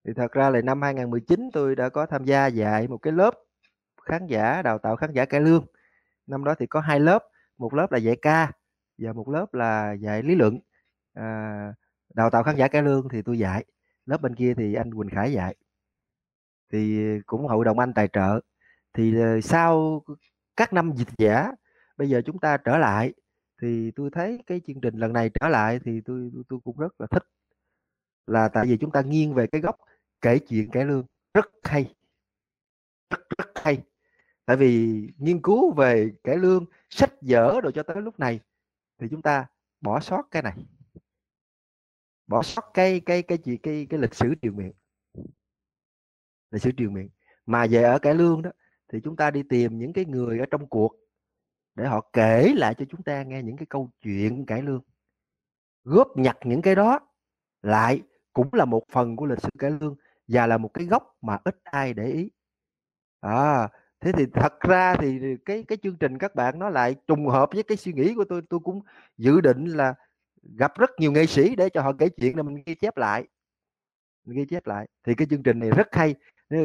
thì 0.09 0.15
thật 0.15 0.33
ra 0.33 0.51
là 0.51 0.61
năm 0.61 0.83
2019 0.83 1.51
tôi 1.53 1.77
đã 1.77 1.89
có 1.89 2.07
tham 2.07 2.25
gia 2.25 2.47
dạy 2.47 2.89
một 2.89 2.99
cái 2.99 3.13
lớp 3.13 3.35
khán 4.03 4.27
giả 4.27 4.63
đào 4.63 4.79
tạo 4.79 4.97
khán 4.97 5.13
giả 5.13 5.25
cải 5.25 5.41
lương. 5.41 5.67
Năm 6.27 6.45
đó 6.45 6.55
thì 6.59 6.67
có 6.67 6.81
hai 6.81 7.01
lớp 7.01 7.25
một 7.59 7.75
lớp 7.75 7.93
là 7.93 7.99
dạy 7.99 8.17
ca 8.23 8.53
và 8.99 9.13
một 9.13 9.29
lớp 9.29 9.55
là 9.55 9.93
dạy 9.93 10.23
lý 10.23 10.35
luận. 10.35 10.59
À, 11.15 11.75
đào 12.15 12.31
tạo 12.31 12.43
khán 12.43 12.57
giả 12.57 12.69
cải 12.69 12.83
lương 12.83 13.09
thì 13.09 13.23
tôi 13.23 13.39
dạy 13.39 13.65
lớp 14.07 14.21
bên 14.23 14.35
kia 14.35 14.55
thì 14.57 14.75
anh 14.75 14.95
Quỳnh 14.95 15.11
Khải 15.11 15.33
dạy. 15.33 15.57
Thì 16.73 17.09
cũng 17.27 17.47
hội 17.47 17.65
đồng 17.65 17.79
anh 17.79 17.95
tài 17.95 18.09
trợ. 18.13 18.41
Thì 18.93 19.21
ờ, 19.21 19.41
sau 19.41 20.03
các 20.57 20.73
năm 20.73 20.93
dịch 20.97 21.09
giả 21.19 21.53
bây 21.97 22.09
giờ 22.09 22.23
chúng 22.27 22.39
ta 22.39 22.57
trở 22.57 22.79
lại 22.79 23.13
thì 23.63 23.91
tôi 23.97 24.11
thấy 24.13 24.43
cái 24.47 24.61
chương 24.67 24.81
trình 24.81 24.97
lần 24.97 25.13
này 25.13 25.31
trở 25.41 25.49
lại 25.49 25.81
thì 25.85 26.01
tôi 26.05 26.31
tôi 26.49 26.61
cũng 26.65 26.77
rất 26.79 27.01
là 27.01 27.07
thích. 27.11 27.25
Là 28.27 28.49
tại 28.49 28.67
vì 28.67 28.77
chúng 28.81 28.91
ta 28.91 29.01
nghiêng 29.01 29.35
về 29.35 29.47
cái 29.47 29.61
góc 29.61 29.77
kể 30.21 30.39
chuyện 30.39 30.71
cải 30.71 30.85
lương. 30.85 31.07
Rất 31.35 31.51
hay. 31.63 31.95
Rất 33.11 33.21
rất 33.39 33.51
hay. 33.55 33.83
Tại 34.45 34.57
vì 34.57 35.03
nghiên 35.19 35.43
cứu 35.43 35.73
về 35.73 36.11
cải 36.25 36.37
lương, 36.37 36.65
sách 36.91 37.13
vở 37.21 37.61
rồi 37.61 37.73
cho 37.75 37.83
tới 37.83 38.03
lúc 38.03 38.19
này, 38.19 38.41
thì 38.99 39.07
chúng 39.11 39.23
ta 39.23 39.47
bỏ 39.81 40.01
sót 40.01 40.23
cái 40.31 40.43
này. 40.43 40.67
Bỏ 42.27 42.43
sót 42.43 42.71
cái 42.75 43.01
cái 43.01 43.23
cái 43.23 43.39
gì, 43.45 43.57
cái 43.57 43.87
cái 43.91 44.01
lịch 44.01 44.15
sử 44.15 44.35
truyền 44.43 44.57
miệng 44.57 44.73
lịch 46.51 46.63
sử 46.63 46.71
truyền 46.77 46.95
miệng 46.95 47.09
mà 47.47 47.67
về 47.71 47.83
ở 47.83 47.99
cải 47.99 48.15
lương 48.15 48.43
đó, 48.43 48.51
thì 48.89 49.01
chúng 49.05 49.17
ta 49.17 49.31
đi 49.31 49.43
tìm 49.43 49.79
những 49.79 49.93
cái 49.93 50.05
người 50.05 50.39
ở 50.39 50.47
trong 50.51 50.69
cuộc 50.69 50.97
để 51.75 51.87
họ 51.87 52.11
kể 52.13 52.53
lại 52.57 52.75
cho 52.79 52.85
chúng 52.89 53.03
ta 53.03 53.23
nghe 53.23 53.43
những 53.43 53.57
cái 53.57 53.67
câu 53.67 53.91
chuyện 54.01 54.47
cải 54.47 54.63
lương. 54.63 54.83
Góp 55.85 56.17
nhặt 56.17 56.39
những 56.45 56.63
cái 56.63 56.75
đó 56.75 57.01
lại 57.63 58.03
cũng 58.33 58.49
là 58.53 58.65
một 58.65 58.83
phần 58.91 59.17
của 59.17 59.27
lịch 59.27 59.43
sử 59.43 59.49
cải 59.59 59.71
lương 59.71 59.97
và 60.29 60.47
là 60.47 60.59
một 60.59 60.71
cái 60.75 60.87
góc 60.87 61.17
mà 61.23 61.39
ít 61.45 61.57
ai 61.65 61.95
để 61.95 62.07
ý. 62.07 62.31
À 63.21 63.69
thế 64.01 64.13
thì 64.13 64.27
thật 64.35 64.61
ra 64.61 64.97
thì 64.97 65.21
cái 65.45 65.65
cái 65.69 65.79
chương 65.83 65.97
trình 65.97 66.19
các 66.19 66.35
bạn 66.35 66.59
nó 66.59 66.69
lại 66.69 66.97
trùng 67.07 67.27
hợp 67.27 67.49
với 67.53 67.63
cái 67.63 67.77
suy 67.77 67.93
nghĩ 67.93 68.15
của 68.15 68.25
tôi. 68.25 68.43
Tôi 68.51 68.61
cũng 68.61 68.81
dự 69.17 69.41
định 69.41 69.65
là 69.65 69.95
gặp 70.43 70.79
rất 70.79 70.91
nhiều 70.99 71.13
nghệ 71.13 71.27
sĩ 71.27 71.57
để 71.57 71.69
cho 71.69 71.83
họ 71.83 71.93
kể 71.99 72.09
chuyện 72.09 72.37
là 72.37 72.43
mình 72.43 72.63
ghi 72.67 72.75
chép 72.75 72.97
lại. 72.97 73.27
Ghi 74.27 74.47
chép 74.51 74.67
lại. 74.67 74.89
Thì 75.05 75.15
cái 75.15 75.27
chương 75.31 75.43
trình 75.43 75.59
này 75.59 75.71
rất 75.71 75.89
hay. 75.95 76.15
Ờ, 76.51 76.59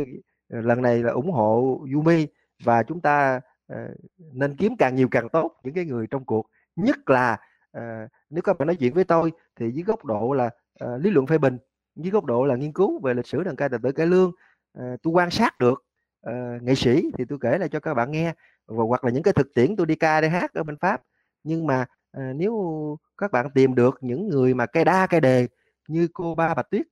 lần 0.49 0.81
này 0.81 1.03
là 1.03 1.11
ủng 1.11 1.31
hộ 1.31 1.79
Yumi 1.93 2.27
và 2.63 2.83
chúng 2.83 3.01
ta 3.01 3.39
uh, 3.73 3.77
nên 4.17 4.55
kiếm 4.55 4.77
càng 4.77 4.95
nhiều 4.95 5.07
càng 5.11 5.29
tốt 5.29 5.59
những 5.63 5.73
cái 5.73 5.85
người 5.85 6.07
trong 6.07 6.25
cuộc. 6.25 6.49
Nhất 6.75 7.09
là 7.09 7.37
uh, 7.77 8.09
nếu 8.29 8.41
các 8.41 8.57
bạn 8.57 8.67
nói 8.67 8.75
chuyện 8.75 8.93
với 8.93 9.03
tôi 9.03 9.31
thì 9.55 9.71
dưới 9.71 9.83
góc 9.83 10.05
độ 10.05 10.33
là 10.33 10.49
uh, 10.85 11.01
lý 11.01 11.09
luận 11.09 11.27
phê 11.27 11.37
bình 11.37 11.57
dưới 11.95 12.11
góc 12.11 12.25
độ 12.25 12.45
là 12.45 12.55
nghiên 12.55 12.73
cứu 12.73 12.99
về 12.99 13.13
lịch 13.13 13.27
sử 13.27 13.43
đàn 13.43 13.55
ca 13.55 13.67
tài 13.67 13.79
tử 13.83 13.91
cải 13.91 14.07
lương 14.07 14.31
à, 14.73 14.95
tôi 15.03 15.11
quan 15.11 15.31
sát 15.31 15.59
được 15.59 15.85
à, 16.21 16.59
nghệ 16.61 16.75
sĩ 16.75 17.11
thì 17.17 17.25
tôi 17.29 17.39
kể 17.41 17.57
lại 17.57 17.69
cho 17.69 17.79
các 17.79 17.93
bạn 17.93 18.11
nghe 18.11 18.33
và 18.65 18.83
hoặc 18.83 19.03
là 19.03 19.11
những 19.11 19.23
cái 19.23 19.33
thực 19.33 19.53
tiễn 19.53 19.75
tôi 19.75 19.85
đi 19.85 19.95
ca 19.95 20.21
đi 20.21 20.27
hát 20.27 20.53
ở 20.53 20.63
bên 20.63 20.77
pháp. 20.77 21.01
Nhưng 21.43 21.67
mà 21.67 21.85
à, 22.11 22.33
nếu 22.35 22.97
các 23.17 23.31
bạn 23.31 23.49
tìm 23.55 23.75
được 23.75 23.97
những 24.01 24.27
người 24.27 24.53
mà 24.53 24.65
cây 24.65 24.85
đa 24.85 25.07
cây 25.07 25.21
đề 25.21 25.47
như 25.87 26.07
cô 26.13 26.35
ba 26.35 26.53
bạch 26.53 26.69
tuyết 26.69 26.85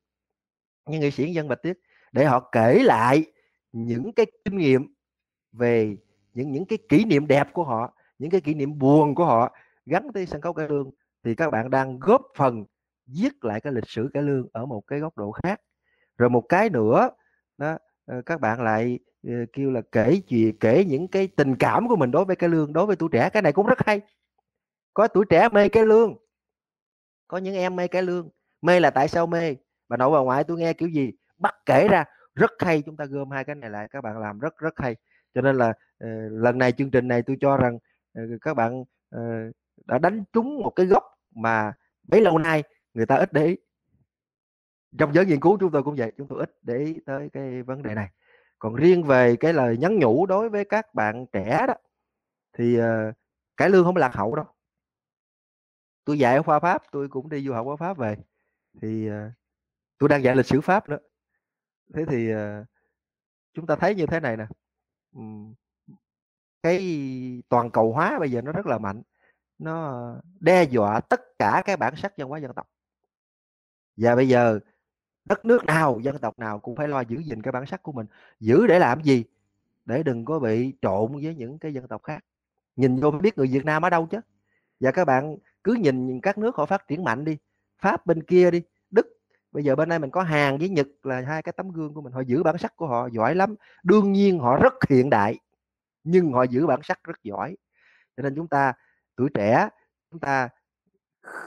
như 0.85 0.99
nghệ 0.99 1.11
sĩ 1.11 1.33
dân 1.33 1.47
bạch 1.47 1.61
tuyết 1.63 1.77
để 2.11 2.25
họ 2.25 2.49
kể 2.51 2.79
lại 2.83 3.25
những 3.71 4.13
cái 4.13 4.25
kinh 4.45 4.57
nghiệm 4.57 4.93
về 5.51 5.97
những 6.33 6.51
những 6.51 6.65
cái 6.65 6.77
kỷ 6.89 7.05
niệm 7.05 7.27
đẹp 7.27 7.53
của 7.53 7.63
họ 7.63 7.93
những 8.19 8.29
cái 8.29 8.41
kỷ 8.41 8.53
niệm 8.53 8.79
buồn 8.79 9.15
của 9.15 9.25
họ 9.25 9.55
gắn 9.85 10.07
tới 10.13 10.25
sân 10.25 10.41
khấu 10.41 10.53
cải 10.53 10.69
lương 10.69 10.91
thì 11.23 11.35
các 11.35 11.51
bạn 11.51 11.69
đang 11.69 11.99
góp 11.99 12.21
phần 12.35 12.65
viết 13.07 13.45
lại 13.45 13.61
cái 13.61 13.73
lịch 13.73 13.87
sử 13.87 14.09
cải 14.13 14.23
lương 14.23 14.47
ở 14.53 14.65
một 14.65 14.81
cái 14.87 14.99
góc 14.99 15.17
độ 15.17 15.31
khác. 15.31 15.61
Rồi 16.17 16.29
một 16.29 16.43
cái 16.49 16.69
nữa 16.69 17.09
đó 17.57 17.77
ờ, 18.05 18.21
các 18.25 18.41
bạn 18.41 18.61
lại 18.61 18.99
ờ, 19.27 19.33
kêu 19.53 19.71
là 19.71 19.81
kể 19.91 20.21
chuyện 20.27 20.57
kể 20.59 20.85
những 20.85 21.07
cái 21.07 21.27
tình 21.27 21.55
cảm 21.55 21.87
của 21.87 21.95
mình 21.95 22.11
đối 22.11 22.25
với 22.25 22.35
cái 22.35 22.49
lương 22.49 22.73
đối 22.73 22.85
với 22.85 22.95
tuổi 22.95 23.09
trẻ. 23.11 23.29
Cái 23.29 23.41
này 23.41 23.53
cũng 23.53 23.65
rất 23.65 23.85
hay. 23.85 24.01
Có 24.93 25.07
tuổi 25.07 25.25
trẻ 25.29 25.49
mê 25.51 25.69
cái 25.69 25.85
lương. 25.85 26.17
Có 27.27 27.37
những 27.37 27.55
em 27.55 27.75
mê 27.75 27.87
cái 27.87 28.03
lương. 28.03 28.29
Mê 28.61 28.79
là 28.79 28.89
tại 28.89 29.07
sao 29.07 29.27
mê? 29.27 29.55
Bà 29.89 29.97
nội 29.97 30.11
bà 30.11 30.19
ngoại 30.19 30.43
tôi 30.43 30.57
nghe 30.57 30.73
kiểu 30.73 30.89
gì? 30.89 31.11
Bắt 31.37 31.55
kể 31.65 31.87
ra. 31.87 32.05
Rất 32.35 32.51
hay 32.59 32.81
chúng 32.81 32.97
ta 32.97 33.05
gom 33.05 33.31
hai 33.31 33.43
cái 33.43 33.55
này 33.55 33.69
lại 33.69 33.87
các 33.91 34.01
bạn 34.01 34.19
làm 34.19 34.39
rất 34.39 34.57
rất 34.57 34.73
hay. 34.77 34.95
Cho 35.33 35.41
nên 35.41 35.55
là 35.55 35.69
uh, 35.69 36.31
lần 36.31 36.57
này 36.57 36.71
chương 36.71 36.91
trình 36.91 37.07
này 37.07 37.21
tôi 37.21 37.37
cho 37.41 37.57
rằng 37.57 37.75
uh, 37.75 38.41
các 38.41 38.53
bạn 38.53 38.81
uh, 39.15 39.55
đã 39.85 39.97
đánh 39.97 40.23
trúng 40.33 40.59
một 40.63 40.73
cái 40.75 40.85
góc 40.85 41.03
mà 41.35 41.73
bấy 42.03 42.21
lâu 42.21 42.37
nay 42.37 42.63
người 42.93 43.05
ta 43.05 43.15
ít 43.15 43.33
để 43.33 43.45
ý. 43.45 43.57
Trong 44.97 45.13
giới 45.13 45.25
nghiên 45.25 45.39
cứu 45.39 45.57
chúng 45.59 45.71
tôi 45.71 45.83
cũng 45.83 45.95
vậy 45.95 46.11
chúng 46.17 46.27
tôi 46.27 46.39
ít 46.39 46.57
để 46.61 46.77
ý 46.77 46.99
tới 47.05 47.29
cái 47.33 47.63
vấn 47.63 47.83
đề 47.83 47.95
này. 47.95 48.09
Còn 48.59 48.75
riêng 48.75 49.03
về 49.03 49.35
cái 49.35 49.53
lời 49.53 49.77
nhắn 49.77 49.99
nhủ 49.99 50.25
đối 50.25 50.49
với 50.49 50.65
các 50.65 50.93
bạn 50.93 51.25
trẻ 51.33 51.65
đó 51.67 51.73
thì 52.53 52.79
uh, 52.79 52.83
cải 53.57 53.69
lương 53.69 53.83
không 53.83 53.95
lạc 53.95 54.13
hậu 54.13 54.35
đâu. 54.35 54.45
Tôi 56.05 56.19
dạy 56.19 56.35
ở 56.35 56.43
khoa 56.43 56.59
pháp 56.59 56.83
tôi 56.91 57.09
cũng 57.09 57.29
đi 57.29 57.45
du 57.45 57.53
học 57.53 57.67
ở 57.67 57.75
pháp 57.75 57.97
về 57.97 58.17
thì 58.81 59.09
uh, 59.09 59.13
tôi 59.97 60.09
đang 60.09 60.23
dạy 60.23 60.35
lịch 60.35 60.45
sử 60.45 60.61
pháp 60.61 60.89
nữa. 60.89 60.99
Thế 61.93 62.05
thì 62.09 62.33
uh, 62.33 62.39
chúng 63.53 63.67
ta 63.67 63.75
thấy 63.75 63.95
như 63.95 64.05
thế 64.05 64.19
này 64.19 64.37
nè 64.37 64.45
cái 66.63 67.43
toàn 67.49 67.71
cầu 67.71 67.93
hóa 67.93 68.19
bây 68.19 68.31
giờ 68.31 68.41
nó 68.41 68.51
rất 68.51 68.65
là 68.65 68.77
mạnh 68.77 69.01
nó 69.57 70.05
đe 70.39 70.63
dọa 70.63 70.99
tất 70.99 71.21
cả 71.39 71.61
cái 71.65 71.77
bản 71.77 71.95
sắc 71.95 72.13
văn 72.17 72.27
hóa 72.27 72.39
dân 72.39 72.53
tộc 72.53 72.67
và 73.97 74.15
bây 74.15 74.27
giờ, 74.27 74.59
đất 75.25 75.45
nước 75.45 75.65
nào, 75.65 75.99
dân 76.03 76.17
tộc 76.17 76.39
nào 76.39 76.59
cũng 76.59 76.75
phải 76.75 76.87
lo 76.87 77.01
giữ 77.01 77.17
gìn 77.17 77.41
cái 77.41 77.51
bản 77.51 77.65
sắc 77.65 77.83
của 77.83 77.91
mình. 77.91 78.05
Giữ 78.39 78.67
để 78.67 78.79
làm 78.79 79.03
gì? 79.03 79.23
Để 79.85 80.03
đừng 80.03 80.25
có 80.25 80.39
bị 80.39 80.73
trộn 80.81 81.21
với 81.21 81.35
những 81.35 81.59
cái 81.59 81.73
dân 81.73 81.87
tộc 81.87 82.03
khác. 82.03 82.25
Nhìn 82.75 82.99
vô 82.99 83.11
biết 83.11 83.37
người 83.37 83.47
Việt 83.47 83.65
Nam 83.65 83.85
ở 83.85 83.89
đâu 83.89 84.05
chứ? 84.05 84.19
Và 84.79 84.91
các 84.91 85.05
bạn 85.05 85.37
cứ 85.63 85.73
nhìn 85.73 86.21
các 86.21 86.37
nước 86.37 86.55
họ 86.55 86.65
phát 86.65 86.87
triển 86.87 87.03
mạnh 87.03 87.25
đi. 87.25 87.37
Pháp 87.81 88.05
bên 88.05 88.23
kia 88.23 88.51
đi, 88.51 88.61
Đức. 88.91 89.07
Bây 89.51 89.63
giờ 89.63 89.75
bên 89.75 89.89
đây 89.89 89.99
mình 89.99 90.11
có 90.11 90.23
Hàn 90.23 90.57
với 90.57 90.69
Nhật 90.69 90.87
là 91.03 91.21
hai 91.21 91.41
cái 91.41 91.53
tấm 91.57 91.71
gương 91.71 91.93
của 91.93 92.01
mình. 92.01 92.13
Họ 92.13 92.21
giữ 92.21 92.43
bản 92.43 92.57
sắc 92.57 92.75
của 92.75 92.87
họ 92.87 93.09
giỏi 93.11 93.35
lắm. 93.35 93.55
Đương 93.83 94.11
nhiên 94.11 94.39
họ 94.39 94.57
rất 94.57 94.73
hiện 94.89 95.09
đại, 95.09 95.39
nhưng 96.03 96.31
họ 96.31 96.43
giữ 96.43 96.67
bản 96.67 96.79
sắc 96.83 97.03
rất 97.03 97.23
giỏi. 97.23 97.57
Cho 98.17 98.23
nên 98.23 98.35
chúng 98.35 98.47
ta, 98.47 98.73
tuổi 99.15 99.29
trẻ, 99.33 99.69
chúng 100.11 100.19
ta 100.19 100.49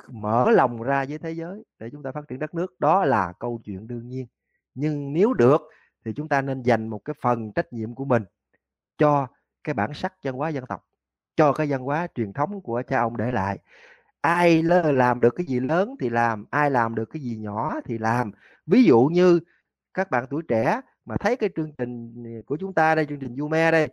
mở 0.08 0.50
lòng 0.50 0.82
ra 0.82 1.04
với 1.08 1.18
thế 1.18 1.32
giới 1.32 1.64
để 1.78 1.90
chúng 1.92 2.02
ta 2.02 2.12
phát 2.12 2.28
triển 2.28 2.38
đất 2.38 2.54
nước. 2.54 2.80
Đó 2.80 3.04
là 3.04 3.32
câu 3.38 3.60
chuyện 3.64 3.88
đương 3.88 4.08
nhiên. 4.08 4.26
Nhưng 4.74 5.12
nếu 5.12 5.34
được 5.34 5.60
thì 6.04 6.12
chúng 6.16 6.28
ta 6.28 6.42
nên 6.42 6.62
dành 6.62 6.88
một 6.88 6.98
cái 7.04 7.14
phần 7.22 7.52
trách 7.52 7.72
nhiệm 7.72 7.94
của 7.94 8.04
mình 8.04 8.24
cho 8.98 9.26
cái 9.64 9.74
bản 9.74 9.94
sắc 9.94 10.14
văn 10.24 10.34
hóa 10.34 10.48
dân 10.48 10.66
tộc, 10.66 10.86
cho 11.36 11.52
cái 11.52 11.66
văn 11.70 11.80
hóa 11.80 12.06
truyền 12.14 12.32
thống 12.32 12.60
của 12.60 12.82
cha 12.86 13.00
ông 13.00 13.16
để 13.16 13.32
lại. 13.32 13.58
Ai 14.20 14.62
làm 14.92 15.20
được 15.20 15.34
cái 15.36 15.46
gì 15.46 15.60
lớn 15.60 15.94
thì 16.00 16.10
làm, 16.10 16.44
ai 16.50 16.70
làm 16.70 16.94
được 16.94 17.04
cái 17.04 17.22
gì 17.22 17.36
nhỏ 17.36 17.80
thì 17.84 17.98
làm. 17.98 18.32
Ví 18.66 18.84
dụ 18.84 19.08
như 19.12 19.40
các 19.94 20.10
bạn 20.10 20.24
tuổi 20.30 20.42
trẻ 20.48 20.80
mà 21.04 21.16
thấy 21.20 21.36
cái 21.36 21.50
chương 21.56 21.72
trình 21.78 22.14
của 22.46 22.56
chúng 22.60 22.72
ta 22.72 22.94
đây, 22.94 23.06
chương 23.06 23.20
trình 23.20 23.36
Yume 23.36 23.70
đây, 23.70 23.88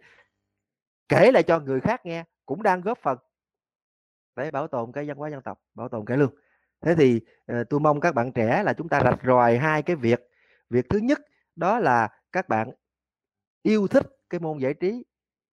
kể 1.09 1.31
lại 1.31 1.43
cho 1.43 1.59
người 1.59 1.79
khác 1.79 2.05
nghe, 2.05 2.23
cũng 2.45 2.63
đang 2.63 2.81
góp 2.81 2.97
phần 3.03 3.17
để 4.35 4.51
bảo 4.51 4.67
tồn 4.67 4.91
cái 4.91 5.05
văn 5.07 5.17
hóa 5.17 5.29
dân 5.29 5.41
tộc 5.41 5.61
bảo 5.75 5.89
tồn 5.89 6.05
cái 6.05 6.17
lương. 6.17 6.33
Thế 6.81 6.95
thì 6.95 7.21
uh, 7.51 7.69
tôi 7.69 7.79
mong 7.79 7.99
các 7.99 8.15
bạn 8.15 8.31
trẻ 8.31 8.63
là 8.63 8.73
chúng 8.73 8.89
ta 8.89 9.01
rạch 9.03 9.19
ròi 9.25 9.57
hai 9.57 9.81
cái 9.81 9.95
việc. 9.95 10.29
Việc 10.69 10.89
thứ 10.89 10.97
nhất 10.97 11.19
đó 11.55 11.79
là 11.79 12.07
các 12.31 12.49
bạn 12.49 12.71
yêu 13.63 13.87
thích 13.87 14.17
cái 14.29 14.39
môn 14.39 14.57
giải 14.57 14.73
trí 14.73 15.03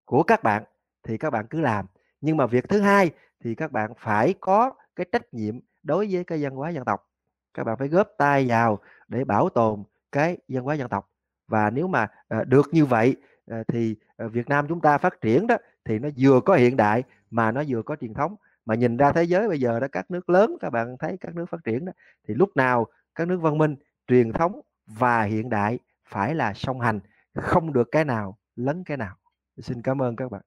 của 0.04 0.22
các 0.22 0.42
bạn 0.42 0.64
thì 1.02 1.18
các 1.18 1.30
bạn 1.30 1.46
cứ 1.46 1.60
làm. 1.60 1.86
Nhưng 2.20 2.36
mà 2.36 2.46
việc 2.46 2.68
thứ 2.68 2.80
hai 2.80 3.10
thì 3.40 3.54
các 3.54 3.72
bạn 3.72 3.92
phải 3.98 4.34
có 4.40 4.72
cái 4.96 5.06
trách 5.12 5.34
nhiệm 5.34 5.60
đối 5.82 6.08
với 6.10 6.24
cái 6.24 6.42
văn 6.42 6.54
hóa 6.54 6.70
dân 6.70 6.84
tộc. 6.84 7.10
Các 7.54 7.64
bạn 7.64 7.76
phải 7.76 7.88
góp 7.88 8.08
tay 8.18 8.46
vào 8.48 8.78
để 9.08 9.24
bảo 9.24 9.48
tồn 9.48 9.84
cái 10.12 10.38
văn 10.48 10.64
hóa 10.64 10.74
dân 10.74 10.88
tộc. 10.88 11.10
Và 11.46 11.70
nếu 11.70 11.88
mà 11.88 12.08
uh, 12.40 12.46
được 12.46 12.68
như 12.72 12.84
vậy 12.84 13.16
uh, 13.60 13.66
thì 13.68 13.96
uh, 14.24 14.32
Việt 14.32 14.48
Nam 14.48 14.66
chúng 14.68 14.80
ta 14.80 14.98
phát 14.98 15.20
triển 15.20 15.46
đó 15.46 15.56
thì 15.84 15.98
nó 15.98 16.08
vừa 16.18 16.40
có 16.40 16.54
hiện 16.54 16.76
đại 16.76 17.02
mà 17.30 17.52
nó 17.52 17.62
vừa 17.68 17.82
có 17.82 17.96
truyền 17.96 18.14
thống 18.14 18.36
mà 18.68 18.74
nhìn 18.74 18.96
ra 18.96 19.12
thế 19.12 19.22
giới 19.22 19.48
bây 19.48 19.60
giờ 19.60 19.80
đó 19.80 19.86
các 19.92 20.10
nước 20.10 20.30
lớn 20.30 20.56
các 20.60 20.70
bạn 20.70 20.96
thấy 20.98 21.16
các 21.20 21.34
nước 21.34 21.44
phát 21.50 21.58
triển 21.64 21.84
đó 21.84 21.92
thì 22.28 22.34
lúc 22.34 22.56
nào 22.56 22.86
các 23.14 23.28
nước 23.28 23.38
văn 23.42 23.58
minh 23.58 23.76
truyền 24.08 24.32
thống 24.32 24.60
và 24.86 25.22
hiện 25.22 25.48
đại 25.48 25.78
phải 26.04 26.34
là 26.34 26.52
song 26.54 26.80
hành 26.80 27.00
không 27.34 27.72
được 27.72 27.88
cái 27.92 28.04
nào 28.04 28.38
lấn 28.56 28.84
cái 28.84 28.96
nào. 28.96 29.16
Xin 29.58 29.82
cảm 29.82 30.02
ơn 30.02 30.16
các 30.16 30.30
bạn. 30.30 30.42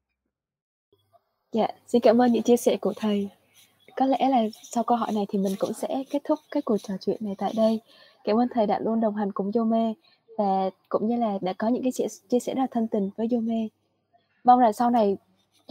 Dạ 1.51 1.67
xin 1.87 2.01
cảm 2.01 2.21
ơn 2.21 2.31
những 2.31 2.43
chia 2.43 2.57
sẻ 2.57 2.77
của 2.81 2.93
thầy. 2.97 3.29
Có 3.95 4.05
lẽ 4.05 4.29
là 4.29 4.41
sau 4.71 4.83
câu 4.83 4.97
hỏi 4.97 5.11
này 5.15 5.25
thì 5.29 5.39
mình 5.39 5.53
cũng 5.59 5.73
sẽ 5.73 6.03
kết 6.09 6.21
thúc 6.23 6.39
cái 6.51 6.61
cuộc 6.61 6.77
trò 6.77 6.93
chuyện 7.01 7.17
này 7.19 7.35
tại 7.37 7.53
đây. 7.57 7.81
Cảm 8.23 8.39
ơn 8.39 8.47
thầy 8.53 8.67
đã 8.67 8.79
luôn 8.79 9.01
đồng 9.01 9.15
hành 9.15 9.31
cùng 9.31 9.51
Yome 9.55 9.93
và 10.37 10.69
cũng 10.89 11.07
như 11.07 11.15
là 11.15 11.37
đã 11.41 11.53
có 11.53 11.67
những 11.67 11.83
cái 11.83 11.91
chia, 11.91 12.07
chia 12.29 12.39
sẻ 12.39 12.53
rất 12.53 12.61
là 12.61 12.67
thân 12.71 12.87
tình 12.87 13.09
với 13.17 13.27
Yome 13.31 13.67
mong 14.43 14.59
là 14.59 14.71
sau 14.71 14.89
này 14.89 15.17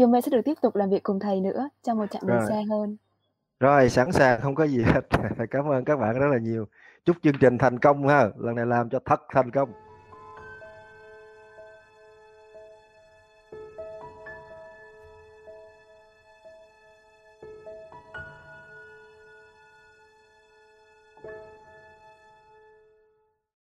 Yume 0.01 0.21
sẽ 0.21 0.31
được 0.31 0.41
tiếp 0.45 0.55
tục 0.63 0.77
làm 0.77 0.91
việc 0.91 1.03
cùng 1.03 1.21
thầy 1.21 1.41
nữa 1.41 1.69
trong 1.83 1.99
một 1.99 2.07
chặng 2.11 2.27
đường 2.27 2.41
xa 2.49 2.63
hơn. 2.71 2.97
Rồi, 3.61 3.91
sẵn 3.91 4.13
sàng, 4.13 4.41
không 4.41 4.55
có 4.55 4.65
gì 4.65 4.83
hết. 4.83 5.01
Cảm 5.51 5.71
ơn 5.71 5.85
các 5.85 5.97
bạn 5.97 6.19
rất 6.19 6.27
là 6.27 6.39
nhiều. 6.39 6.67
Chúc 7.05 7.17
chương 7.23 7.39
trình 7.41 7.59
thành 7.59 7.79
công 7.79 8.09
ha. 8.09 8.31
Lần 8.37 8.55
này 8.55 8.67
làm 8.67 8.91
cho 8.91 8.99
thật 9.05 9.21
thành 9.35 9.51
công. 9.51 9.73